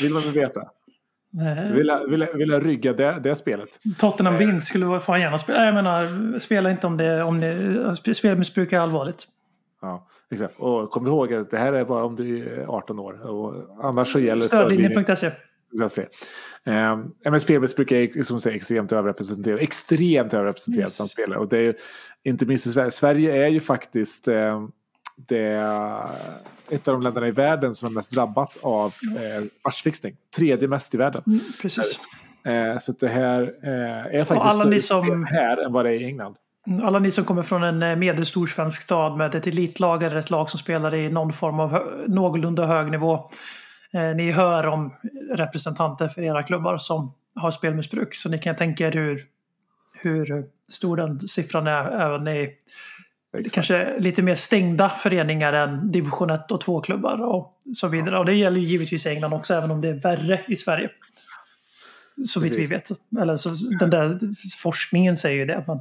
Vill 0.02 0.12
man 0.12 0.22
veta. 0.32 0.60
Eh, 1.40 1.72
Vill 1.72 1.86
jag, 1.86 2.08
vill 2.10 2.20
jag, 2.20 2.32
vill 2.38 2.48
jag 2.50 2.66
rygga 2.66 2.92
det, 2.92 3.20
det 3.22 3.34
spelet? 3.34 3.80
Tottenham 3.98 4.36
vinst 4.36 4.66
skulle 4.66 4.86
vara- 4.86 5.00
få 5.00 5.12
han 5.12 5.20
gärna 5.20 5.38
spela. 5.38 5.64
Jag 5.64 5.74
menar, 5.74 6.38
spela 6.38 6.70
inte 6.70 6.86
om 6.86 6.96
det... 6.96 7.22
Om 7.22 7.40
det 7.40 8.14
spelmissbruk 8.14 8.72
är 8.72 8.78
allvarligt. 8.78 9.24
Ja, 9.82 10.06
exakt. 10.30 10.54
Och 10.58 10.90
kom 10.90 11.06
ihåg 11.06 11.34
att 11.34 11.50
det 11.50 11.58
här 11.58 11.72
är 11.72 11.84
bara 11.84 12.04
om 12.04 12.16
du 12.16 12.48
är 12.48 12.66
18 12.66 12.98
år. 12.98 13.26
Och 13.30 13.54
annars 13.84 14.12
så 14.12 14.18
gäller 14.20 14.40
stödlinjen. 14.40 14.90
Stödlinjen.se. 14.90 15.30
ska 15.76 15.88
se. 15.88 16.02
Eh, 16.72 16.98
men 17.30 17.40
spelmissbruk 17.40 17.92
är 17.92 18.22
som 18.22 18.40
sagt 18.40 18.56
extremt 18.56 18.92
överrepresenterat. 18.92 19.60
Extremt 19.60 20.34
överrepresenterat 20.34 20.82
Yes. 20.84 20.98
bland 20.98 21.08
spelare. 21.10 21.38
Och 21.38 21.48
det 21.48 21.58
är 21.66 21.74
inte 22.24 22.46
minst 22.46 22.66
i 22.66 22.70
Sverige. 22.70 22.90
Sverige 22.90 23.44
är 23.44 23.48
ju 23.48 23.60
faktiskt 23.60 24.28
eh, 24.28 24.66
det, 25.16 25.60
ett 26.70 26.88
av 26.88 26.94
de 26.94 27.02
länderna 27.02 27.28
i 27.28 27.30
världen 27.30 27.74
som 27.74 27.88
är 27.88 27.92
mest 27.92 28.12
drabbat 28.12 28.56
av 28.62 28.94
eh, 29.16 29.44
matchfixning. 29.64 30.16
Tredje 30.36 30.68
mest 30.68 30.94
i 30.94 30.98
världen. 30.98 31.22
Mm, 31.26 31.40
precis. 31.62 32.00
Eh, 32.44 32.78
så 32.78 32.92
det 32.92 33.08
här 33.08 33.42
eh, 33.62 34.20
är 34.20 34.24
faktiskt 34.24 34.54
större 34.54 34.70
ni 34.70 34.80
som- 34.80 35.26
här 35.30 35.56
än 35.66 35.72
vad 35.72 35.84
det 35.84 35.90
är 35.90 36.00
i 36.00 36.04
England. 36.04 36.34
Alla 36.82 36.98
ni 36.98 37.10
som 37.10 37.24
kommer 37.24 37.42
från 37.42 37.62
en 37.62 37.82
eh, 37.82 37.96
medelstor 37.96 38.46
svensk 38.46 38.82
stad 38.82 39.16
med 39.16 39.34
ett 39.34 39.46
elitlag 39.46 40.02
eller 40.02 40.16
ett 40.16 40.30
lag 40.30 40.50
som 40.50 40.58
spelar 40.58 40.94
i 40.94 41.08
någon 41.10 41.32
form 41.32 41.60
av 41.60 41.70
hö- 41.70 42.04
någorlunda 42.08 42.66
hög 42.66 42.90
nivå. 42.90 43.14
Eh, 43.92 44.16
ni 44.16 44.30
hör 44.30 44.66
om 44.66 44.94
representanter 45.32 46.08
för 46.08 46.22
era 46.22 46.42
klubbar 46.42 46.76
som 46.78 47.14
har 47.34 47.50
spelmissbruk. 47.50 48.14
Så 48.14 48.28
ni 48.28 48.38
kan 48.38 48.56
tänka 48.56 48.86
er 48.88 48.92
hur, 48.92 49.24
hur 50.02 50.44
stor 50.72 50.96
den 50.96 51.20
siffran 51.20 51.66
är 51.66 51.90
även 51.90 52.28
i 52.28 52.50
exakt. 53.38 53.54
kanske 53.54 53.98
lite 53.98 54.22
mer 54.22 54.34
stängda 54.34 54.88
föreningar 54.88 55.52
än 55.52 55.92
division 55.92 56.30
1 56.30 56.50
och 56.50 56.62
2-klubbar 56.62 57.22
och 57.22 57.60
så 57.74 57.88
vidare. 57.88 58.18
Och 58.18 58.24
det 58.24 58.34
gäller 58.34 58.60
ju 58.60 58.66
givetvis 58.66 59.06
England 59.06 59.32
också, 59.32 59.54
även 59.54 59.70
om 59.70 59.80
det 59.80 59.88
är 59.88 59.94
värre 59.94 60.40
i 60.48 60.56
Sverige. 60.56 60.90
Så 62.26 62.40
vitt 62.40 62.56
vi 62.56 62.66
vet. 62.66 62.90
Eller 63.20 63.36
så, 63.36 63.48
den 63.78 63.90
där 63.90 64.18
forskningen 64.62 65.16
säger 65.16 65.36
ju 65.36 65.44
det. 65.44 65.64
Men, 65.66 65.80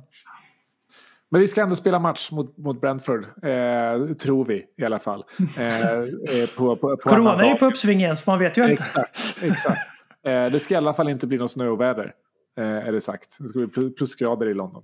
Men 1.29 1.41
vi 1.41 1.47
ska 1.47 1.61
ändå 1.61 1.75
spela 1.75 1.99
match 1.99 2.31
mot, 2.31 2.57
mot 2.57 2.81
Brentford, 2.81 3.23
eh, 3.23 4.15
tror 4.15 4.45
vi 4.45 4.63
i 4.77 4.85
alla 4.85 4.99
fall. 4.99 5.23
Eh, 5.57 5.89
eh, 5.89 6.49
på, 6.57 6.75
på, 6.75 6.97
på 6.97 7.09
corona 7.09 7.45
är 7.45 7.49
ju 7.49 7.55
på 7.55 7.65
uppsving 7.65 7.99
igen, 7.99 8.17
så 8.17 8.29
man 8.29 8.39
vet 8.39 8.57
ju 8.57 8.63
inte. 8.63 8.83
Exakt. 8.83 9.43
exakt. 9.43 9.89
Eh, 10.25 10.45
det 10.45 10.59
ska 10.59 10.73
i 10.73 10.77
alla 10.77 10.93
fall 10.93 11.09
inte 11.09 11.27
bli 11.27 11.37
något 11.37 11.51
snöoväder, 11.51 12.13
eh, 12.57 12.65
är 12.65 12.91
det 12.91 13.01
sagt. 13.01 13.37
Det 13.39 13.47
ska 13.47 13.59
bli 13.59 13.67
pl- 13.67 13.97
plusgrader 13.97 14.49
i 14.49 14.53
London. 14.53 14.83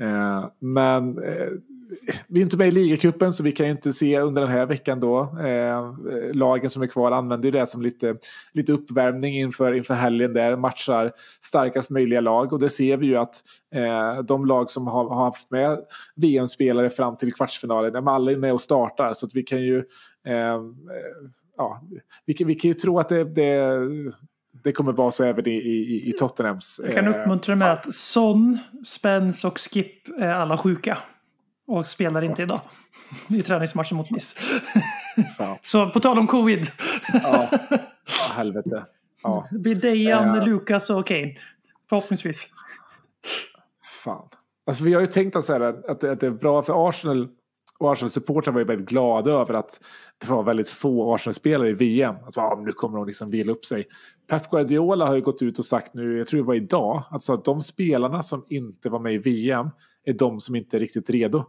Eh, 0.00 0.50
men 0.58 1.18
eh, 1.18 1.48
vi 2.28 2.40
är 2.40 2.44
inte 2.44 2.56
med 2.56 2.68
i 2.68 2.70
ligacupen 2.70 3.32
så 3.32 3.42
vi 3.42 3.52
kan 3.52 3.66
ju 3.66 3.72
inte 3.72 3.92
se 3.92 4.20
under 4.20 4.42
den 4.42 4.50
här 4.50 4.66
veckan 4.66 5.00
då. 5.00 5.36
Eh, 5.40 5.78
eh, 5.78 6.32
lagen 6.32 6.70
som 6.70 6.82
är 6.82 6.86
kvar 6.86 7.12
använder 7.12 7.46
ju 7.46 7.50
det 7.50 7.66
som 7.66 7.82
lite, 7.82 8.16
lite 8.52 8.72
uppvärmning 8.72 9.38
inför, 9.38 9.72
inför 9.72 9.94
helgen 9.94 10.32
där. 10.32 10.56
Matchar 10.56 11.12
starkast 11.40 11.90
möjliga 11.90 12.20
lag 12.20 12.52
och 12.52 12.58
det 12.58 12.70
ser 12.70 12.96
vi 12.96 13.06
ju 13.06 13.16
att 13.16 13.42
eh, 13.74 14.22
de 14.22 14.46
lag 14.46 14.70
som 14.70 14.86
har, 14.86 15.08
har 15.08 15.24
haft 15.24 15.50
med 15.50 15.78
VM-spelare 16.16 16.90
fram 16.90 17.16
till 17.16 17.34
kvartsfinalen, 17.34 17.92
de 17.92 18.08
alla 18.08 18.32
är 18.32 18.36
med 18.36 18.52
och 18.52 18.60
startar 18.60 19.12
så 19.12 19.26
att 19.26 19.34
vi 19.34 19.42
kan 19.42 19.62
ju 19.62 19.84
eh, 20.26 20.54
eh 20.54 20.60
ja, 21.56 21.82
vi, 22.26 22.34
kan, 22.34 22.46
vi 22.46 22.54
kan 22.54 22.68
ju 22.68 22.74
tro 22.74 22.98
att 22.98 23.08
det, 23.08 23.24
det, 23.24 23.78
det 24.64 24.72
kommer 24.72 24.92
vara 24.92 25.10
så 25.10 25.24
även 25.24 25.48
i, 25.48 25.50
i, 25.50 26.08
i 26.08 26.12
Tottenhams. 26.12 26.80
Jag 26.84 26.94
kan 26.94 27.06
eh, 27.14 27.20
uppmuntra 27.20 27.56
med 27.56 27.72
att 27.72 27.94
Son, 27.94 28.58
Spence 28.84 29.46
och 29.46 29.58
Skip 29.58 30.08
är 30.18 30.32
alla 30.32 30.58
sjuka. 30.58 30.98
Och 31.66 31.86
spelar 31.86 32.22
inte 32.22 32.42
idag. 32.42 32.60
I 33.28 33.42
träningsmatchen 33.42 33.96
mot 33.96 34.10
Nice. 34.10 34.38
Så 35.62 35.90
på 35.90 36.00
tal 36.00 36.18
om 36.18 36.26
covid. 36.26 36.66
Ja, 37.12 37.48
ja, 37.52 37.58
helvete. 38.34 38.84
Ja, 39.22 39.48
Det 39.50 39.58
blir 39.58 39.74
Dejan, 39.74 40.36
Ja. 40.36 40.44
Lucas 40.44 40.90
och 40.90 41.06
Kane. 41.06 41.36
Förhoppningsvis. 41.88 42.48
fan. 44.04 44.28
Alltså, 44.66 44.84
vi 44.84 44.94
har 44.94 45.00
ju 45.00 45.06
tänkt 45.06 45.36
att, 45.36 45.44
så 45.44 45.52
här, 45.52 45.90
att, 45.90 46.00
det, 46.00 46.12
att 46.12 46.20
det 46.20 46.26
är 46.26 46.30
bra 46.30 46.62
för 46.62 46.88
Arsenal. 46.88 47.28
Och 47.82 47.92
Arsenal-supportrar 47.92 48.52
var 48.52 48.60
ju 48.60 48.66
väldigt 48.66 48.88
glada 48.88 49.30
över 49.30 49.54
att 49.54 49.80
det 50.18 50.30
var 50.30 50.42
väldigt 50.42 50.70
få 50.70 51.14
Arsenal-spelare 51.14 51.68
i 51.68 51.72
VM. 51.72 52.14
Att 52.26 52.38
ah, 52.38 52.60
nu 52.64 52.72
kommer 52.72 52.98
de 52.98 53.06
liksom 53.06 53.30
vila 53.30 53.52
upp 53.52 53.64
sig. 53.64 53.84
Pep 54.30 54.50
Guardiola 54.50 55.06
har 55.06 55.14
ju 55.14 55.20
gått 55.20 55.42
ut 55.42 55.58
och 55.58 55.64
sagt 55.64 55.94
nu, 55.94 56.18
jag 56.18 56.26
tror 56.26 56.40
det 56.40 56.46
var 56.46 56.54
idag, 56.54 57.02
alltså 57.10 57.34
att 57.34 57.44
de 57.44 57.62
spelarna 57.62 58.22
som 58.22 58.44
inte 58.48 58.88
var 58.90 58.98
med 58.98 59.14
i 59.14 59.18
VM 59.18 59.70
är 60.04 60.12
de 60.12 60.40
som 60.40 60.56
inte 60.56 60.76
är 60.76 60.80
riktigt 60.80 61.10
redo. 61.10 61.44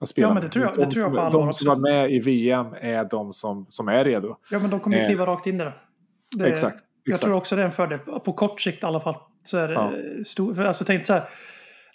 Att 0.00 0.08
spela 0.08 0.28
Ja, 0.28 0.34
men 0.34 0.42
det 0.42 0.48
tror 0.48 0.64
jag- 0.64 0.74
de 0.74 0.84
det 0.84 0.90
tror 0.90 1.04
jag 1.04 1.14
på 1.14 1.20
allvar 1.20 1.40
De 1.46 1.52
som 1.52 1.68
var 1.68 1.76
med 1.76 2.12
i 2.12 2.18
VM 2.18 2.66
är 2.80 3.04
de 3.10 3.32
som, 3.32 3.66
som 3.68 3.88
är 3.88 4.04
redo. 4.04 4.36
Ja, 4.50 4.58
men 4.58 4.70
de 4.70 4.80
kommer 4.80 4.96
ju 4.96 5.02
Eh, 5.02 5.08
kliva 5.08 5.26
rakt 5.26 5.46
in 5.46 5.54
i 5.60 5.64
det. 5.64 5.72
det 6.36 6.48
Exakt. 6.48 6.76
Jag 7.04 7.12
exakt. 7.12 7.24
tror 7.24 7.36
också 7.36 7.56
det 7.56 7.62
är 7.62 7.66
en 7.66 7.72
fördel. 7.72 7.98
På 7.98 8.32
kort 8.32 8.60
sikt 8.60 8.82
i 8.82 8.86
alla 8.86 9.00
fall. 9.00 9.14
Så 9.42 9.58
är 9.58 9.68
det 9.68 9.74
Ja. 9.74 9.92
stor, 10.24 10.54
för 10.54 10.64
alltså, 10.64 10.84
tänk 10.84 11.06
så 11.06 11.12
här. 11.12 11.22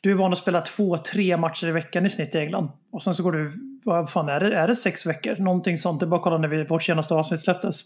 Du 0.04 0.12
är 0.12 0.16
van 0.16 0.32
att 0.32 0.38
spela 0.38 0.62
två, 0.62 0.98
tre 0.98 1.38
matcher 1.38 1.68
i 1.68 1.72
veckan 1.72 2.06
i 2.06 2.10
snitt 2.10 2.36
i 2.36 2.38
England. 2.38 2.70
Och 2.92 3.04
sen 3.04 3.16
så 3.16 3.24
går 3.24 3.32
du, 3.32 3.54
vad 3.84 4.10
fan 4.10 4.30
är 4.30 4.40
det, 4.40 4.56
är 4.56 4.68
det 4.68 4.76
sex 4.76 5.06
veckor? 5.06 5.36
Någonting 5.36 5.78
sånt. 5.78 6.00
Det 6.00 6.06
är 6.06 6.08
bara 6.08 6.16
att 6.18 6.24
kolla 6.24 6.38
när 6.38 6.48
vi, 6.48 6.64
vårt 6.64 6.84
senaste 6.84 7.14
avsnitt 7.14 7.42
släpptes. 7.42 7.82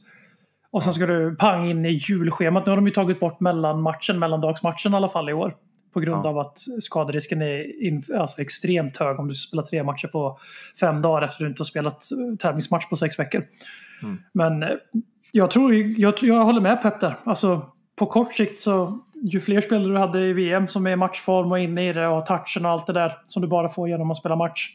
Och 0.72 0.84
sen 0.84 0.94
ska 0.94 1.06
du 1.06 1.36
pang 1.36 1.70
in 1.70 1.86
i 1.86 1.90
julschemat. 2.10 2.66
Nu 2.66 2.70
har 2.72 2.76
de 2.78 2.86
ju 2.86 2.94
tagit 2.94 3.20
bort 3.20 3.40
mellanmatchen, 3.40 4.20
mellandagsmatchen 4.20 4.94
i 4.94 4.96
alla 4.96 5.10
fall 5.10 5.30
i 5.30 5.34
år. 5.34 5.56
På 5.94 6.00
grund 6.00 6.26
Ja. 6.26 6.30
av 6.30 6.38
att 6.40 6.58
skaderisken 6.80 7.42
är 7.42 7.84
in, 7.88 8.04
alltså 8.18 8.42
extremt 8.42 8.98
hög 8.98 9.20
om 9.20 9.28
du 9.28 9.34
spelar 9.34 9.64
tre 9.64 9.84
matcher 9.84 10.08
på 10.08 10.38
fem 10.80 11.02
dagar 11.02 11.22
efter 11.22 11.36
att 11.36 11.40
du 11.40 11.48
inte 11.48 11.62
har 11.62 11.66
spelat 11.66 12.04
tävlingsmatch 12.40 12.90
på 12.90 12.96
sex 12.96 13.20
veckor. 13.20 13.44
Men 14.34 14.64
eh, 14.64 14.70
jag 15.32 15.52
tror, 15.52 15.74
jag, 15.74 16.14
jag 16.22 16.46
håller 16.46 16.62
med 16.62 16.82
Pep 16.82 17.00
där. 17.00 17.16
Alltså, 17.24 17.62
på 17.96 18.06
kort 18.06 18.34
sikt 18.34 18.60
så 18.60 19.00
ju 19.24 19.40
fler 19.40 19.62
spelare 19.62 19.88
du 19.88 19.98
hade 19.98 20.20
i 20.20 20.34
VM 20.34 20.68
som 20.68 20.88
är 20.88 20.92
i 20.92 20.96
matchform 20.96 21.52
och 21.52 21.60
inne 21.60 21.90
i 21.90 21.94
det 21.94 22.08
och 22.08 22.26
touchen 22.26 22.66
och 22.66 22.72
allt 22.72 22.88
det 22.88 22.94
där 22.94 23.18
som 23.26 23.42
du 23.42 23.48
bara 23.48 23.70
får 23.70 23.90
genom 23.90 24.12
att 24.12 24.18
spela 24.18 24.36
match. 24.36 24.70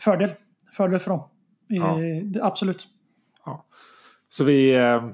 Fördel. 0.00 0.30
Fördel 0.76 0.98
för 1.00 1.10
dem. 1.10 1.28
Ja. 1.68 1.96
det- 2.24 2.42
Absolut. 2.42 2.86
Så 4.28 4.44
vi, 4.44 4.74
eh, 4.74 5.04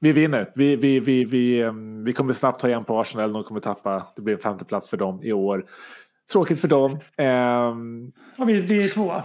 vi 0.00 0.12
vinner. 0.12 0.52
Vi, 0.54 0.76
vi, 0.76 1.00
vi, 1.00 1.24
vi, 1.24 1.60
eh, 1.60 1.72
vi 2.04 2.12
kommer 2.12 2.32
snabbt 2.32 2.60
ta 2.60 2.68
igen 2.68 2.84
på 2.84 3.00
Arsenal. 3.00 3.32
De 3.32 3.44
kommer 3.44 3.60
tappa. 3.60 4.02
Det 4.16 4.22
blir 4.22 4.34
en 4.34 4.40
femte 4.40 4.64
plats 4.64 4.90
för 4.90 4.96
dem 4.96 5.20
i 5.22 5.32
år. 5.32 5.64
Tråkigt 6.32 6.60
för 6.60 6.68
dem. 6.68 6.90
Eh, 7.16 7.26
Ja, 8.36 8.44
vi, 8.46 8.58
är 8.76 8.92
tvåa. 8.94 9.24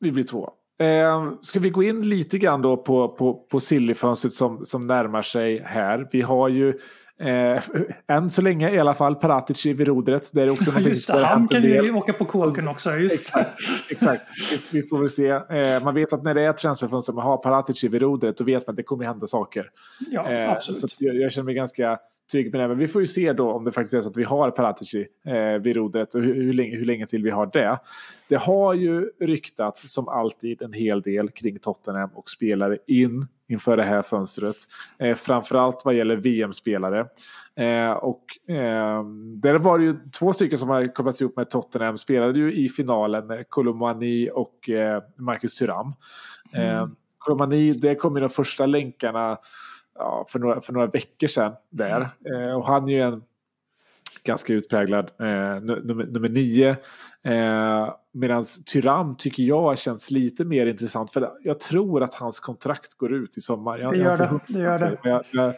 vi 0.00 0.12
blir 0.12 0.24
två. 0.24 0.50
Eh, 0.78 1.30
ska 1.42 1.60
vi 1.60 1.70
gå 1.70 1.82
in 1.82 2.08
lite 2.08 2.38
grann 2.38 2.62
då 2.62 2.76
på, 2.76 3.08
på, 3.08 3.34
på 3.34 3.60
Silly-fönstret 3.60 4.32
som, 4.32 4.64
som 4.66 4.86
närmar 4.86 5.22
sig 5.22 5.62
här. 5.64 6.08
Vi 6.12 6.20
har 6.22 6.48
ju 6.48 6.74
eh, 7.20 7.62
än 8.16 8.30
så 8.30 8.42
länge 8.42 8.70
i 8.70 8.78
alla 8.78 8.94
fall 8.94 9.14
Paratici 9.14 9.72
vid 9.72 9.88
rodret. 9.88 10.30
Det 10.32 10.42
är 10.42 10.50
också 10.50 10.80
Just 10.80 11.06
det, 11.08 11.26
han 11.26 11.48
kan 11.48 11.62
ju 11.62 11.92
åka 11.94 12.12
på 12.12 12.24
kåken 12.24 12.68
också. 12.68 12.96
Just. 12.96 13.36
Exakt, 13.36 13.60
exakt. 13.90 14.24
Vi, 14.52 14.80
vi 14.80 14.88
får 14.88 14.98
väl 14.98 15.10
se. 15.10 15.28
Eh, 15.30 15.84
man 15.84 15.94
vet 15.94 16.12
att 16.12 16.22
när 16.22 16.34
det 16.34 16.42
är 16.42 16.52
transferfönster 16.52 17.12
och 17.12 17.16
man 17.16 17.24
har 17.26 17.36
Paratici 17.36 17.88
vid 17.88 18.02
rodret 18.02 18.36
då 18.36 18.44
vet 18.44 18.66
man 18.66 18.72
att 18.72 18.76
det 18.76 18.82
kommer 18.82 19.04
hända 19.04 19.26
saker. 19.26 19.70
Ja, 20.10 20.30
Eh, 20.30 20.52
absolut. 20.52 20.78
Så 20.80 20.86
jag, 20.98 21.16
jag 21.16 21.32
känner 21.32 21.44
mig 21.44 21.54
ganska 21.54 21.98
med 22.34 22.52
det. 22.52 22.68
Men 22.68 22.78
vi 22.78 22.88
får 22.88 23.00
ju 23.00 23.06
se 23.06 23.32
då 23.32 23.52
om 23.52 23.64
det 23.64 23.72
faktiskt 23.72 23.94
är 23.94 24.00
så 24.00 24.08
att 24.08 24.16
vi 24.16 24.24
har 24.24 24.50
Paratici 24.50 25.06
eh, 25.26 25.62
vid 25.62 25.76
rodret 25.76 26.14
och 26.14 26.22
hur, 26.22 26.34
hur, 26.34 26.52
länge, 26.52 26.76
hur 26.76 26.84
länge 26.84 27.06
till 27.06 27.22
vi 27.22 27.30
har 27.30 27.50
det. 27.52 27.78
Det 28.28 28.36
har 28.36 28.74
ju 28.74 29.10
ryktats 29.20 29.92
som 29.92 30.08
alltid 30.08 30.62
en 30.62 30.72
hel 30.72 31.02
del 31.02 31.30
kring 31.30 31.58
Tottenham 31.58 32.10
och 32.14 32.30
spelare 32.30 32.78
in 32.86 33.26
inför 33.48 33.76
det 33.76 33.82
här 33.82 34.02
fönstret. 34.02 34.56
Eh, 34.98 35.16
framförallt 35.16 35.84
vad 35.84 35.94
gäller 35.94 36.16
VM-spelare. 36.16 37.06
Eh, 37.56 37.90
och 37.90 38.50
eh, 38.50 39.04
där 39.36 39.58
var 39.58 39.78
det 39.78 39.84
ju 39.84 39.94
två 40.18 40.32
stycken 40.32 40.58
som 40.58 40.68
har 40.68 40.94
kopplats 40.94 41.20
ihop 41.20 41.36
med 41.36 41.50
Tottenham. 41.50 41.98
Spelade 41.98 42.38
ju 42.38 42.54
i 42.54 42.68
finalen 42.68 43.44
Kolomani 43.48 44.30
och 44.34 44.70
eh, 44.70 45.02
Marcus 45.16 45.54
Thuram. 45.54 45.92
Eh, 46.52 46.86
Kolomani, 47.18 47.72
det 47.72 47.94
kom 47.94 48.16
ju 48.16 48.20
de 48.20 48.28
första 48.28 48.66
länkarna 48.66 49.38
ja, 49.98 50.26
för, 50.28 50.38
några, 50.38 50.60
för 50.60 50.72
några 50.72 50.86
veckor 50.86 51.26
sedan 51.26 51.52
där. 51.70 52.08
Eh, 52.34 52.56
och 52.56 52.64
han 52.66 52.88
är 52.88 52.92
ju 52.92 53.00
en 53.02 53.22
ganska 54.24 54.52
utpräglad 54.52 55.10
eh, 55.20 55.26
nu- 55.62 55.82
nummer, 55.84 56.04
nummer 56.06 56.28
nio. 56.28 56.76
Eh, 57.22 57.94
Medan 58.12 58.44
Tyram 58.66 59.16
tycker 59.16 59.42
jag 59.42 59.78
känns 59.78 60.10
lite 60.10 60.44
mer 60.44 60.66
intressant. 60.66 61.10
För 61.10 61.30
jag 61.42 61.60
tror 61.60 62.02
att 62.02 62.14
hans 62.14 62.40
kontrakt 62.40 62.94
går 62.94 63.12
ut 63.12 63.36
i 63.36 63.40
sommar. 63.40 63.78
Jag, 63.78 63.92
Det 63.92 63.98
gör 63.98 64.16
det, 64.16 64.40
det 64.48 64.58
gör 64.60 64.78
det. 64.78 64.98
Jag, 65.02 65.24
jag, 65.30 65.54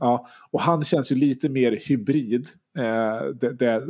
ja, 0.00 0.26
och 0.50 0.60
han 0.60 0.82
känns 0.82 1.12
ju 1.12 1.16
lite 1.16 1.48
mer 1.48 1.78
hybrid. 1.88 2.46
Eh, 2.78 3.24
det, 3.34 3.52
det, 3.52 3.72
eh, 3.72 3.82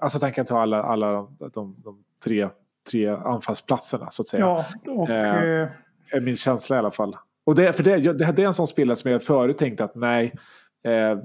alltså 0.00 0.18
att 0.18 0.22
han 0.22 0.32
kan 0.32 0.44
ta 0.46 0.60
alla, 0.60 0.82
alla 0.82 1.12
de, 1.52 1.76
de 1.84 2.04
tre, 2.24 2.48
tre 2.90 3.08
anfallsplatserna 3.08 4.10
så 4.10 4.22
att 4.22 4.28
säga. 4.28 4.44
Ja, 4.44 4.64
och... 4.92 5.10
Eh, 5.10 5.42
eh, 5.62 5.68
är 6.10 6.20
min 6.20 6.36
känsla 6.36 6.76
i 6.76 6.78
alla 6.78 6.90
fall. 6.90 7.16
Och 7.48 7.54
det, 7.54 7.72
för 7.72 7.82
det, 7.82 7.96
det, 7.96 8.32
det 8.32 8.42
är 8.42 8.46
en 8.46 8.54
sån 8.54 8.66
spelare 8.66 8.96
som 8.96 9.10
jag 9.10 9.22
förut 9.22 9.58
tänkte 9.58 9.84
att 9.84 9.94
nej, 9.94 10.32
eh, 10.84 11.18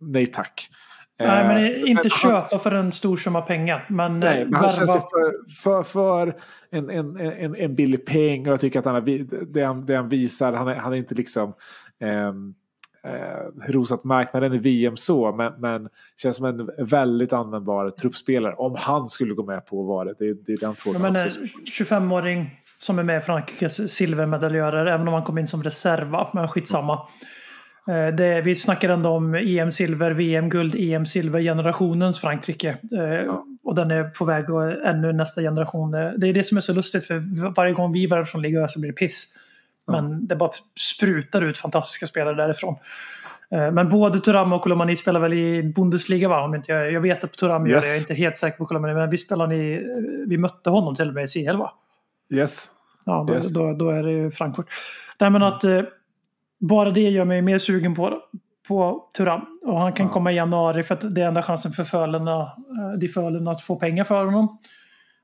nej 0.00 0.26
tack. 0.26 0.68
nej, 1.20 1.28
Eh, 1.28 1.46
men 1.48 1.86
inte 1.86 2.02
han- 2.22 2.40
köpa 2.40 2.58
för 2.58 2.72
en 2.72 2.92
stor 2.92 3.16
summa 3.16 3.42
pengar. 3.42 3.86
Men, 3.88 4.20
Nej, 4.20 4.40
eh, 4.42 4.48
men 4.48 4.54
han 4.54 4.68
känns 4.70 4.90
ju 4.96 5.00
för, 5.00 5.52
för, 5.62 5.82
för 5.82 6.36
en, 6.70 6.90
en, 6.90 7.16
en, 7.16 7.54
en 7.56 7.74
billig 7.74 8.06
peng 8.06 8.46
och 8.46 8.52
jag 8.52 8.60
tycker 8.60 8.78
att 8.78 8.84
han 8.84 8.94
har, 8.94 9.00
det, 9.52 9.62
han, 9.62 9.86
det 9.86 9.96
han 9.96 10.08
visar, 10.08 10.52
han 10.52 10.68
är, 10.68 10.74
han 10.74 10.92
är 10.92 10.96
inte 10.96 11.14
liksom 11.14 11.54
ehm, 12.00 12.54
eh, 13.04 13.70
rosat 13.72 14.04
marknaden 14.04 14.52
i 14.52 14.58
VM 14.58 14.96
så, 14.96 15.32
men, 15.32 15.52
men 15.58 15.88
känns 16.16 16.36
som 16.36 16.44
en 16.46 16.86
väldigt 16.86 17.32
användbar 17.32 17.90
truppspelare. 17.90 18.54
Om 18.54 18.74
han 18.78 19.06
skulle 19.06 19.34
gå 19.34 19.44
med 19.44 19.66
på 19.66 19.80
att 19.80 19.86
vara 19.86 20.04
det, 20.04 20.14
det, 20.18 20.34
det 20.46 20.52
är 20.52 20.58
den 20.58 20.68
Ja, 20.70 20.74
frågan 20.74 21.02
men, 21.02 21.26
också. 21.26 21.40
eh, 21.40 21.44
25-åring 21.82 22.60
som 22.78 22.98
är 22.98 23.02
med 23.02 23.24
Frankrikes 23.24 23.92
silvermedaljörer, 23.94 24.86
även 24.86 25.08
om 25.08 25.14
han 25.14 25.22
kom 25.22 25.38
in 25.38 25.46
som 25.46 25.62
reserv, 25.62 26.06
va? 26.08 26.30
men 26.32 26.48
skitsamma. 26.48 27.00
Eh, 27.88 28.14
Det, 28.14 28.40
vi 28.40 28.56
snackar 28.56 28.88
ändå 28.88 29.08
om 29.10 29.34
EM-silver, 29.34 30.10
VM-guld, 30.10 30.74
EM-silver-generationens 30.74 32.18
Frankrike. 32.20 32.68
Eh, 32.70 33.34
Och 33.64 33.74
den 33.74 33.90
är 33.90 34.04
på 34.04 34.24
väg 34.24 34.50
att 34.50 34.78
ännu 34.84 35.12
nästa 35.12 35.40
generation. 35.42 35.94
Eh, 35.94 36.10
Det 36.16 36.28
är 36.28 36.34
det 36.34 36.44
som 36.44 36.56
är 36.56 36.60
så 36.60 36.72
lustigt, 36.72 37.04
för 37.06 37.50
varje 37.54 37.72
gång 37.72 37.92
vi 37.92 38.06
var 38.06 38.24
från 38.24 38.42
Liga 38.42 38.68
så 38.68 38.80
blir 38.80 38.90
det 38.90 38.96
piss. 38.96 39.26
Men 39.92 40.26
det 40.26 40.36
bara 40.36 40.50
sprutar 40.96 41.42
ut 41.42 41.58
fantastiska 41.58 42.06
spelare 42.06 42.34
därifrån. 42.36 42.76
Men 43.50 43.88
både 43.88 44.20
Thuram 44.20 44.52
och 44.52 44.62
Kolomani 44.62 44.96
spelar 44.96 45.20
väl 45.20 45.32
i 45.32 45.62
Bundesliga 45.76 46.28
va? 46.28 46.40
Om 46.44 46.54
inte 46.54 46.72
jag, 46.72 46.92
jag 46.92 47.00
vet 47.00 47.24
att 47.24 47.32
Thuram 47.32 47.66
gör 47.66 47.74
Yes. 47.74 47.84
det, 47.84 47.88
jag 47.88 47.96
är 47.96 48.00
inte 48.00 48.14
helt 48.14 48.36
säker 48.36 48.56
på 48.58 48.66
Kolomani. 48.66 48.94
Men 48.94 49.10
vi 49.10 49.16
spelar 49.18 49.52
i, 49.52 49.86
vi 50.28 50.38
mötte 50.38 50.70
honom 50.70 50.94
till 50.94 51.08
och 51.08 51.14
med 51.14 51.24
i 51.24 51.26
CL 51.26 51.56
va? 51.56 51.72
Yes. 52.30 52.70
Ja, 53.04 53.24
då, 53.28 53.34
Yes. 53.34 53.52
då, 53.52 53.72
då 53.72 53.90
är 53.90 54.02
det 54.02 54.12
ju 54.12 54.30
Frankfurt. 54.30 54.66
Nej, 55.20 55.30
men 55.30 55.42
att 55.42 55.64
eh, 55.64 55.82
bara 56.60 56.90
det 56.90 57.10
gör 57.10 57.24
mig 57.24 57.42
mer 57.42 57.58
sugen 57.58 57.94
på, 57.94 58.20
på 58.68 59.08
Thuram. 59.16 59.40
Och 59.64 59.78
han 59.80 59.92
kan 59.92 60.06
Ja. 60.06 60.12
komma 60.12 60.32
i 60.32 60.36
januari 60.36 60.82
för 60.82 60.94
att 60.94 61.14
det 61.14 61.22
är 61.22 61.28
enda 61.28 61.42
chansen 61.42 61.72
för 61.72 61.84
Fölen, 61.84 62.28
eh, 62.28 62.48
de 63.00 63.08
Fölen 63.08 63.48
att 63.48 63.60
få 63.60 63.76
pengar 63.76 64.04
för 64.04 64.24
honom. 64.24 64.58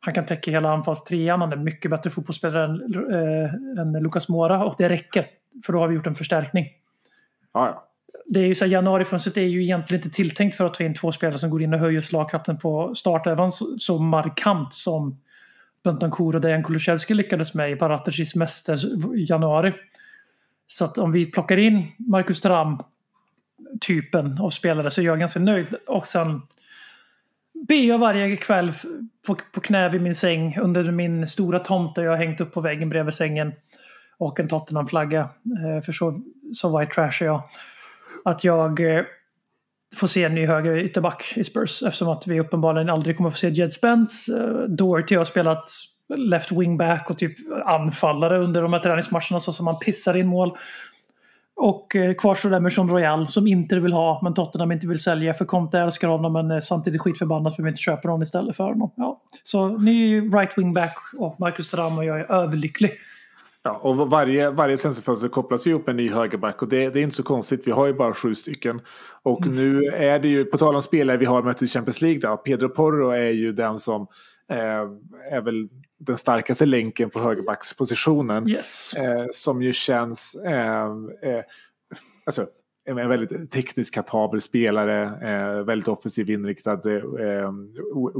Han 0.00 0.14
kan 0.14 0.26
täcka 0.26 0.50
hela 0.50 0.70
anfallstrean. 0.72 1.40
Han 1.40 1.52
är 1.52 1.56
mycket 1.56 1.90
bättre 1.90 2.10
fotbollsspelare 2.10 2.64
än, 2.64 2.80
eh, 3.12 3.80
än 3.82 4.02
Lucas 4.02 4.28
Mora 4.28 4.64
och 4.64 4.74
det 4.78 4.88
räcker. 4.88 5.26
För 5.66 5.72
då 5.72 5.78
har 5.78 5.88
vi 5.88 5.94
gjort 5.94 6.06
en 6.06 6.14
förstärkning. 6.14 6.66
Ja, 7.54 7.66
ja. 7.66 7.88
Det 8.26 8.40
är 8.40 8.44
ju 8.44 8.54
så 8.54 8.64
här, 8.64 8.72
januarifönstret 8.72 9.36
är 9.36 9.40
ju 9.42 9.62
egentligen 9.62 10.04
inte 10.04 10.16
tilltänkt 10.16 10.56
för 10.56 10.64
att 10.64 10.74
ta 10.74 10.84
in 10.84 10.94
två 10.94 11.12
spelare 11.12 11.38
som 11.38 11.50
går 11.50 11.62
in 11.62 11.74
och 11.74 11.80
höjer 11.80 12.00
slagkraften 12.00 12.58
på 12.58 12.94
startelvan 12.94 13.52
så, 13.52 13.64
så 13.78 13.98
markant 13.98 14.74
som 14.74 15.20
Bentancur 15.84 16.34
och 16.34 16.40
Dejan 16.40 16.62
Kulusevski 16.62 17.14
lyckades 17.14 17.54
med 17.54 17.70
i 17.70 17.76
Baratercis 17.76 18.34
mäster 18.34 19.14
i 19.16 19.24
januari. 19.28 19.72
Så 20.66 20.84
att 20.84 20.98
om 20.98 21.12
vi 21.12 21.30
plockar 21.30 21.56
in 21.56 21.92
Marcus 21.98 22.40
Thuram 22.40 22.78
typen 23.80 24.38
av 24.40 24.50
spelare 24.50 24.90
så 24.90 25.00
är 25.00 25.04
jag 25.04 25.18
ganska 25.18 25.40
nöjd. 25.40 25.74
Och 25.86 26.06
sen 26.06 26.42
ber 27.68 27.88
jag 27.88 27.98
varje 27.98 28.36
kväll 28.36 28.72
på, 29.26 29.36
på 29.52 29.60
knä 29.60 29.88
vid 29.88 30.02
min 30.02 30.14
säng 30.14 30.58
under 30.58 30.92
min 30.92 31.26
stora 31.26 31.58
tomt 31.58 31.94
där 31.94 32.02
jag 32.02 32.10
har 32.10 32.18
hängt 32.18 32.40
upp 32.40 32.52
på 32.52 32.60
väggen 32.60 32.88
bredvid 32.88 33.14
sängen 33.14 33.52
och 34.18 34.40
en 34.40 34.48
Tottenham-flagga. 34.48 35.20
Eh, 35.20 35.82
för 35.84 35.92
så, 35.92 36.22
så 36.52 36.78
white 36.78 36.92
trash 36.92 37.22
är 37.22 37.24
jag. 37.24 37.42
Att 38.24 38.44
jag 38.44 38.80
eh, 38.80 39.04
få 39.96 40.08
se 40.08 40.24
en 40.24 40.34
ny 40.34 40.46
höger 40.46 40.76
ytterback 40.76 41.32
i 41.36 41.44
Spurs 41.44 41.82
eftersom 41.82 42.08
att 42.08 42.26
vi 42.26 42.40
uppenbarligen 42.40 42.90
aldrig 42.90 43.16
kommer 43.16 43.30
få 43.30 43.36
se 43.36 43.48
Jed 43.48 43.72
Spence. 43.72 44.38
Eh, 44.38 44.68
Doherty 44.68 45.16
har 45.16 45.24
spelat 45.24 45.70
left 46.16 46.52
wingback 46.52 47.10
och 47.10 47.18
typ 47.18 47.36
anfallare 47.64 48.38
under 48.38 48.62
de 48.62 48.72
här 48.72 48.80
träningsmatcherna 48.80 49.40
så 49.40 49.52
som 49.52 49.64
man 49.64 49.78
pissar 49.78 50.16
in 50.16 50.26
mål. 50.26 50.56
Och 51.56 51.96
eh, 51.96 52.14
kvar 52.14 52.34
står 52.34 52.54
Emerson 52.54 52.90
Royal 52.90 53.28
som 53.28 53.46
inte 53.46 53.80
vill 53.80 53.92
ha 53.92 54.20
men 54.22 54.34
Tottenham 54.34 54.72
inte 54.72 54.86
vill 54.86 55.02
sälja 55.02 55.34
för 55.34 55.44
Conte 55.44 55.78
älskar 55.78 56.08
honom 56.08 56.32
men 56.32 56.50
är 56.50 56.60
samtidigt 56.60 57.00
skitförbannat 57.00 57.56
för 57.56 57.62
att 57.62 57.66
vi 57.66 57.70
inte 57.70 57.80
köper 57.80 58.08
honom 58.08 58.22
istället 58.22 58.56
för 58.56 58.64
honom. 58.64 58.90
Ja. 58.96 59.22
Så 59.42 59.68
ny 59.68 60.20
right 60.20 60.58
wingback 60.58 60.96
och 61.18 61.40
Marcus 61.40 61.70
Thuram 61.70 61.98
och 61.98 62.04
jag 62.04 62.20
är 62.20 62.32
överlycklig. 62.32 62.92
Ja, 63.64 63.76
och 63.76 63.96
varje, 64.10 64.50
varje 64.50 64.76
transferfönster 64.76 65.28
kopplas 65.28 65.66
ju 65.66 65.72
upp 65.72 65.88
en 65.88 65.96
ny 65.96 66.10
högerback 66.10 66.62
och 66.62 66.68
det, 66.68 66.90
det 66.90 67.00
är 67.00 67.02
inte 67.02 67.16
så 67.16 67.22
konstigt. 67.22 67.66
Vi 67.66 67.70
har 67.70 67.86
ju 67.86 67.92
bara 67.92 68.14
sju 68.14 68.34
stycken. 68.34 68.80
Och 69.22 69.46
nu 69.46 69.84
är 69.84 70.18
det 70.18 70.28
ju, 70.28 70.44
på 70.44 70.58
tal 70.58 70.74
om 70.74 70.82
spelare 70.82 71.16
vi 71.16 71.24
har 71.24 71.42
mött 71.42 71.62
i 71.62 71.66
Champions 71.66 72.02
League, 72.02 72.20
då, 72.20 72.36
Pedro 72.36 72.68
Porro 72.68 73.10
är 73.10 73.30
ju 73.30 73.52
den 73.52 73.78
som 73.78 74.06
eh, 74.48 74.56
är 75.30 75.40
väl 75.40 75.68
den 75.98 76.16
starkaste 76.16 76.66
länken 76.66 77.10
på 77.10 77.20
högerbackspositionen. 77.20 78.48
Yes. 78.48 78.94
Eh, 78.94 79.26
som 79.30 79.62
ju 79.62 79.72
känns, 79.72 80.34
eh, 80.34 80.86
eh, 81.22 81.44
alltså 82.26 82.46
en 82.84 82.96
väldigt 82.96 83.50
tekniskt 83.50 83.94
kapabel 83.94 84.40
spelare, 84.40 85.02
eh, 85.04 85.64
väldigt 85.64 85.88
offensiv 85.88 86.30
inriktad 86.30 86.72
eh, 86.72 87.52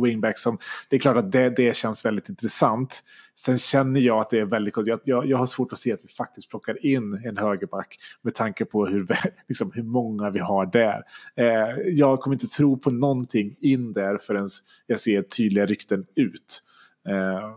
wingback. 0.02 0.38
Som, 0.38 0.58
det 0.90 0.96
är 0.96 1.00
klart 1.00 1.16
att 1.16 1.32
det, 1.32 1.50
det 1.50 1.76
känns 1.76 2.04
väldigt 2.04 2.28
intressant. 2.28 3.02
Sen 3.34 3.58
känner 3.58 4.00
jag 4.00 4.18
att 4.18 4.30
det 4.30 4.38
är 4.38 4.44
väldigt 4.44 4.76
jag, 4.76 5.00
jag, 5.04 5.26
jag 5.26 5.38
har 5.38 5.46
svårt 5.46 5.72
att 5.72 5.78
se 5.78 5.92
att 5.92 6.04
vi 6.04 6.08
faktiskt 6.08 6.50
plockar 6.50 6.86
in 6.86 7.22
en 7.24 7.36
högerback 7.36 7.96
med 8.22 8.34
tanke 8.34 8.64
på 8.64 8.86
hur, 8.86 9.06
liksom, 9.48 9.72
hur 9.74 9.82
många 9.82 10.30
vi 10.30 10.38
har 10.38 10.66
där. 10.66 11.02
Eh, 11.36 11.76
jag 11.86 12.20
kommer 12.20 12.34
inte 12.34 12.48
tro 12.48 12.78
på 12.78 12.90
någonting 12.90 13.56
in 13.60 13.92
där 13.92 14.18
förrän 14.18 14.48
jag 14.86 15.00
ser 15.00 15.22
tydliga 15.22 15.66
rykten 15.66 16.06
ut. 16.14 16.62
Eh, 17.08 17.56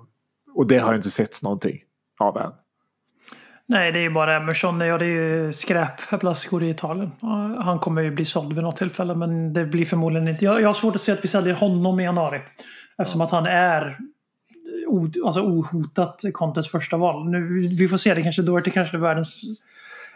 och 0.53 0.67
det 0.67 0.77
har 0.77 0.87
jag 0.87 0.97
inte 0.97 1.09
sett 1.09 1.43
någonting 1.43 1.81
av 2.19 2.37
än. 2.37 2.51
Nej, 3.67 3.91
det 3.91 3.99
är 3.99 4.03
ju 4.03 4.09
bara 4.09 4.35
Emerson. 4.35 4.79
Ja, 4.79 4.97
det 4.97 5.05
är 5.05 5.09
ju 5.09 5.53
skräpflaskor 5.53 6.63
i 6.63 6.69
Italien. 6.69 7.11
Han 7.59 7.79
kommer 7.79 8.01
ju 8.01 8.11
bli 8.11 8.25
såld 8.25 8.53
vid 8.53 8.63
något 8.63 8.77
tillfälle, 8.77 9.15
men 9.15 9.53
det 9.53 9.65
blir 9.65 9.85
förmodligen 9.85 10.27
inte. 10.27 10.45
Jag, 10.45 10.61
jag 10.61 10.67
har 10.67 10.73
svårt 10.73 10.95
att 10.95 11.01
se 11.01 11.11
att 11.11 11.23
vi 11.23 11.27
säljer 11.27 11.53
honom 11.53 11.99
i 11.99 12.03
januari. 12.03 12.41
Eftersom 12.97 13.21
att 13.21 13.31
han 13.31 13.45
är 13.45 13.97
o, 14.87 15.09
alltså 15.25 15.41
ohotat 15.41 16.21
Contes 16.33 16.67
första 16.67 16.97
val. 16.97 17.29
Nu, 17.29 17.67
vi 17.79 17.87
får 17.87 17.97
se, 17.97 18.13
det 18.13 18.21
kanske 18.21 18.41
Doherty 18.41 18.71
kanske 18.71 18.97
är 18.97 19.01
världens 19.01 19.41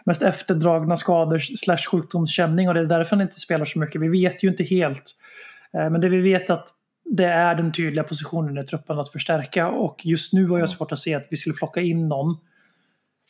mest 0.04 0.22
efterdragna 0.22 0.96
skador 0.96 1.38
slash 1.38 1.90
sjukdomskänning 1.90 2.68
och 2.68 2.74
det 2.74 2.80
är 2.80 2.84
därför 2.84 3.16
han 3.16 3.22
inte 3.22 3.40
spelar 3.40 3.64
så 3.64 3.78
mycket. 3.78 4.00
Vi 4.00 4.08
vet 4.08 4.44
ju 4.44 4.48
inte 4.48 4.64
helt. 4.64 5.10
Eh, 5.74 5.90
Men 5.90 6.00
det 6.00 6.08
vi 6.08 6.20
vet 6.20 6.50
att 6.50 6.68
det 7.04 7.24
är 7.24 7.54
den 7.54 7.72
tydliga 7.72 8.04
positionen 8.04 8.58
i 8.58 8.62
truppen 8.62 8.98
att 8.98 9.08
förstärka 9.08 9.68
och 9.68 10.00
just 10.04 10.32
nu 10.32 10.48
har 10.48 10.58
jag 10.58 10.68
svårt 10.68 10.92
att 10.92 10.98
se 10.98 11.14
att 11.14 11.26
vi 11.30 11.36
skulle 11.36 11.54
plocka 11.54 11.80
in 11.80 12.08
någon 12.08 12.36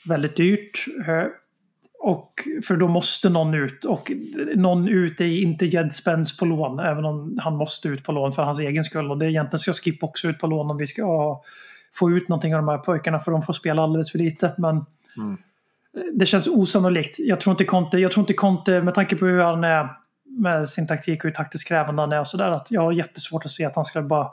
väldigt 0.09 0.37
dyrt. 0.37 0.85
eh, 1.09 1.25
Och 2.03 2.33
för 2.67 2.77
då 2.77 2.89
måste 2.89 3.29
någon 3.29 3.55
ut. 3.55 3.85
Och 3.85 4.13
någon 4.55 4.89
ut 4.89 5.21
är 5.21 5.43
inte 5.43 5.67
Jed 5.67 5.93
Spence 5.95 6.39
på 6.39 6.45
lån. 6.45 6.79
Även 6.79 7.05
om 7.05 7.39
han 7.43 7.57
måste 7.57 7.89
ut 7.89 8.05
på 8.05 8.13
lån 8.13 8.33
för 8.33 8.43
hans 8.43 8.61
egen 8.61 8.85
skull. 8.85 9.11
Och 9.11 9.19
det 9.19 9.31
egentligen 9.31 9.59
ska 9.59 9.73
Skip 9.73 10.03
också 10.03 10.29
ut 10.29 10.39
på 10.39 10.47
lån 10.47 10.71
om 10.71 10.77
vi 10.77 10.87
ska 10.87 11.41
få 11.93 12.11
ut 12.11 12.29
någonting 12.29 12.55
av 12.55 12.63
de 12.63 12.69
här 12.69 12.79
pojkarna. 12.79 13.21
För 13.21 13.33
de 13.33 13.43
får 13.43 13.53
spela 13.53 13.83
alldeles 13.83 14.13
för 14.13 14.19
lite. 14.19 14.55
Men 14.59 14.85
det 16.13 16.27
känns 16.27 16.49
osannolikt. 16.49 17.17
Jag 17.19 17.41
tror 17.41 17.53
inte 17.53 17.65
Conte, 17.65 17.99
jag 17.99 18.13
tror 18.13 18.23
inte 18.23 18.35
Conte 18.35 18.83
med 18.83 18.95
tanke 18.95 19.17
på 19.17 19.27
hur 19.27 19.41
han 19.41 19.65
är 19.65 19.89
med 20.25 20.69
sin 20.69 20.87
taktik 20.87 21.19
och 21.19 21.25
hur 21.25 21.35
taktiskt 21.35 21.69
krävande 21.69 22.03
han 22.03 22.13
är 22.13 22.21
och 22.21 22.27
sådär. 22.27 22.51
Att 22.51 22.71
jag 22.71 22.81
har 22.81 22.93
jättesvårt 22.93 23.45
att 23.45 23.51
se 23.51 23.65
att 23.65 23.77
han 23.77 23.85
ska 23.85 24.03
bara 24.03 24.29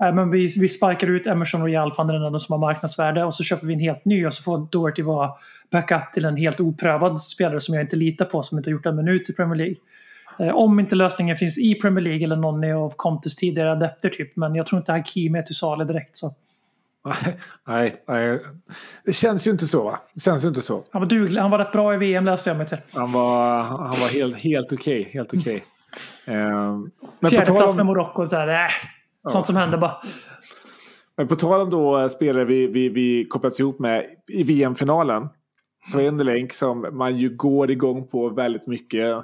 men 0.00 0.30
vi, 0.30 0.54
vi 0.60 0.68
sparkar 0.68 1.06
ut 1.06 1.26
Emerson 1.26 1.60
Royal 1.62 1.92
för 1.92 2.02
han 2.02 2.10
är 2.10 2.30
den 2.30 2.40
som 2.40 2.52
har 2.52 2.58
marknadsvärde 2.58 3.24
och 3.24 3.34
så 3.34 3.44
köper 3.44 3.66
vi 3.66 3.74
en 3.74 3.80
helt 3.80 4.04
ny 4.04 4.26
och 4.26 4.34
så 4.34 4.42
får 4.42 4.66
Doherty 4.70 5.02
vara 5.02 5.30
backup 5.70 6.12
till 6.12 6.24
en 6.24 6.36
helt 6.36 6.60
oprövad 6.60 7.20
spelare 7.20 7.60
som 7.60 7.74
jag 7.74 7.84
inte 7.84 7.96
litar 7.96 8.24
på 8.24 8.42
som 8.42 8.58
inte 8.58 8.70
har 8.70 8.72
gjort 8.72 8.86
en 8.86 8.96
minut 8.96 9.30
i 9.30 9.32
Premier 9.32 9.56
League. 9.56 9.76
Eh, 10.38 10.56
om 10.56 10.80
inte 10.80 10.94
lösningen 10.96 11.36
finns 11.36 11.58
i 11.58 11.74
Premier 11.74 12.04
League 12.04 12.24
eller 12.24 12.36
någon 12.36 12.72
av 12.72 12.92
Contes 12.96 13.36
tidigare 13.36 13.72
adepter 13.72 14.08
typ 14.08 14.36
men 14.36 14.54
jag 14.54 14.66
tror 14.66 14.78
inte 14.78 14.92
Hakim 14.92 15.34
är 15.34 15.42
till 15.42 15.54
salu 15.54 15.84
direkt 15.84 16.16
så. 16.16 16.34
Nej, 17.66 18.02
nej, 18.08 18.40
det 19.04 19.12
känns 19.12 19.46
ju 19.46 19.50
inte 19.50 19.66
så 19.66 19.84
va? 19.84 19.98
Det 20.14 20.20
känns 20.20 20.44
ju 20.44 20.48
inte 20.48 20.62
så. 20.62 20.84
Han 20.90 21.02
var 21.02 21.08
duglig, 21.08 21.40
han 21.40 21.50
var 21.50 21.58
rätt 21.58 21.72
bra 21.72 21.94
i 21.94 21.96
VM 21.96 22.24
läste 22.24 22.50
jag 22.50 22.56
mig 22.56 22.66
till. 22.66 22.78
Han 22.92 23.12
var, 23.12 23.62
han 23.62 24.00
var 24.00 24.08
helt, 24.08 24.36
helt 24.36 24.72
okej. 24.72 25.10
helt 25.12 25.34
okej. 25.34 25.64
Eh, 26.24 26.34
men, 26.34 26.90
på 27.20 27.28
Fjärde 27.28 27.46
tal 27.46 27.56
plats 27.56 27.76
med 27.76 27.86
Marocko, 27.86 28.26
så 28.26 28.36
här, 28.36 28.48
äh, 28.48 28.70
sånt 29.28 29.46
som 29.46 29.56
händer 29.56 29.78
bara. 29.78 29.96
men 31.16 31.28
på 31.28 31.36
tal 31.36 31.60
om 31.60 31.70
då 31.70 31.98
eh, 31.98 32.08
spelare 32.08 32.44
vi, 32.44 32.66
vi, 32.66 32.88
vi 32.88 33.24
kopplats 33.24 33.60
ihop 33.60 33.78
med 33.78 34.06
i 34.28 34.42
VM-finalen. 34.42 35.28
Så 35.84 35.98
är 35.98 36.08
en 36.08 36.18
länk 36.18 36.52
som 36.52 36.86
man 36.92 37.16
ju 37.16 37.36
går 37.36 37.70
igång 37.70 38.06
på 38.08 38.28
väldigt 38.28 38.66
mycket. 38.66 39.16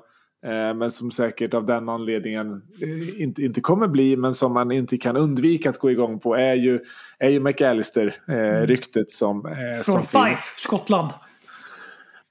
Eh, 0.47 0.74
men 0.74 0.90
som 0.90 1.11
säkert 1.11 1.55
av 1.55 1.66
den 1.66 1.88
anledningen 1.88 2.62
eh, 2.82 3.22
inte, 3.22 3.42
inte 3.42 3.61
kommer 3.61 3.86
bli. 3.86 4.16
Men 4.16 4.34
som 4.34 4.53
man 4.53 4.72
inte 4.72 4.97
kan 4.97 5.16
undvika 5.16 5.70
att 5.70 5.78
gå 5.78 5.90
igång 5.90 6.20
på. 6.20 6.34
Är 6.34 6.55
ju, 6.55 6.80
är 7.18 7.28
ju 7.28 7.40
McAllister. 7.40 8.14
Eh, 8.28 8.66
Ryktet 8.66 9.11
som, 9.11 9.47
eh, 9.47 9.82
som 9.82 9.92
Från 9.92 10.03
finns. 10.03 10.38
Fife, 10.38 10.61
Skottland. 10.61 11.11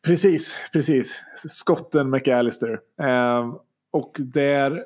Precis, 0.06 0.58
precis. 0.74 1.24
Skotten 1.36 2.10
McAllister. 2.10 2.80
Och 3.92 4.16
där... 4.20 4.84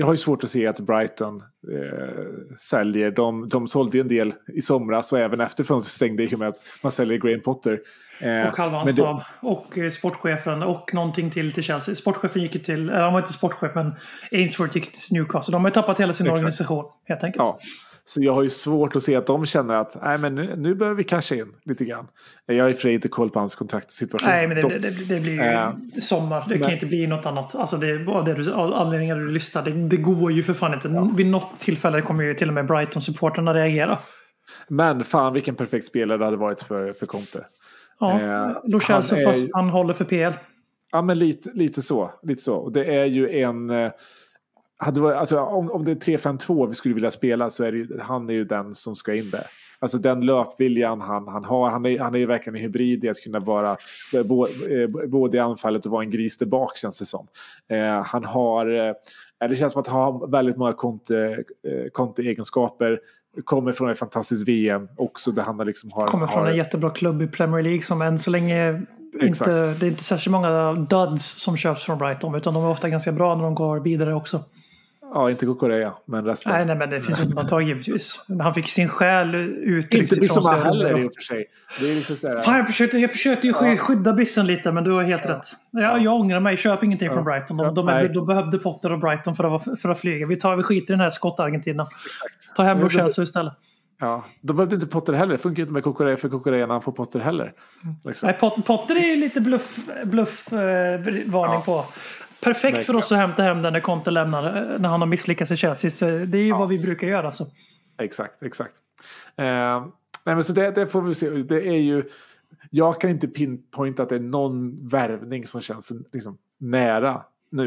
Jag 0.00 0.06
har 0.06 0.12
ju 0.12 0.16
svårt 0.18 0.44
att 0.44 0.50
se 0.50 0.66
att 0.66 0.80
Brighton 0.80 1.36
eh, 1.72 2.56
säljer. 2.70 3.10
De, 3.10 3.48
de 3.48 3.68
sålde 3.68 3.96
ju 3.96 4.00
en 4.00 4.08
del 4.08 4.34
i 4.54 4.62
somras 4.62 5.12
och 5.12 5.18
även 5.18 5.40
efter 5.40 5.64
fönstret 5.64 5.92
stängde 5.92 6.22
i 6.24 6.34
och 6.34 6.38
med 6.38 6.48
att 6.48 6.56
man 6.82 6.92
säljer 6.92 7.18
Graham 7.18 7.40
Potter. 7.40 7.80
Eh, 8.20 8.46
Och 8.46 8.56
halva 8.56 8.70
men 8.70 8.72
hans 8.78 8.90
stab. 8.92 9.20
Och 9.40 9.78
eh, 9.78 9.88
sportchefen 9.90 10.62
och 10.62 10.94
någonting 10.94 11.30
till 11.30 11.52
till 11.52 11.62
Chelsea. 11.62 11.94
Sportchefen 11.94 12.42
gick 12.42 12.54
ju 12.54 12.60
till, 12.60 12.88
eller 12.90 13.00
han 13.00 13.12
var 13.12 13.20
inte 13.20 13.32
sportchef 13.32 13.74
men 13.74 13.94
Ainsworth 14.32 14.76
gick 14.76 14.92
till 14.92 15.16
Newcastle. 15.18 15.52
De 15.52 15.62
har 15.62 15.70
ju 15.70 15.74
tappat 15.74 16.00
hela 16.00 16.12
sin 16.12 16.26
Exakt. 16.26 16.36
organisation 16.36 16.84
helt 17.08 17.24
enkelt. 17.24 17.44
Ja, 17.44 17.58
så 18.08 18.22
jag 18.22 18.34
har 18.34 18.42
ju 18.42 18.50
svårt 18.50 18.96
att 18.96 19.02
se 19.02 19.16
att 19.16 19.26
de 19.26 19.46
känner 19.46 19.74
att 19.74 19.96
Nej, 20.02 20.18
men 20.18 20.34
nu, 20.34 20.54
nu 20.56 20.74
behöver 20.74 20.96
vi 20.96 21.04
casha 21.04 21.34
in 21.34 21.52
lite 21.64 21.84
grann. 21.84 22.06
Jag 22.46 22.64
har 22.64 22.68
i 22.70 22.72
och 22.72 22.76
för 22.76 22.82
sig 22.82 22.94
inte 22.94 23.08
koll 23.08 23.30
på 23.30 23.38
hans 23.38 23.54
kontraktssituation. 23.54 24.28
Nej, 24.30 24.48
men 24.48 24.56
det, 24.56 24.62
det, 24.62 24.78
det, 24.78 25.04
det 25.14 25.20
blir 25.20 25.32
ju 25.32 25.40
Eh, 25.40 25.70
sommar. 26.00 26.44
Det 26.48 26.54
kan 26.54 26.60
men- 26.60 26.70
inte 26.70 26.86
bli 26.86 27.06
något 27.06 27.26
annat. 27.26 27.54
Alltså 27.54 27.76
det, 27.76 28.06
av, 28.08 28.24
det 28.24 28.34
du, 28.34 28.52
av 28.52 28.74
anledningar 28.74 29.16
du 29.16 29.30
listar. 29.30 29.62
Det, 29.88 29.96
går 29.96 30.32
ju 30.32 30.42
för 30.42 30.54
fan 30.54 30.74
inte. 30.74 31.10
Vid 31.16 31.26
något 31.26 31.60
tillfälle 31.60 32.00
kommer 32.02 32.24
ju 32.24 32.34
till 32.34 32.48
och 32.48 32.54
med 32.54 32.66
Brighton-supporterna 32.66 33.54
reagera. 33.54 33.98
Men 34.68 35.04
fan 35.04 35.32
vilken 35.32 35.54
perfekt 35.54 35.86
spelare 35.86 36.18
det 36.18 36.24
hade 36.24 36.36
varit 36.36 36.62
för, 36.62 36.92
för 36.92 37.06
Conte. 37.06 37.44
Ja, 38.00 38.20
Eh, 38.20 38.56
Lo 38.64 38.76
är- 38.78 39.24
fast 39.26 39.50
han 39.52 39.68
håller 39.68 39.94
för 39.94 40.04
PL. 40.04 40.32
Ja, 40.92 41.02
men 41.02 41.18
lite, 41.18 41.50
lite 41.54 41.82
så. 41.82 42.12
Lite 42.22 42.42
så. 42.42 42.54
Och 42.54 42.72
det 42.72 42.84
är 42.84 43.04
ju 43.04 43.40
en... 43.40 43.70
eh, 43.70 43.90
Hade, 44.80 45.00
varit- 45.00 45.16
alltså, 45.16 45.40
om, 45.40 45.70
om 45.70 45.84
det 45.84 45.90
är 45.90 46.16
3-5-2 46.16 46.66
vi 46.66 46.74
skulle 46.74 46.94
vilja 46.94 47.10
spela 47.10 47.50
så 47.50 47.64
är 47.64 47.72
det 47.72 48.02
han 48.02 48.30
är 48.30 48.34
ju 48.34 48.44
den 48.44 48.74
som 48.74 48.96
ska 48.96 49.14
in 49.14 49.30
där. 49.30 49.46
Alltså 49.80 49.98
den 49.98 50.20
löpviljan 50.20 51.00
han, 51.00 51.28
han 51.28 51.44
har. 51.44 51.70
Han 51.70 51.86
är, 51.86 51.98
han 51.98 52.14
är 52.14 52.18
ju 52.18 52.26
verkligen 52.26 52.56
en 52.56 52.62
hybrid 52.62 53.04
i 53.04 53.08
att 53.08 53.20
kunna 53.20 53.38
vara 53.38 53.76
eh, 54.14 54.22
bo, 54.22 54.46
eh, 54.46 55.08
både 55.08 55.36
i 55.36 55.40
anfallet 55.40 55.86
och 55.86 55.92
vara 55.92 56.02
en 56.02 56.10
gris 56.10 56.38
bak 56.38 56.76
känns 56.76 56.98
det 56.98 57.04
som. 57.04 57.26
Eh, 57.68 58.02
han 58.04 58.24
har... 58.24 58.88
Eh, 58.88 59.48
det 59.48 59.56
känns 59.56 59.72
som 59.72 59.80
att 59.80 59.88
han 59.88 60.00
har 60.00 60.26
väldigt 60.26 60.56
många 60.56 60.72
Conte, 60.72 61.44
eh. 61.66 62.96
Kommer 63.44 63.72
från 63.72 63.90
ett 63.90 63.98
fantastiskt 63.98 64.48
VM 64.48 64.88
också 64.96 65.30
där 65.30 65.42
han 65.42 65.66
liksom 65.66 65.90
har... 65.92 66.06
Kommer 66.06 66.26
från 66.26 66.42
har, 66.42 66.50
en 66.50 66.56
jättebra 66.56 66.90
klubb 66.90 67.22
i 67.22 67.26
Premier 67.26 67.62
League 67.62 67.82
som 67.82 68.02
än 68.02 68.18
så 68.18 68.30
länge 68.30 68.82
inte, 69.22 69.74
det 69.74 69.86
är 69.86 69.90
inte 69.90 70.02
särskilt 70.04 70.32
många 70.32 70.72
duds 70.72 71.24
som 71.24 71.56
köps 71.56 71.84
från 71.84 71.98
Brighton 71.98 72.34
utan 72.34 72.54
de 72.54 72.64
är 72.64 72.70
ofta 72.70 72.88
ganska 72.88 73.12
bra 73.12 73.34
när 73.34 73.42
de 73.44 73.54
går 73.54 73.80
vidare 73.80 74.14
också. 74.14 74.44
Ja, 75.14 75.30
inte 75.30 75.46
Korea, 75.46 75.92
men 76.04 76.24
resten. 76.24 76.52
Nej, 76.52 76.66
nej, 76.66 76.76
men 76.76 76.90
det 76.90 77.00
finns 77.00 77.20
undantag 77.20 77.62
givetvis. 77.62 78.20
Han 78.40 78.54
fick 78.54 78.68
sin 78.68 78.88
själ 78.88 79.34
uttryckt 79.34 79.94
inte 80.12 80.20
Bissoma 80.20 80.56
heller 80.56 80.98
i 81.04 81.08
och 81.08 81.12
för 81.14 81.22
sig. 81.22 81.46
Det 81.80 81.90
är 81.90 81.94
liksom 81.94 82.16
sådär, 82.16 82.36
Fan, 82.36 82.56
jag 82.56 82.66
försökte, 82.66 82.98
jag 82.98 83.12
försökte 83.12 83.46
ju 83.46 83.52
Ja. 83.60 83.76
skydda 83.76 84.12
Bissen 84.12 84.46
lite, 84.46 84.72
men 84.72 84.84
du 84.84 84.90
har 84.92 85.02
helt 85.02 85.26
rätt. 85.26 85.46
Jag, 85.70 86.02
jag 86.02 86.14
ångrar 86.14 86.40
mig. 86.40 86.56
Köp 86.56 86.82
ingenting 86.82 87.06
Ja. 87.08 87.14
från 87.14 87.24
Brighton. 87.24 87.56
De, 87.56 87.64
Ja, 87.66 87.72
de, 87.72 87.86
nej. 87.86 88.08
de 88.08 88.26
behövde 88.26 88.58
Potter 88.58 88.92
och 88.92 88.98
Brighton 88.98 89.34
för 89.34 89.56
att, 89.56 89.80
för 89.80 89.88
att 89.88 89.98
flyga. 90.00 90.26
Vi, 90.26 90.36
tar, 90.36 90.56
vi 90.56 90.62
skiter 90.62 90.94
i 90.94 90.96
den 90.96 91.00
här 91.00 91.10
skott-Argentina. 91.10 91.86
Ta 92.56 92.62
hem 92.62 92.80
Ja, 92.80 92.88
Chelsea 92.88 93.22
istät 93.22 93.46
ja, 94.00 94.24
de 94.40 94.56
behövde 94.56 94.74
inte 94.74 94.86
Potter 94.86 95.12
heller. 95.12 95.32
Det 95.32 95.38
funkar 95.38 95.56
ju 95.56 95.62
inte 95.62 95.72
med 95.72 95.82
Korea 95.82 96.16
för 96.16 96.28
Korea 96.28 96.66
när 96.66 96.74
han 96.74 96.82
får 96.82 96.92
Potter 96.92 97.20
heller. 97.20 97.52
Liksom. 98.04 98.26
Nej, 98.26 98.38
Pot- 98.40 98.62
Potter 98.66 98.96
är 98.96 99.06
ju 99.06 99.16
lite 99.16 99.40
bluff, 99.40 99.78
bluff 100.04 100.52
eh, 100.52 101.00
varning 101.26 101.62
på. 101.62 101.84
Perfekt 102.40 102.86
för 102.86 102.96
oss 102.96 103.12
att 103.12 103.18
hämta 103.18 103.42
hem 103.42 103.62
den 103.62 103.72
när 103.72 103.80
Conte 103.80 104.10
lämnar, 104.10 104.46
eh, 104.46 104.78
när 104.78 104.88
han 104.88 105.00
har 105.00 105.06
misslyckats 105.06 105.50
i 105.50 105.56
Chelsea. 105.56 106.08
Det 106.26 106.38
är 106.38 106.42
ju 106.42 106.52
vad 106.52 106.68
vi 106.68 106.78
brukar 106.78 107.06
göra. 107.06 107.32
Så. 107.32 107.46
Exakt, 107.98 108.42
exakt. 108.42 108.74
Eh, 109.36 109.44
nej, 110.24 110.34
men 110.34 110.44
så 110.44 110.52
det, 110.52 110.70
det 110.70 110.86
får 110.86 111.02
vi 111.02 111.14
se. 111.14 111.30
Det 111.30 111.66
är 111.66 111.80
ju, 111.80 112.04
jag 112.70 113.00
kan 113.00 113.10
inte 113.10 113.28
pinpointa 113.28 114.02
att 114.02 114.08
det 114.08 114.14
är 114.14 114.20
någon 114.20 114.88
värvning 114.88 115.46
som 115.46 115.60
känns 115.60 115.92
liksom, 116.12 116.38
nära 116.58 117.22
nu. 117.50 117.66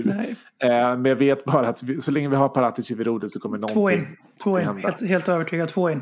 Eh, 0.59 0.69
men 0.69 1.05
jag 1.05 1.15
vet 1.15 1.45
bara 1.45 1.67
att 1.67 1.83
vi, 1.83 2.01
så 2.01 2.11
länge 2.11 2.29
vi 2.29 2.35
har 2.35 2.49
Paratici 2.49 2.95
vid 2.95 3.07
rodret 3.07 3.31
så 3.31 3.39
kommer 3.39 3.57
Två 3.57 3.67
någonting 3.67 3.99
in. 3.99 4.17
Två 4.43 4.59
in. 4.59 4.65
hända. 4.65 4.81
Helt, 4.81 5.01
helt 5.01 5.29
övertygad. 5.29 5.69
Två 5.69 5.89
in. 5.89 6.01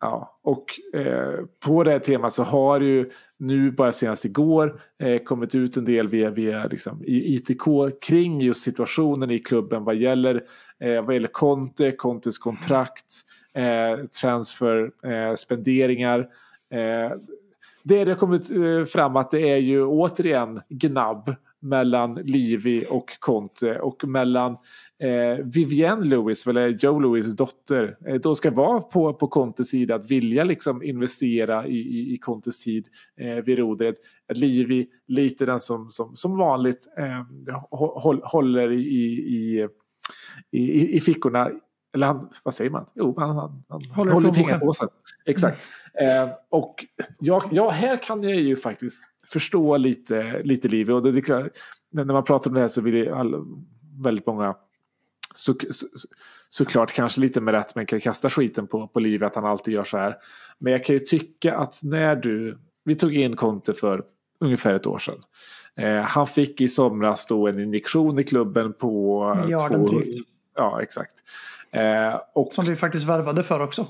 Ja, 0.00 0.38
och 0.42 0.80
eh, 1.00 1.44
på 1.66 1.84
det 1.84 1.90
här 1.90 1.98
temat 1.98 2.32
så 2.32 2.42
har 2.42 2.80
ju 2.80 3.10
nu 3.36 3.70
bara 3.70 3.92
senast 3.92 4.24
igår 4.24 4.80
eh, 4.98 5.22
kommit 5.22 5.54
ut 5.54 5.76
en 5.76 5.84
del 5.84 6.08
via, 6.08 6.30
via 6.30 6.66
liksom, 6.66 7.02
ITK 7.06 7.64
kring 8.00 8.40
just 8.40 8.60
situationen 8.60 9.30
i 9.30 9.38
klubben 9.38 9.84
vad 9.84 9.96
gäller, 9.96 10.44
eh, 10.80 11.02
vad 11.04 11.14
gäller 11.14 11.28
Conte, 11.28 11.92
Contes 11.92 12.38
kontrakt, 12.38 13.14
eh, 13.54 14.04
transfer, 14.20 14.90
eh, 15.04 15.34
spenderingar. 15.34 16.20
Eh, 16.70 17.16
det 17.82 18.08
har 18.08 18.14
kommit 18.14 18.50
eh, 18.50 18.84
fram 18.84 19.16
att 19.16 19.30
det 19.30 19.50
är 19.50 19.56
ju 19.56 19.84
återigen 19.84 20.60
gnabb 20.68 21.34
mellan 21.60 22.14
Livi 22.14 22.86
och 22.90 23.10
Conte 23.20 23.78
och 23.78 24.04
mellan 24.04 24.52
eh, 25.02 25.44
Vivienne 25.44 26.04
Lewis, 26.04 26.46
eller 26.46 26.68
Joe 26.68 27.00
Lewis 27.00 27.36
dotter, 27.36 27.96
eh, 28.06 28.14
då 28.14 28.34
ska 28.34 28.50
vara 28.50 28.80
på, 28.80 29.14
på 29.14 29.28
Contes 29.28 29.70
sida 29.70 29.94
att 29.94 30.10
vilja 30.10 30.44
liksom 30.44 30.82
investera 30.82 31.66
i, 31.66 31.78
i, 31.78 32.14
i 32.14 32.18
Contes 32.18 32.60
tid 32.64 32.88
eh, 33.20 33.44
vid 33.44 33.58
rodret. 33.58 33.96
Livi 34.34 34.86
lite 35.06 35.46
den 35.46 35.60
som, 35.60 35.90
som, 35.90 36.16
som 36.16 36.36
vanligt 36.36 36.88
eh, 36.98 37.24
håll, 37.70 38.20
håller 38.24 38.72
i, 38.72 38.80
i, 38.80 39.04
i, 39.36 39.68
i, 40.50 40.96
i 40.96 41.00
fickorna. 41.00 41.50
Eller 41.98 42.06
han, 42.06 42.28
vad 42.42 42.54
säger 42.54 42.70
man? 42.70 42.86
Jo, 42.94 43.14
han, 43.18 43.36
han, 43.36 43.64
han 43.68 43.80
Håller 43.94 44.12
håller, 44.12 44.32
pengapåsen. 44.32 44.88
Exakt. 45.26 45.58
Eh, 46.00 46.30
och 46.48 46.84
ja, 47.18 47.42
ja, 47.50 47.70
här 47.70 48.02
kan 48.02 48.22
jag 48.22 48.34
ju 48.34 48.56
faktiskt 48.56 49.02
förstå 49.26 49.76
lite, 49.76 50.42
lite 50.42 50.68
Livi. 50.68 50.92
Och 50.92 51.02
det, 51.02 51.12
det 51.12 51.20
klart, 51.20 51.46
när 51.90 52.04
man 52.04 52.24
pratar 52.24 52.50
om 52.50 52.54
det 52.54 52.60
här 52.60 52.68
så 52.68 52.80
vill 52.80 53.12
all, 53.12 53.44
väldigt 54.02 54.26
många 54.26 54.56
så, 55.34 55.54
så, 55.70 55.86
såklart 56.48 56.92
kanske 56.92 57.20
lite 57.20 57.40
med 57.40 57.54
rätt 57.54 57.74
men 57.74 57.86
kan 57.86 58.00
kasta 58.00 58.30
skiten 58.30 58.66
på, 58.66 58.88
på 58.88 59.00
Livi 59.00 59.24
att 59.24 59.34
han 59.34 59.44
alltid 59.44 59.74
gör 59.74 59.84
så 59.84 59.98
här. 59.98 60.16
Men 60.58 60.72
jag 60.72 60.84
kan 60.84 60.94
ju 60.94 61.00
tycka 61.00 61.56
att 61.56 61.80
när 61.82 62.16
du, 62.16 62.58
vi 62.84 62.94
tog 62.94 63.14
in 63.14 63.36
Conte 63.36 63.74
för 63.74 64.04
ungefär 64.40 64.74
ett 64.74 64.86
år 64.86 64.98
sedan. 64.98 65.22
Eh, 65.76 66.00
han 66.00 66.26
fick 66.26 66.60
i 66.60 66.68
somras 66.68 67.26
då 67.26 67.48
en 67.48 67.60
injektion 67.60 68.18
i 68.18 68.22
klubben 68.24 68.72
på... 68.72 69.34
Miljarden 69.42 69.86
drygt. 69.86 70.28
Ja, 70.58 70.82
exakt. 70.82 71.14
Eh, 71.72 72.20
och 72.34 72.52
Som 72.52 72.64
vi 72.64 72.76
faktiskt 72.76 73.06
värvade 73.06 73.42
för 73.42 73.60
också. 73.60 73.86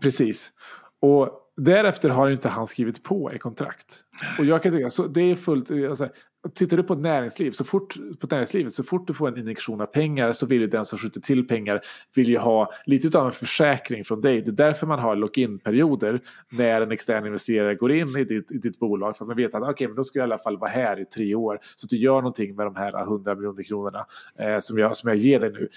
Precis. 0.00 0.52
Och 1.00 1.30
därefter 1.56 2.10
har 2.10 2.30
inte 2.30 2.48
han 2.48 2.66
skrivit 2.66 3.02
på 3.02 3.32
i 3.32 3.38
kontrakt. 3.38 4.04
Och 4.38 4.44
jag 4.44 4.62
kan 4.62 4.72
tycka, 4.72 4.90
så 4.90 5.06
det 5.06 5.20
är 5.20 5.34
fullt, 5.34 5.70
alltså, 5.70 6.08
tittar 6.54 6.76
du 6.76 6.82
på 6.82 6.92
ett 6.92 7.00
näringsliv, 7.00 7.50
så 7.50 7.64
fort, 7.64 7.94
på 8.20 8.26
näringslivet, 8.30 8.72
så 8.72 8.84
fort 8.84 9.06
du 9.06 9.14
får 9.14 9.28
en 9.28 9.38
injektion 9.38 9.80
av 9.80 9.86
pengar 9.86 10.32
så 10.32 10.46
vill 10.46 10.60
ju 10.60 10.66
den 10.66 10.84
som 10.84 10.98
skjuter 10.98 11.20
till 11.20 11.48
pengar 11.48 11.80
vill 12.14 12.28
ju 12.28 12.38
ha 12.38 12.70
lite 12.86 13.18
av 13.18 13.26
en 13.26 13.32
försäkring 13.32 14.04
från 14.04 14.20
dig. 14.20 14.42
Det 14.42 14.50
är 14.50 14.52
därför 14.52 14.86
man 14.86 14.98
har 14.98 15.16
lock-in-perioder 15.16 16.20
när 16.50 16.82
en 16.82 16.92
extern 16.92 17.26
investerare 17.26 17.74
går 17.74 17.92
in 17.92 18.08
i 18.08 18.24
ditt, 18.24 18.52
i 18.52 18.58
ditt 18.58 18.78
bolag 18.78 19.16
för 19.16 19.24
att 19.24 19.28
man 19.28 19.36
vet 19.36 19.54
att 19.54 19.62
okej, 19.62 19.86
men 19.86 19.96
då 19.96 20.04
ska 20.04 20.18
jag 20.18 20.28
i 20.28 20.28
alla 20.32 20.38
fall 20.38 20.58
vara 20.58 20.70
här 20.70 21.00
i 21.00 21.04
tre 21.04 21.34
år 21.34 21.58
så 21.76 21.86
att 21.86 21.90
du 21.90 21.96
gör 21.96 22.16
någonting 22.16 22.56
med 22.56 22.66
de 22.66 22.76
här 22.76 23.02
100 23.02 23.34
miljoner 23.34 23.62
kronorna 23.62 24.06
eh, 24.38 24.58
som, 24.60 24.78
jag, 24.78 24.96
som 24.96 25.08
jag 25.08 25.16
ger 25.16 25.40
dig 25.40 25.52
nu. 25.52 25.68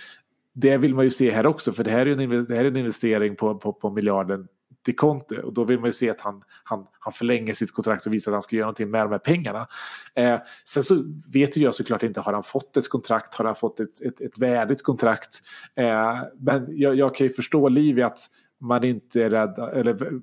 Det 0.53 0.77
vill 0.77 0.95
man 0.95 1.03
ju 1.03 1.09
se 1.09 1.31
här 1.31 1.47
också, 1.47 1.71
för 1.71 1.83
det 1.83 1.91
här 1.91 2.05
är 2.05 2.19
en, 2.19 2.45
det 2.45 2.55
här 2.55 2.65
är 2.65 2.67
en 2.67 2.77
investering 2.77 3.35
på, 3.35 3.55
på, 3.55 3.73
på 3.73 3.89
miljarden 3.89 4.47
till 4.89 4.95
Conte 4.95 5.41
och 5.41 5.53
då 5.53 5.63
vill 5.63 5.79
man 5.79 5.85
ju 5.87 5.93
se 5.93 6.09
att 6.09 6.21
han, 6.21 6.41
han, 6.63 6.85
han 6.99 7.13
förlänger 7.13 7.53
sitt 7.53 7.71
kontrakt 7.71 8.05
och 8.05 8.13
visar 8.13 8.31
att 8.31 8.33
han 8.33 8.41
ska 8.41 8.55
göra 8.55 8.65
någonting 8.65 8.89
med 8.89 9.05
de 9.05 9.11
här 9.11 9.19
pengarna. 9.19 9.67
Eh, 10.15 10.39
sen 10.65 10.83
så 10.83 11.03
vet 11.27 11.57
ju 11.57 11.61
jag 11.61 11.75
såklart 11.75 12.03
inte, 12.03 12.21
har 12.21 12.33
han 12.33 12.43
fått 12.43 12.77
ett 12.77 12.89
kontrakt, 12.89 13.35
har 13.35 13.45
han 13.45 13.55
fått 13.55 13.79
ett, 13.79 14.01
ett, 14.01 14.21
ett 14.21 14.39
värdigt 14.39 14.83
kontrakt? 14.83 15.41
Eh, 15.75 16.17
men 16.39 16.65
jag, 16.69 16.95
jag 16.95 17.15
kan 17.15 17.27
ju 17.27 17.33
förstå 17.33 17.69
Liv 17.69 17.99
i 17.99 18.03
att 18.03 18.19
man 18.61 18.83
inte 18.83 19.23
är 19.23 19.29
rädd, 19.29 19.59
eller 19.73 20.21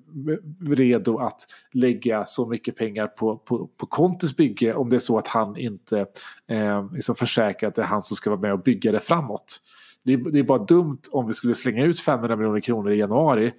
redo 0.75 1.19
att 1.19 1.47
lägga 1.73 2.25
så 2.25 2.47
mycket 2.47 2.77
pengar 2.77 3.07
på, 3.07 3.37
på, 3.37 3.67
på 3.77 3.87
Contes 3.87 4.37
bygge 4.37 4.75
om 4.75 4.91
det 4.91 4.97
är 4.97 5.01
så 5.01 5.19
att 5.19 5.29
han 5.29 5.57
inte 5.57 6.07
eh, 6.49 6.93
liksom 6.93 7.15
försäkrar 7.15 7.69
att 7.69 7.75
det 7.75 7.83
är 7.83 7.87
han 7.87 8.03
som 8.03 8.17
ska 8.17 8.31
vara 8.31 8.41
med 8.41 8.53
och 8.53 8.63
bygga 8.63 8.93
det 8.93 9.01
framåt. 9.01 9.61
Det 10.03 10.13
är, 10.13 10.17
det 10.17 10.39
är 10.39 10.45
bara 10.45 10.65
dumt 10.65 11.01
om 11.11 11.27
vi 11.27 11.33
skulle 11.33 11.55
slänga 11.55 11.85
ut 11.85 12.01
500 12.01 12.37
miljoner 12.37 12.61
kronor 12.61 12.93
i 12.93 12.99
januari 12.99 13.53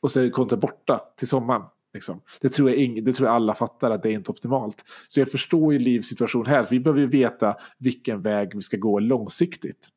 och 0.00 0.10
så 0.10 0.20
är 0.20 0.30
Conte 0.30 0.56
borta 0.56 1.00
till 1.16 1.28
sommaren. 1.28 1.62
Liksom. 1.94 2.20
Det, 2.40 2.48
tror 2.48 2.70
jag 2.70 2.78
ing, 2.78 3.04
det 3.04 3.12
tror 3.12 3.28
jag 3.28 3.34
alla 3.34 3.54
fattar 3.54 3.90
att 3.90 4.02
det 4.02 4.08
är 4.08 4.12
inte 4.12 4.30
optimalt. 4.30 4.84
Så 5.08 5.20
jag 5.20 5.30
förstår 5.30 5.72
ju 5.72 5.78
Livs 5.78 6.08
situation 6.08 6.46
här. 6.46 6.66
Vi 6.70 6.80
behöver 6.80 7.00
ju 7.00 7.06
veta 7.06 7.56
vilken 7.78 8.22
väg 8.22 8.54
vi 8.54 8.62
ska 8.62 8.76
gå 8.76 8.98
långsiktigt. 8.98 9.88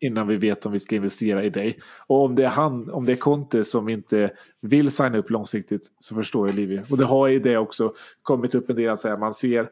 Innan 0.00 0.26
vi 0.26 0.36
vet 0.36 0.66
om 0.66 0.72
vi 0.72 0.80
ska 0.80 0.96
investera 0.96 1.44
i 1.44 1.50
dig. 1.50 1.78
Och 2.06 2.24
om 2.24 2.34
det 2.34 2.44
är 2.44 2.48
han, 2.48 2.90
om 2.90 3.04
det 3.04 3.12
är 3.12 3.16
Conte 3.16 3.64
som 3.64 3.88
inte 3.88 4.30
vill 4.60 4.90
signa 4.90 5.18
upp 5.18 5.30
långsiktigt 5.30 5.92
så 6.00 6.14
förstår 6.14 6.48
jag 6.48 6.56
Liv. 6.56 6.86
Och 6.90 6.98
det 6.98 7.04
har 7.04 7.26
ju 7.26 7.38
det 7.38 7.56
också 7.56 7.94
kommit 8.22 8.54
upp 8.54 8.70
en 8.70 8.76
del 8.76 8.92
att 8.92 9.00
säga. 9.00 9.16
Man 9.16 9.34
ser, 9.34 9.68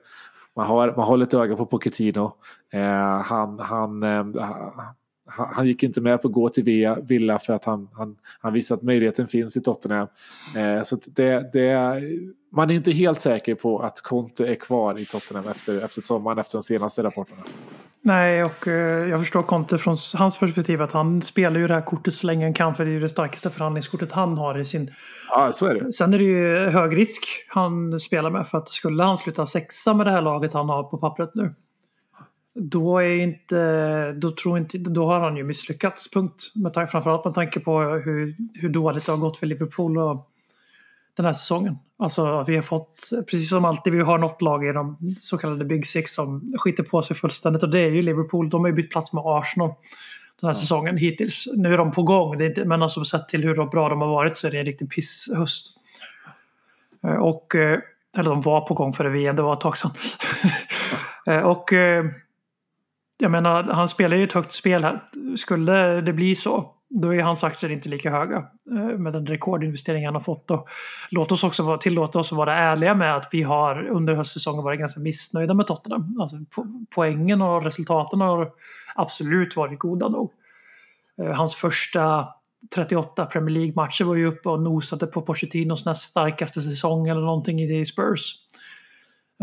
man 0.56 0.66
har, 0.66 0.96
man 0.96 1.06
håller 1.06 1.26
ett 1.26 1.34
öga 1.34 1.56
på 1.56 1.66
Pochettino. 1.66 2.36
Eh, 2.72 3.20
han, 3.20 3.58
han, 3.58 4.02
eh, 4.02 4.24
han, 5.26 5.48
han 5.52 5.66
gick 5.66 5.82
inte 5.82 6.00
med 6.00 6.22
på 6.22 6.28
att 6.28 6.34
gå 6.34 6.48
till 6.48 6.64
Villa, 6.64 6.98
Villa 7.00 7.38
för 7.38 7.52
att 7.52 7.64
han, 7.64 7.88
han, 7.92 8.16
han 8.40 8.52
visade 8.52 8.78
att 8.78 8.84
möjligheten 8.84 9.28
finns 9.28 9.56
i 9.56 9.60
Tottenham. 9.60 10.08
Eh, 10.56 10.82
så 10.82 10.96
det, 11.06 11.50
det, 11.52 12.00
man 12.52 12.70
är 12.70 12.74
inte 12.74 12.92
helt 12.92 13.20
säker 13.20 13.54
på 13.54 13.78
att 13.78 14.00
Conte 14.00 14.46
är 14.46 14.54
kvar 14.54 14.98
i 14.98 15.04
Tottenham 15.04 15.48
efter, 15.48 15.84
efter 15.84 16.00
sommaren, 16.00 16.38
efter 16.38 16.58
de 16.58 16.62
senaste 16.62 17.02
rapporterna. 17.02 17.42
Nej, 18.06 18.44
och 18.44 18.68
eh, 18.68 19.08
jag 19.08 19.20
förstår 19.20 19.42
Conte 19.42 19.78
från 19.78 19.96
hans 20.14 20.38
perspektiv 20.38 20.82
att 20.82 20.92
han 20.92 21.22
spelar 21.22 21.60
ju 21.60 21.66
det 21.66 21.74
här 21.74 21.80
kortet 21.80 22.14
så 22.14 22.26
länge 22.26 22.44
han 22.44 22.54
kan 22.54 22.74
för 22.74 22.84
det 22.84 22.90
är 22.90 22.92
ju 22.92 23.00
det 23.00 23.08
starkaste 23.08 23.50
förhandlingskortet 23.50 24.12
han 24.12 24.38
har 24.38 24.58
i 24.58 24.64
sin... 24.64 24.90
Ja, 25.30 25.52
så 25.52 25.66
är 25.66 25.74
det. 25.74 25.92
Sen 25.92 26.14
är 26.14 26.18
det 26.18 26.24
ju 26.24 26.68
hög 26.68 26.98
risk 26.98 27.24
han 27.48 28.00
spelar 28.00 28.30
med 28.30 28.48
för 28.48 28.58
att 28.58 28.68
skulle 28.68 29.02
han 29.02 29.16
sluta 29.16 29.46
sexa 29.46 29.94
med 29.94 30.06
det 30.06 30.10
här 30.10 30.22
laget 30.22 30.52
han 30.52 30.68
har 30.68 30.82
på 30.82 30.98
pappret 30.98 31.34
nu 31.34 31.54
då 32.54 32.98
är 32.98 33.16
inte, 33.16 34.12
då 34.12 34.30
tror 34.30 34.58
inte, 34.58 34.78
då 34.78 35.06
har 35.06 35.20
han 35.20 35.36
ju 35.36 35.44
misslyckats, 35.44 36.10
punkt. 36.10 36.52
Med 36.54 36.72
tanke, 36.72 36.90
framförallt 36.90 37.24
med 37.24 37.34
tanke 37.34 37.60
på 37.60 37.80
hur, 37.80 38.36
hur 38.54 38.68
dåligt 38.68 39.06
det 39.06 39.12
har 39.12 39.18
gått 39.18 39.36
för 39.36 39.46
Liverpool 39.46 39.98
och 39.98 40.30
den 41.16 41.26
här 41.26 41.32
säsongen. 41.32 41.78
Alltså 41.98 42.44
vi 42.46 42.54
har 42.54 42.62
fått, 42.62 43.10
precis 43.30 43.48
som 43.48 43.64
alltid, 43.64 43.92
vi 43.92 44.02
har 44.02 44.18
något 44.18 44.42
lag 44.42 44.66
i 44.66 44.72
de 44.72 45.14
så 45.16 45.38
kallade 45.38 45.64
Big 45.64 45.86
Six 45.86 46.14
som 46.14 46.52
skiter 46.58 46.82
på 46.82 47.02
sig 47.02 47.16
fullständigt 47.16 47.62
och 47.62 47.70
det 47.70 47.80
är 47.80 47.90
ju 47.90 48.02
Liverpool. 48.02 48.50
De 48.50 48.60
har 48.60 48.68
ju 48.68 48.74
bytt 48.74 48.90
plats 48.90 49.12
med 49.12 49.22
Arsenal 49.26 49.74
den 50.40 50.48
här 50.48 50.54
säsongen 50.54 50.96
hittills. 50.96 51.44
Nu 51.54 51.72
är 51.72 51.78
de 51.78 51.90
på 51.90 52.02
gång, 52.02 52.38
det 52.38 52.44
är 52.44 52.48
inte, 52.48 52.64
men 52.64 52.82
alltså 52.82 53.04
sett 53.04 53.28
till 53.28 53.42
hur 53.42 53.70
bra 53.70 53.88
de 53.88 54.00
har 54.00 54.08
varit 54.08 54.36
så 54.36 54.46
är 54.46 54.50
det 54.50 54.58
en 54.58 54.64
riktig 54.64 54.90
pisshöst. 54.90 55.66
Eh, 57.04 57.16
Och, 57.16 57.54
eh, 57.54 57.78
eller 58.18 58.30
de 58.30 58.40
var 58.40 58.60
på 58.60 58.74
gång 58.74 58.92
före 58.92 59.10
VM, 59.10 59.36
det 59.36 59.42
var 59.42 59.52
ett 59.52 59.60
tag 59.60 59.76
sedan. 59.76 59.90
Eh, 61.26 61.38
och 61.38 61.72
jag 63.18 63.30
menar, 63.30 63.62
han 63.62 63.88
spelar 63.88 64.16
ju 64.16 64.24
ett 64.24 64.32
högt 64.32 64.54
spel 64.54 64.84
här. 64.84 65.02
Skulle 65.36 66.00
det 66.00 66.12
bli 66.12 66.34
så, 66.34 66.74
då 66.88 67.14
är 67.14 67.22
hans 67.22 67.44
aktier 67.44 67.72
inte 67.72 67.88
lika 67.88 68.10
höga 68.10 68.36
eh, 68.70 68.98
med 68.98 69.12
den 69.12 69.26
rekordinvestering 69.26 70.04
han 70.04 70.14
har 70.14 70.20
fått. 70.20 70.50
Och 70.50 70.68
låt 71.10 71.32
oss 71.32 71.44
också 71.44 71.62
vara, 71.62 71.78
tillåta 71.78 72.18
oss 72.18 72.32
att 72.32 72.38
vara 72.38 72.58
ärliga 72.58 72.94
med 72.94 73.16
att 73.16 73.28
vi 73.32 73.42
har 73.42 73.88
under 73.88 74.14
höstsäsongen 74.14 74.64
varit 74.64 74.80
ganska 74.80 75.00
missnöjda 75.00 75.54
med 75.54 75.66
Tottenham. 75.66 76.20
Alltså, 76.20 76.36
poängen 76.94 77.42
och 77.42 77.64
resultaten 77.64 78.20
har 78.20 78.50
absolut 78.94 79.56
varit 79.56 79.78
goda 79.78 80.08
nog. 80.08 80.32
Eh, 81.22 81.32
hans 81.32 81.54
första 81.54 82.28
38 82.74 83.26
Premier 83.26 83.54
League-matcher 83.54 84.04
var 84.04 84.14
ju 84.14 84.26
uppe 84.26 84.48
och 84.48 84.62
nosade 84.62 85.06
på 85.06 85.22
Pochettinos 85.22 85.84
näst 85.84 86.02
starkaste 86.02 86.60
säsong 86.60 87.08
eller 87.08 87.20
någonting 87.20 87.60
i 87.60 87.66
det 87.66 87.78
i 87.78 87.84
Spurs. 87.84 88.34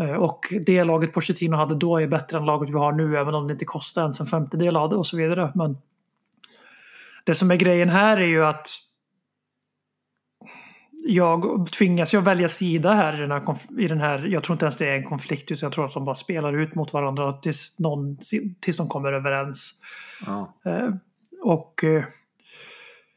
Eh, 0.00 0.12
Och 0.14 0.54
det 0.66 0.84
laget 0.84 1.12
Pochettino 1.12 1.56
hade 1.56 1.74
då 1.74 1.98
är 2.00 2.06
bättre 2.06 2.38
än 2.38 2.44
laget 2.44 2.68
vi 2.68 2.78
har 2.78 2.92
nu 2.92 3.16
även 3.16 3.34
om 3.34 3.46
det 3.46 3.52
inte 3.52 3.64
kostar 3.64 4.02
ens 4.02 4.20
en 4.20 4.26
femtedel 4.26 4.76
av 4.76 4.90
det 4.90 4.96
och 4.96 5.06
så 5.06 5.16
vidare. 5.16 5.52
Men 5.54 5.76
Det 7.24 7.34
som 7.34 7.50
är 7.50 7.56
grejen 7.56 7.88
här 7.88 8.16
är 8.16 8.26
ju 8.26 8.44
att 8.44 8.68
jag 11.04 11.68
tvingas 11.72 12.14
jag 12.14 12.22
välja 12.22 12.48
sida 12.48 12.92
här 12.92 13.14
i 13.14 13.20
den 13.20 13.30
här, 13.30 13.42
i 13.78 13.88
den 13.88 14.00
här. 14.00 14.26
Jag 14.26 14.44
tror 14.44 14.54
inte 14.54 14.64
ens 14.64 14.76
det 14.76 14.88
är 14.88 14.96
en 14.96 15.04
konflikt 15.04 15.50
utan 15.50 15.66
jag 15.66 15.72
tror 15.72 15.84
att 15.84 15.94
de 15.94 16.04
bara 16.04 16.14
spelar 16.14 16.56
ut 16.56 16.74
mot 16.74 16.92
varandra 16.92 17.32
tills, 17.32 17.78
någon, 17.78 18.18
tills 18.60 18.76
de 18.76 18.88
kommer 18.88 19.12
överens. 19.12 19.80
Ja. 20.26 20.54
Eh, 20.64 20.88
och 21.42 21.84
eh, 21.84 22.04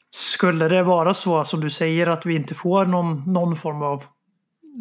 skulle 0.09 0.67
det 0.67 0.84
vara 0.84 1.13
så 1.13 1.43
som 1.45 1.61
du 1.61 1.69
säger 1.69 2.07
att 2.07 2.26
vi 2.26 2.36
inte 2.36 2.53
får 2.55 2.86
någon, 2.86 3.23
någon 3.34 3.55
form 3.55 3.82
av 3.82 4.03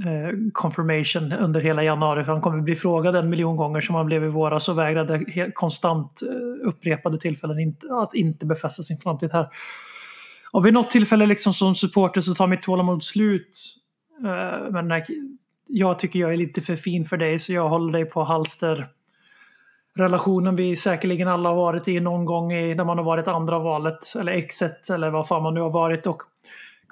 Eh, 0.07 0.31
confirmation 0.53 1.33
under 1.33 1.61
hela 1.61 1.83
januari. 1.85 2.25
För 2.25 2.33
han 2.33 2.41
kommer 2.41 2.61
bli 2.61 2.77
frågad 2.77 3.17
en 3.17 3.31
miljon 3.31 3.57
gånger 3.57 3.81
som 3.81 3.95
han 3.95 4.07
blev 4.07 4.25
i 4.25 4.29
våras 4.29 4.69
och 4.69 4.79
vägrade 4.79 5.25
konstant 5.55 6.23
eh, 6.23 6.69
upprepade 6.69 7.19
tillfällen 7.19 7.59
inte, 7.59 7.87
att 7.87 7.93
alltså 7.93 8.17
inte 8.17 8.47
befästa 8.47 8.83
sin 8.83 8.99
framtid 8.99 9.33
här. 9.33 9.49
Och 10.53 10.67
vid 10.67 10.75
något 10.75 10.91
tillfälle 10.91 11.27
liksom 11.27 11.53
som 11.53 11.75
supporter 11.75 12.21
så 12.21 12.35
tar 12.35 12.47
mitt 12.47 12.63
tålamod 12.63 13.03
slut. 13.05 13.77
Eh, 14.25 14.71
men 14.71 15.03
jag 15.69 15.99
tycker 15.99 16.19
jag 16.19 16.33
är 16.33 16.37
lite 16.37 16.61
för 16.61 16.77
fin 16.77 17.05
för 17.05 17.17
dig 17.17 17.39
så 17.39 17.53
jag 17.53 17.69
håller 17.69 17.93
dig 17.93 18.05
på 18.05 18.25
halster 18.25 18.87
relationen 19.99 20.57
vi 20.57 20.77
säkerligen 20.77 21.29
alla 21.29 21.49
har 21.49 21.57
varit 21.57 21.89
i 21.89 22.01
någon 22.01 22.25
gång 22.25 22.53
i, 22.53 22.75
när 22.75 22.85
man 22.85 22.99
har 22.99 23.05
varit 23.05 23.29
andra 23.29 23.59
valet 23.59 24.15
eller 24.21 24.33
exet 24.33 24.91
eller 24.91 25.11
vad 25.11 25.29
fan 25.29 25.43
man 25.43 25.55
nu 25.55 25.61
har 25.61 25.71
varit. 25.71 26.07
Och 26.07 26.23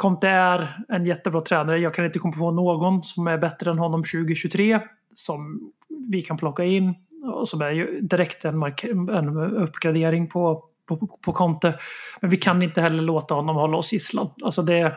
Conte 0.03 0.29
är 0.29 0.85
en 0.89 1.07
jättebra 1.07 1.41
tränare. 1.41 1.79
Jag 1.79 1.95
kan 1.95 2.05
inte 2.05 2.19
komma 2.19 2.37
på 2.37 2.51
någon 2.51 3.03
som 3.03 3.27
är 3.27 3.39
bättre 3.39 3.71
än 3.71 3.79
honom 3.79 4.03
2023 4.03 4.81
som 5.15 5.73
vi 6.11 6.23
kan 6.23 6.37
plocka 6.37 6.65
in 6.65 6.95
och 7.35 7.49
som 7.49 7.63
är 7.63 7.71
ju 7.71 8.01
direkt 8.01 8.45
en, 8.45 8.63
en 9.11 9.37
uppgradering 9.37 10.29
på, 10.29 10.65
på, 10.89 10.97
på 10.97 11.33
Conte. 11.33 11.79
Men 12.21 12.31
vi 12.31 12.37
kan 12.37 12.63
inte 12.63 12.81
heller 12.81 13.03
låta 13.03 13.35
honom 13.35 13.57
hålla 13.57 13.77
oss 13.77 13.93
gisslan. 13.93 14.31
Alltså 14.43 14.63
det, 14.63 14.93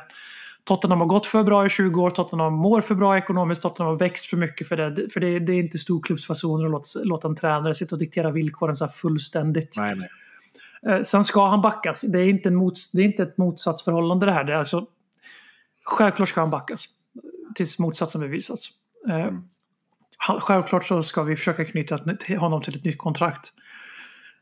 Tottenham 0.63 0.99
har 0.99 1.07
gått 1.07 1.25
för 1.25 1.43
bra 1.43 1.65
i 1.65 1.69
20 1.69 2.01
år, 2.01 2.09
Tottenham 2.09 2.53
mår 2.53 2.81
för 2.81 2.95
bra 2.95 3.17
ekonomiskt, 3.17 3.61
Tottenham 3.61 3.93
har 3.93 3.99
växt 3.99 4.25
för 4.25 4.37
mycket 4.37 4.67
för 4.67 4.77
det. 4.77 5.09
För 5.13 5.19
det, 5.19 5.39
det 5.39 5.53
är 5.53 5.59
inte 5.59 5.77
storklubbsfasoner 5.77 6.65
att 6.65 6.71
låta, 6.71 6.99
låta 7.03 7.27
en 7.27 7.35
tränare 7.35 7.75
sitta 7.75 7.95
och 7.95 7.99
diktera 7.99 8.31
villkoren 8.31 8.75
så 8.75 8.85
här 8.85 8.91
fullständigt. 8.91 9.75
Nej, 9.77 9.95
nej. 9.95 10.09
Eh, 10.87 11.01
Sen 11.01 11.23
ska 11.23 11.47
han 11.47 11.61
backas. 11.61 12.01
Det 12.01 12.19
är 12.19 12.27
inte, 12.27 12.49
en 12.49 12.55
mots, 12.55 12.91
det 12.91 13.01
är 13.01 13.05
inte 13.05 13.23
ett 13.23 13.37
motsatsförhållande 13.37 14.25
det 14.25 14.31
här. 14.31 14.43
Det 14.43 14.53
är 14.53 14.57
alltså, 14.57 14.85
självklart 15.85 16.29
ska 16.29 16.41
han 16.41 16.49
backas. 16.49 16.85
Tills 17.55 17.79
motsatsen 17.79 18.21
bevisas. 18.21 18.69
Eh, 19.09 19.31
han- 20.17 20.41
Självklart 20.41 20.83
så 20.85 21.03
ska 21.03 21.23
vi 21.23 21.35
försöka 21.35 21.65
knyta 21.65 21.99
honom 22.37 22.61
till 22.61 22.75
ett 22.75 22.83
nytt 22.83 22.97
kontrakt. 22.97 23.53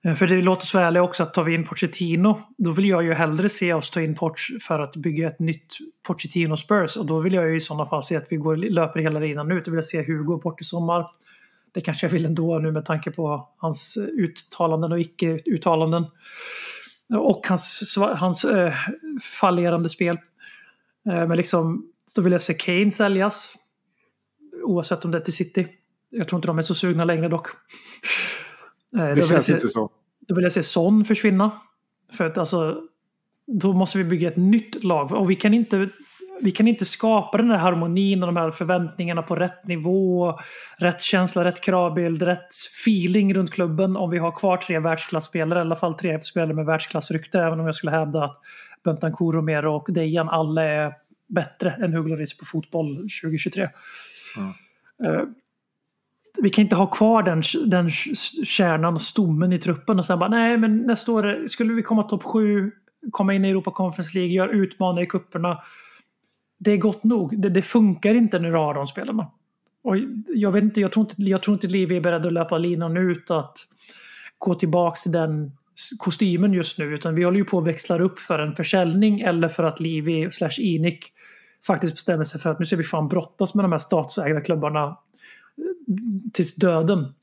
Eh, 0.05 0.13
För 0.15 0.27
det 0.27 0.41
låter 0.41 0.65
så 0.65 0.79
ärligt 0.79 1.01
också 1.01 1.23
att 1.23 1.33
tar 1.33 1.43
vi 1.43 1.53
in 1.53 1.67
Pochettino, 1.67 2.41
då 2.57 2.71
vill 2.71 2.89
jag 2.89 3.03
ju 3.03 3.13
hellre 3.13 3.49
se 3.49 3.73
oss 3.73 3.89
ta 3.91 4.01
in 4.01 4.15
Poch 4.15 4.51
för 4.67 4.79
att 4.79 4.95
bygga 4.95 5.27
ett 5.27 5.39
nytt 5.39 5.77
Pochettino 6.07 6.57
Spurs. 6.57 6.97
Och 6.97 7.05
då 7.05 7.19
vill 7.19 7.33
jag 7.33 7.49
ju 7.49 7.55
i 7.55 7.59
sådana 7.59 7.85
fall 7.89 8.03
se 8.03 8.15
att 8.15 8.27
vi 8.29 8.35
går, 8.35 8.55
löper 8.55 8.99
hela 8.99 9.19
linan 9.19 9.51
ut. 9.51 9.65
Då 9.65 9.71
vill 9.71 9.77
jag 9.77 9.85
se 9.85 10.03
Hugo 10.03 10.37
bort 10.37 10.61
i 10.61 10.63
sommar. 10.63 11.05
Det 11.71 11.81
kanske 11.81 12.05
jag 12.05 12.11
vill 12.11 12.25
ändå 12.25 12.59
nu 12.59 12.71
med 12.71 12.85
tanke 12.85 13.11
på 13.11 13.49
hans 13.57 13.97
eh, 13.97 14.03
uttalanden 14.03 14.91
och 14.91 14.99
icke-uttalanden. 14.99 16.05
Och 17.17 17.45
hans, 17.49 17.95
hans 18.15 18.45
eh, 18.45 18.73
fallerande 19.41 19.89
spel. 19.89 20.17
Eh, 21.09 21.27
men 21.27 21.37
liksom, 21.37 21.85
då 22.15 22.21
vill 22.21 22.33
jag 22.33 22.41
se 22.41 22.53
Kane 22.53 22.91
säljas. 22.91 23.55
Oavsett 24.63 25.05
om 25.05 25.11
det 25.11 25.17
är 25.17 25.21
till 25.21 25.33
City. 25.33 25.67
Jag 26.09 26.27
tror 26.27 26.37
inte 26.37 26.47
de 26.47 26.57
är 26.57 26.61
så 26.61 26.75
sugna 26.75 27.05
längre 27.05 27.27
dock. 27.27 27.47
Eh, 28.97 29.15
Det 29.15 29.27
känns 29.29 29.45
se- 29.45 29.53
inte 29.53 29.69
så. 29.69 29.91
då 30.27 30.35
vill 30.35 30.43
jag 30.43 30.51
se 30.53 30.63
Son 30.63 31.05
försvinna. 31.05 31.61
För 32.11 32.25
att 32.25 32.37
alltså, 32.37 32.81
då 33.47 33.73
måste 33.73 33.97
vi 33.97 34.03
bygga 34.03 34.27
ett 34.27 34.37
nytt 34.37 34.83
lag. 34.83 35.11
Och 35.11 35.29
vi 35.31 35.35
kan 35.35 35.53
inte, 35.53 35.89
vi 36.43 36.51
kan 36.51 36.67
inte 36.67 36.85
skapa 36.85 37.37
den 37.37 37.51
här 37.51 37.57
harmonin 37.57 38.23
och 38.23 38.27
de 38.27 38.37
här 38.37 38.51
förväntningarna 38.51 39.21
på 39.21 39.35
rätt 39.35 39.67
nivå, 39.67 40.39
rätt 40.77 41.01
känsla, 41.01 41.43
rätt 41.43 41.61
kravbild, 41.61 42.21
rätt 42.21 42.53
feeling 42.83 43.33
runt 43.33 43.51
klubben 43.51 43.97
om 43.97 44.09
vi 44.09 44.17
har 44.17 44.31
kvar 44.31 44.57
tre 44.57 44.79
världsklasspelare, 44.79 45.59
i 45.59 45.61
alla 45.61 45.75
fall 45.75 45.93
tre 45.93 46.23
spelare 46.23 46.53
med 46.53 46.65
världsklassrykte, 46.65 47.39
även 47.39 47.59
om 47.59 47.65
jag 47.65 47.75
skulle 47.75 47.91
hävda 47.91 48.23
att 48.23 48.37
Bentancur, 48.83 49.31
Romero 49.31 49.75
och 49.75 49.87
Dejan 49.89 50.29
alla 50.29 50.63
är 50.63 50.93
bättre 51.29 51.71
än 51.71 51.93
Hugo 51.93 52.09
Lloris 52.09 52.37
på 52.37 52.45
fotboll 52.45 52.95
2023. 52.95 53.63
Eh, 53.63 53.69
vi 56.41 56.49
kan 56.49 56.61
inte 56.61 56.75
ha 56.75 56.87
kvar 56.87 57.23
den, 57.23 57.41
den 57.65 57.89
kärnan 58.45 58.93
och 58.93 59.01
stommen 59.01 59.53
i 59.53 59.59
truppen 59.59 59.99
och 59.99 60.05
sen 60.05 60.19
bara 60.19 60.29
nej 60.29 60.57
men 60.57 60.77
nästa 60.77 61.11
år 61.11 61.47
skulle 61.47 61.73
vi 61.73 61.81
komma 61.83 62.03
topp 62.03 62.23
sju, 62.23 62.71
komma 63.11 63.33
in 63.33 63.45
i 63.45 63.49
Europa 63.49 63.71
Conference 63.71 64.17
League, 64.17 64.33
göra 64.33 64.51
utmana 64.51 65.01
i 65.01 65.05
kupperna. 65.05 65.61
Det 66.63 66.71
är 66.71 66.77
gott 66.77 67.03
nog. 67.03 67.41
Det, 67.41 67.49
det 67.49 67.61
funkar 67.61 68.15
inte 68.15 68.39
när 68.39 68.51
du 68.51 68.57
har 68.57 68.73
de 68.73 68.87
spelarna. 68.87 69.27
Och 69.83 69.97
jag 70.27 70.51
vet 70.51 70.63
inte, 70.63 70.81
jag 70.81 70.91
tror 70.91 71.05
inte, 71.05 71.21
jag 71.21 71.43
tror 71.43 71.53
inte 71.53 71.67
Livi 71.67 71.97
är 71.97 72.01
beredd 72.01 72.25
att 72.25 72.33
löpa 72.33 72.57
linan 72.57 72.97
ut 72.97 73.31
att 73.31 73.57
gå 74.37 74.53
tillbaka 74.53 74.95
till 74.95 75.11
den 75.11 75.51
kostymen 75.97 76.53
just 76.53 76.79
nu 76.79 76.85
utan 76.93 77.15
vi 77.15 77.23
håller 77.23 77.37
ju 77.37 77.45
på 77.45 77.59
att 77.59 77.67
växla 77.67 77.99
upp 77.99 78.19
för 78.19 78.39
en 78.39 78.53
försäljning 78.53 79.21
eller 79.21 79.47
för 79.47 79.63
att 79.63 79.79
Livi 79.79 80.31
slash 80.31 80.59
Inik 80.59 81.11
faktiskt 81.67 81.95
bestämmer 81.95 82.23
sig 82.23 82.41
för 82.41 82.49
att 82.49 82.59
nu 82.59 82.65
ska 82.65 82.75
vi 82.75 82.83
fan 82.83 83.07
brottas 83.07 83.55
med 83.55 83.65
de 83.65 83.71
här 83.71 83.79
statsägda 83.79 84.41
klubbarna 84.41 84.97
tills 86.33 86.55
döden 86.55 87.13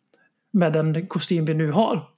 med 0.51 0.73
den 0.73 1.07
kostym 1.07 1.45
vi 1.45 1.55
nu 1.55 1.71
har. 1.71 2.09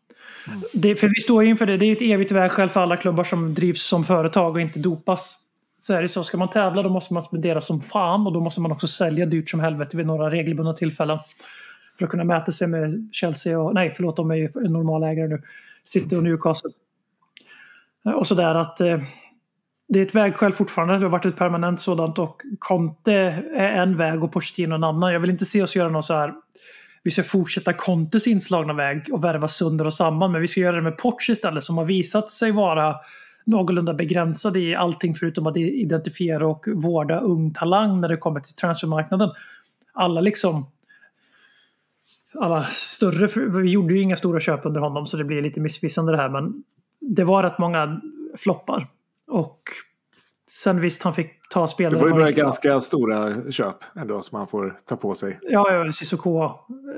Det, 0.73 0.97
för 0.97 1.09
vi 1.09 1.21
står 1.21 1.45
inför 1.45 1.67
det, 1.67 1.77
det 1.77 1.87
är 1.87 1.93
ett 1.93 2.03
evigt 2.03 2.33
vägskäl 2.33 2.69
för 2.69 2.81
alla 2.81 2.97
klubbar 2.97 3.25
som 3.25 3.55
drivs 3.55 3.83
som 3.83 4.05
företag 4.05 4.55
och 4.55 4.61
inte 4.61 4.79
dopas. 4.79 5.39
Så 5.83 5.95
är 5.95 6.03
det 6.03 6.09
så, 6.09 6.25
ska 6.25 6.37
man 6.37 6.51
tävla 6.51 6.83
då 6.83 6.89
måste 6.89 7.15
man 7.15 7.23
spendera 7.23 7.61
som 7.61 7.81
fan 7.81 8.27
och 8.27 8.33
då 8.33 8.41
måste 8.41 8.61
man 8.61 8.73
också 8.73 8.87
sälja 8.87 9.27
dyrt 9.27 9.51
som 9.51 9.61
helvete 9.61 9.97
vid 9.97 10.07
några 10.07 10.31
regelbundna 10.31 10.73
tillfällen. 10.73 11.19
För 11.99 12.05
att 12.05 12.11
kunna 12.11 12.25
mäta 12.25 12.53
sig 12.53 12.69
med 12.69 13.09
Chelsea 13.13 13.61
och, 13.61 13.75
nej 13.75 13.93
förlåt 13.97 14.17
de 14.17 14.31
är 14.31 14.35
ju 14.35 14.51
normalägare 14.55 15.29
nu, 15.29 15.43
City 15.85 16.17
och 16.17 16.23
Newcastle. 16.23 16.71
Eh, 18.07 18.13
och 18.13 18.27
sådär 18.27 18.55
att 18.55 18.81
eh, 18.81 18.99
det 19.89 19.99
är 19.99 20.07
ett 20.07 20.15
vägskäl 20.15 20.53
fortfarande. 20.53 20.95
Det 20.95 21.05
har 21.05 21.11
varit 21.11 21.25
ett 21.25 21.37
permanent 21.37 21.81
sådant 21.81 22.19
och 22.19 22.43
Conte 22.59 23.13
är 23.57 23.73
en 23.73 23.97
väg 23.97 24.25
och 24.25 24.33
Pochettino 24.33 24.75
en 24.75 24.85
annan. 24.85 25.13
Jag 25.13 25.21
vill 25.21 25.31
inte 25.31 25.45
se 25.45 25.63
oss 25.63 25.77
göra 25.77 25.89
något 25.89 26.05
så 26.05 26.15
här. 26.15 26.33
Vi 27.03 27.11
ska 27.11 27.23
fortsätta 27.23 27.73
Contes 27.73 28.27
inslagna 28.27 28.73
väg 28.73 29.07
och 29.13 29.25
värva 29.25 29.49
sönder 29.49 29.87
och 29.87 29.95
samman. 29.95 30.33
Men 30.33 30.41
vi 30.41 30.49
ska 30.49 30.61
göra 30.61 30.77
det 30.77 30.83
med 30.83 30.99
Poch 30.99 31.31
istället 31.31 31.65
som 31.65 31.79
har 31.79 31.85
visat 31.85 32.31
sig 32.31 32.53
vara 32.53 32.95
någorlunda 33.45 33.95
begränsad 33.95 34.57
i 34.57 34.75
allting 34.75 35.15
förutom 35.15 35.47
att 35.47 35.57
identifiera 35.57 36.47
och 36.47 36.65
vårda 36.75 37.21
ung 37.21 37.53
talang 37.53 38.01
när 38.01 38.09
det 38.09 38.17
kommer 38.17 38.41
till 38.41 38.55
transfermarknaden. 38.55 39.31
Alla 39.93 40.21
liksom 40.21 40.67
alla 42.35 42.63
större, 42.63 43.51
vi 43.63 43.71
gjorde 43.71 43.95
ju 43.95 44.03
inga 44.03 44.17
stora 44.17 44.41
köp 44.41 44.67
under 44.67 44.81
honom 44.81 45.07
så 45.07 45.17
det 45.17 45.25
blir 45.25 45.43
lite 45.43 45.61
missvisande 45.61 46.13
det 46.13 46.19
här 46.19 46.29
men 46.29 46.65
det 47.01 47.25
var 47.25 47.43
rätt 47.43 47.59
många 47.59 48.01
floppar. 48.37 48.87
Och 49.27 49.61
sen 50.51 50.81
visst 50.81 51.03
han 51.03 51.15
fick 51.15 51.49
ta 51.51 51.61
Det 51.61 51.69
spelare. 51.69 52.01
var 52.01 52.09
ju 52.09 52.15
några 52.15 52.31
ganska 52.31 52.81
stora 52.81 53.51
köp 53.53 53.77
ändå 53.97 54.21
som 54.21 54.39
man 54.39 54.49
får 54.49 54.77
ta 54.85 54.97
på 54.97 55.15
sig. 55.15 55.39
Ja, 55.43 55.73
ja 55.73 55.91
Cissoko 55.91 56.51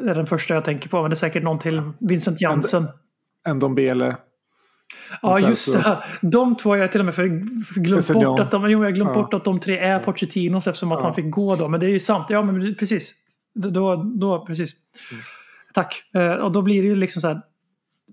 är 0.03 0.15
den 0.15 0.27
första 0.27 0.55
jag 0.55 0.65
tänker 0.65 0.89
på 0.89 1.01
men 1.03 1.11
det 1.11 1.15
är 1.15 1.17
säkert 1.17 1.43
någon 1.43 1.59
till. 1.59 1.83
Vincent 1.99 2.41
Jansen. 2.41 2.87
En 3.47 3.59
Dombele. 3.59 4.17
Ja, 5.23 5.41
just 5.41 5.73
så- 5.73 5.79
det. 5.79 6.03
De 6.23 6.57
två 6.57 6.71
har 6.71 6.77
jag 6.77 6.93
till 6.93 7.01
och 7.01 7.05
med 7.05 7.15
för, 7.15 7.23
för 7.75 7.81
glömt 7.81 8.13
bort 8.13 8.41
att 8.41 8.51
de, 8.51 8.71
jo, 8.71 8.85
jag 8.85 8.95
glömt 8.95 9.11
Ja. 9.15 9.23
bort 9.23 9.35
att 9.35 9.45
de 9.45 9.61
tre 9.61 9.79
är 9.79 9.99
Pochettinos 9.99 10.67
eftersom 10.67 10.93
att 10.93 10.99
Ja. 11.01 11.05
han 11.05 11.15
fick 11.15 11.31
gå 11.31 11.55
då. 11.55 11.69
Men 11.69 11.81
det 11.81 11.87
är 11.87 11.91
ju 11.91 12.01
sant. 12.01 12.27
Ja, 12.31 12.43
men 12.43 12.75
precis. 12.75 13.15
Då, 13.55 13.97
då 13.97 14.47
precis. 14.47 14.73
Mm. 15.13 15.23
Tack. 15.75 16.03
Eh, 16.15 16.33
och 16.33 16.53
då 16.53 16.63
blir 16.63 16.83
det 16.83 16.89
ju 16.89 16.97
liksom 16.97 17.21
så 17.23 17.29
här. 17.29 17.41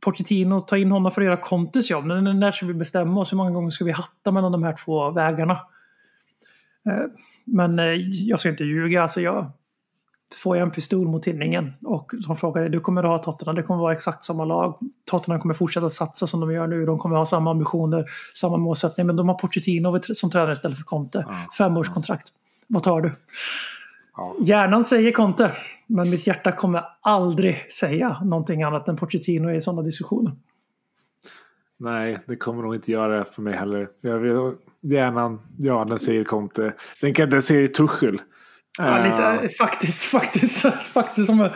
Pochettino, 0.01 0.59
ta 0.59 0.77
in 0.77 0.91
honom 0.91 1.11
för 1.11 1.21
att 1.21 1.25
göra 1.25 1.37
Contes 1.37 1.89
jobb. 1.91 2.05
Men 2.05 2.39
när 2.39 2.51
ska 2.51 2.65
vi 2.65 2.73
bestämma 2.73 3.21
oss? 3.21 3.31
Hur 3.31 3.37
många 3.37 3.51
gånger 3.51 3.69
ska 3.69 3.85
vi 3.85 3.91
hatta 3.91 4.31
mellan 4.31 4.51
de 4.51 4.63
här 4.63 4.75
två 4.85 5.11
vägarna? 5.11 5.53
Eh, 6.89 7.03
men 7.45 7.79
eh, 7.79 7.85
jag 8.09 8.39
ska 8.39 8.49
inte 8.49 8.63
ljuga. 8.63 9.01
Alltså 9.01 9.21
jag, 9.21 9.51
får 10.35 10.57
jag 10.57 10.65
en 10.65 10.71
pistol 10.71 11.07
mot 11.07 11.23
tinningen 11.23 11.73
och 11.85 12.11
som 12.25 12.37
frågar 12.37 12.69
du 12.69 12.79
kommer 12.79 13.03
att 13.03 13.09
ha 13.09 13.31
Tottenham, 13.31 13.55
det 13.55 13.63
kommer 13.63 13.81
vara 13.81 13.93
exakt 13.93 14.23
samma 14.23 14.45
lag. 14.45 14.77
Tottenham 15.11 15.41
kommer 15.41 15.53
fortsätta 15.53 15.89
satsa 15.89 16.27
som 16.27 16.39
de 16.39 16.53
gör 16.53 16.67
nu, 16.67 16.85
de 16.85 16.97
kommer 16.97 17.15
ha 17.15 17.25
samma 17.25 17.51
ambitioner, 17.51 18.05
samma 18.33 18.57
målsättning, 18.57 19.07
men 19.07 19.15
de 19.15 19.29
har 19.29 19.35
Pochettino 19.35 19.99
som 20.13 20.29
tränare 20.29 20.53
istället 20.53 20.77
för 20.77 20.83
Conte. 20.83 21.25
Femårskontrakt. 21.57 22.27
Vad 22.67 22.83
tar 22.83 23.01
du? 23.01 23.11
Ja. 24.17 24.35
Hjärnan 24.39 24.83
säger 24.83 25.11
Conte, 25.11 25.51
men 25.87 26.09
mitt 26.09 26.27
hjärta 26.27 26.51
kommer 26.51 26.83
aldrig 27.01 27.71
säga 27.71 28.17
någonting 28.23 28.63
annat 28.63 28.87
än 28.87 28.97
Pochettino 28.97 29.51
i 29.51 29.61
sådana 29.61 29.81
diskussioner. 29.81 30.33
Nej, 31.77 32.19
det 32.27 32.35
kommer 32.35 32.63
nog 32.63 32.75
inte 32.75 32.91
göra 32.91 33.19
det 33.19 33.25
för 33.25 33.41
mig 33.41 33.53
heller. 33.53 33.89
Jag 34.01 34.19
vet, 34.19 34.55
hjärnan, 34.81 35.39
ja, 35.57 35.85
den 35.89 35.99
säger 35.99 36.23
Conte. 36.23 36.73
Den, 37.01 37.13
kan, 37.13 37.29
den 37.29 37.41
säger 37.41 37.67
Tuchel. 37.67 38.21
Ja, 38.79 38.97
Eh, 38.99 39.03
lite, 39.41 39.55
faktiskt, 39.55 40.03
faktiskt, 40.11 40.61
faktiskt 40.79 41.27
som 41.27 41.49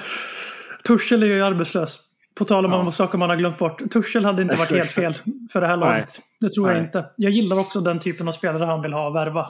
Tuchel 0.87 1.23
är 1.23 1.27
ju 1.27 1.43
arbetslös. 1.45 1.99
På 2.37 2.45
tal 2.45 2.65
om 2.65 2.71
Ja. 2.71 2.91
saker 2.91 3.17
man 3.17 3.29
har 3.29 3.37
glömt 3.37 3.57
bort. 3.57 3.91
Tuchel 3.91 4.25
hade 4.25 4.41
inte 4.41 4.55
varit 4.55 4.71
helt 4.71 4.91
fel 4.91 5.13
för 5.51 5.61
det 5.61 5.67
här 5.67 5.77
laget. 5.77 6.21
Det 6.39 6.49
tror 6.51 6.67
jag 6.69 6.75
Nej. 6.77 6.85
inte. 6.85 7.05
Jag 7.15 7.31
gillar 7.31 7.59
också 7.59 7.81
den 7.81 7.99
typen 7.99 8.27
av 8.27 8.31
spelare 8.31 8.65
han 8.65 8.81
vill 8.81 8.93
ha 8.93 9.07
och 9.07 9.15
värva. 9.15 9.41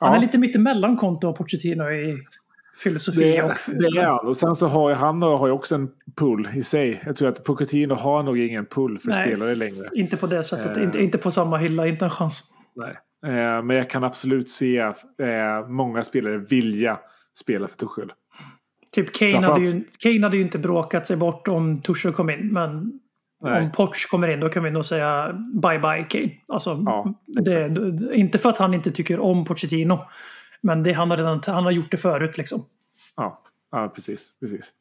Han 0.00 0.10
Ja. 0.12 0.16
är 0.16 0.20
lite 0.20 0.38
mittemellan 0.38 0.96
Conte 0.96 1.26
och 1.26 1.36
Pochettino 1.36 1.90
i 1.90 2.18
filosofi 2.82 3.20
Det, 3.20 3.42
och... 3.42 3.52
det 3.66 4.00
är 4.00 4.06
han. 4.06 4.26
Och 4.26 4.36
sen 4.36 4.54
så 4.54 4.66
har 4.66 4.88
ju 4.88 4.94
han 4.94 5.22
och 5.22 5.38
har 5.38 5.46
ju 5.46 5.52
också 5.52 5.74
en 5.74 5.88
pull 6.16 6.48
i 6.54 6.62
sig. 6.62 7.02
Jag 7.06 7.16
tror 7.16 7.28
att 7.28 7.44
Pochettino 7.44 7.94
har 7.94 8.22
nog 8.22 8.38
ingen 8.38 8.66
pull 8.66 8.98
för 8.98 9.08
Nej. 9.08 9.26
spelare 9.26 9.54
längre. 9.54 9.88
Inte 9.94 10.16
på 10.16 10.26
det 10.26 10.44
sättet. 10.44 10.76
Eh. 10.76 10.82
Inte, 10.82 10.98
inte 11.02 11.18
på 11.18 11.30
samma 11.30 11.56
hylla. 11.56 11.86
Inte 11.86 12.04
en 12.04 12.10
chans. 12.10 12.44
Nej. 12.76 12.94
Eh, 13.26 13.62
men 13.62 13.76
jag 13.76 13.90
kan 13.90 14.04
absolut 14.04 14.48
se 14.48 14.78
eh, 14.78 15.68
många 15.68 16.04
spelare 16.04 16.38
vilja 16.38 16.98
spela 17.34 17.68
för 17.68 17.76
Tuchel. 17.76 18.12
Typ 18.92 19.18
Kane 19.18 19.46
hade, 19.46 19.64
ju, 19.64 19.84
Kane 19.98 20.22
hade 20.22 20.36
ju 20.36 20.42
inte 20.42 20.58
bråkat 20.58 21.06
sig 21.06 21.16
bort 21.16 21.48
om 21.48 21.80
Tuchel 21.80 22.12
kom 22.12 22.30
in. 22.30 22.52
Men 22.52 23.00
Nej. 23.42 23.62
om 23.62 23.72
Poch 23.72 24.08
kommer 24.10 24.28
in 24.28 24.40
då 24.40 24.48
kan 24.48 24.64
vi 24.64 24.70
nog 24.70 24.84
säga 24.84 25.32
bye 25.62 25.78
bye 25.78 26.04
Kane. 26.08 26.30
Alltså, 26.48 26.82
Ja, 26.86 27.14
det, 27.26 27.70
inte 28.14 28.38
för 28.38 28.48
att 28.48 28.58
han 28.58 28.74
inte 28.74 28.90
tycker 28.90 29.20
om 29.20 29.44
Pochettino. 29.44 29.98
Men 30.60 30.82
det, 30.82 30.92
han, 30.92 31.10
har 31.10 31.16
redan, 31.16 31.40
han 31.46 31.64
har 31.64 31.70
gjort 31.70 31.90
det 31.90 31.96
förut 31.96 32.38
liksom. 32.38 32.64
Ja, 33.16 33.42
ja 33.72 33.92
precis, 33.94 34.32
precis. 34.40 34.72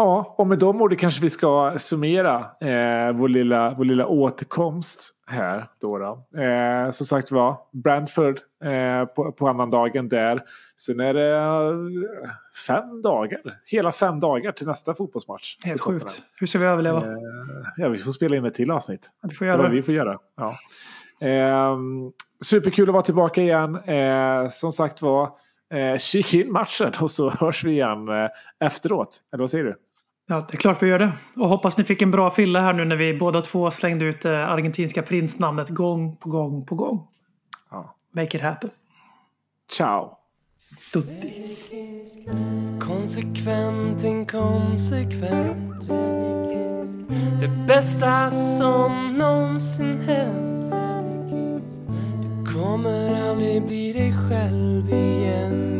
Ja, 0.00 0.34
och 0.38 0.46
med 0.46 0.58
de 0.58 0.82
orden 0.82 0.98
kanske 0.98 1.22
vi 1.22 1.30
ska 1.30 1.74
summera 1.78 2.36
eh, 2.60 3.12
vår, 3.12 3.28
lilla, 3.28 3.74
vår 3.78 3.84
lilla 3.84 4.06
återkomst 4.06 5.14
här. 5.26 5.68
Då 5.80 5.98
då. 5.98 6.40
Eh, 6.40 6.90
som 6.90 7.06
sagt 7.06 7.30
var, 7.30 7.56
Brentford 7.72 8.38
eh, 8.64 9.04
på, 9.04 9.32
på 9.32 9.48
annan 9.48 9.70
dagen 9.70 10.08
där. 10.08 10.42
Sen 10.76 11.00
är 11.00 11.14
det 11.14 11.36
eh, 11.36 11.72
fem 12.66 13.02
dagar, 13.02 13.40
hela 13.66 13.92
fem 13.92 14.20
dagar 14.20 14.52
till 14.52 14.66
nästa 14.66 14.94
fotbollsmatch. 14.94 15.56
Helt 15.64 15.80
sjukt. 15.80 16.22
Hur 16.38 16.46
ska 16.46 16.58
vi 16.58 16.66
överleva? 16.66 16.98
Eh, 16.98 17.12
ja, 17.76 17.88
vi 17.88 17.98
får 17.98 18.12
spela 18.12 18.36
in 18.36 18.44
ett 18.44 18.54
till 18.54 18.70
avsnitt. 18.70 19.10
får 19.22 19.28
Det 19.28 19.44
är 19.44 19.46
göra 19.46 19.56
vad 19.62 19.70
det. 19.70 19.76
vi 19.76 19.82
får 19.82 19.94
göra. 19.94 20.18
Ja. 20.36 20.58
Ehm, 21.26 22.12
superkul 22.44 22.88
att 22.88 22.92
vara 22.92 23.02
tillbaka 23.02 23.42
igen. 23.42 23.76
Eh, 23.76 24.48
som 24.50 24.72
sagt 24.72 25.02
var, 25.02 25.30
eh, 25.74 25.98
kika 25.98 26.36
in 26.36 26.52
matchen 26.52 26.92
och 27.00 27.10
så 27.10 27.30
hörs 27.30 27.64
vi 27.64 27.70
igen 27.70 28.08
eh, 28.08 28.28
efteråt. 28.66 29.18
Eller 29.32 29.42
vad 29.42 29.50
säger 29.50 29.64
du? 29.64 29.76
Ja, 30.30 30.46
det 30.48 30.54
är 30.54 30.58
klart 30.58 30.82
vi 30.82 30.86
gör 30.86 30.98
det. 30.98 31.12
Och 31.36 31.48
hoppas 31.48 31.78
ni 31.78 31.84
fick 31.84 32.02
en 32.02 32.10
bra 32.10 32.30
fylla 32.30 32.60
här 32.60 32.72
nu 32.72 32.84
när 32.84 32.96
vi 32.96 33.18
båda 33.18 33.40
två 33.40 33.70
slängde 33.70 34.04
ut 34.04 34.22
det 34.22 34.46
argentinska 34.46 35.02
prinsnamnet 35.02 35.68
gång 35.68 36.16
på 36.16 36.28
gång 36.28 36.66
på 36.66 36.74
gång. 36.74 37.08
Ja. 37.70 37.94
Make 38.14 38.36
it 38.36 38.42
happen. 38.42 38.70
Ciao! 39.70 40.16
Tutti. 40.92 41.56
Konsekvent, 42.80 44.04
inkonsekvent 44.04 45.88
Det 47.40 47.48
bästa 47.68 48.30
som 48.30 49.14
någonsin 49.18 50.00
hänt 50.00 50.72
Du 52.22 52.52
kommer 52.52 53.30
aldrig 53.30 53.66
bli 53.66 53.92
dig 53.92 54.14
själv 54.28 54.88
igen 54.92 55.79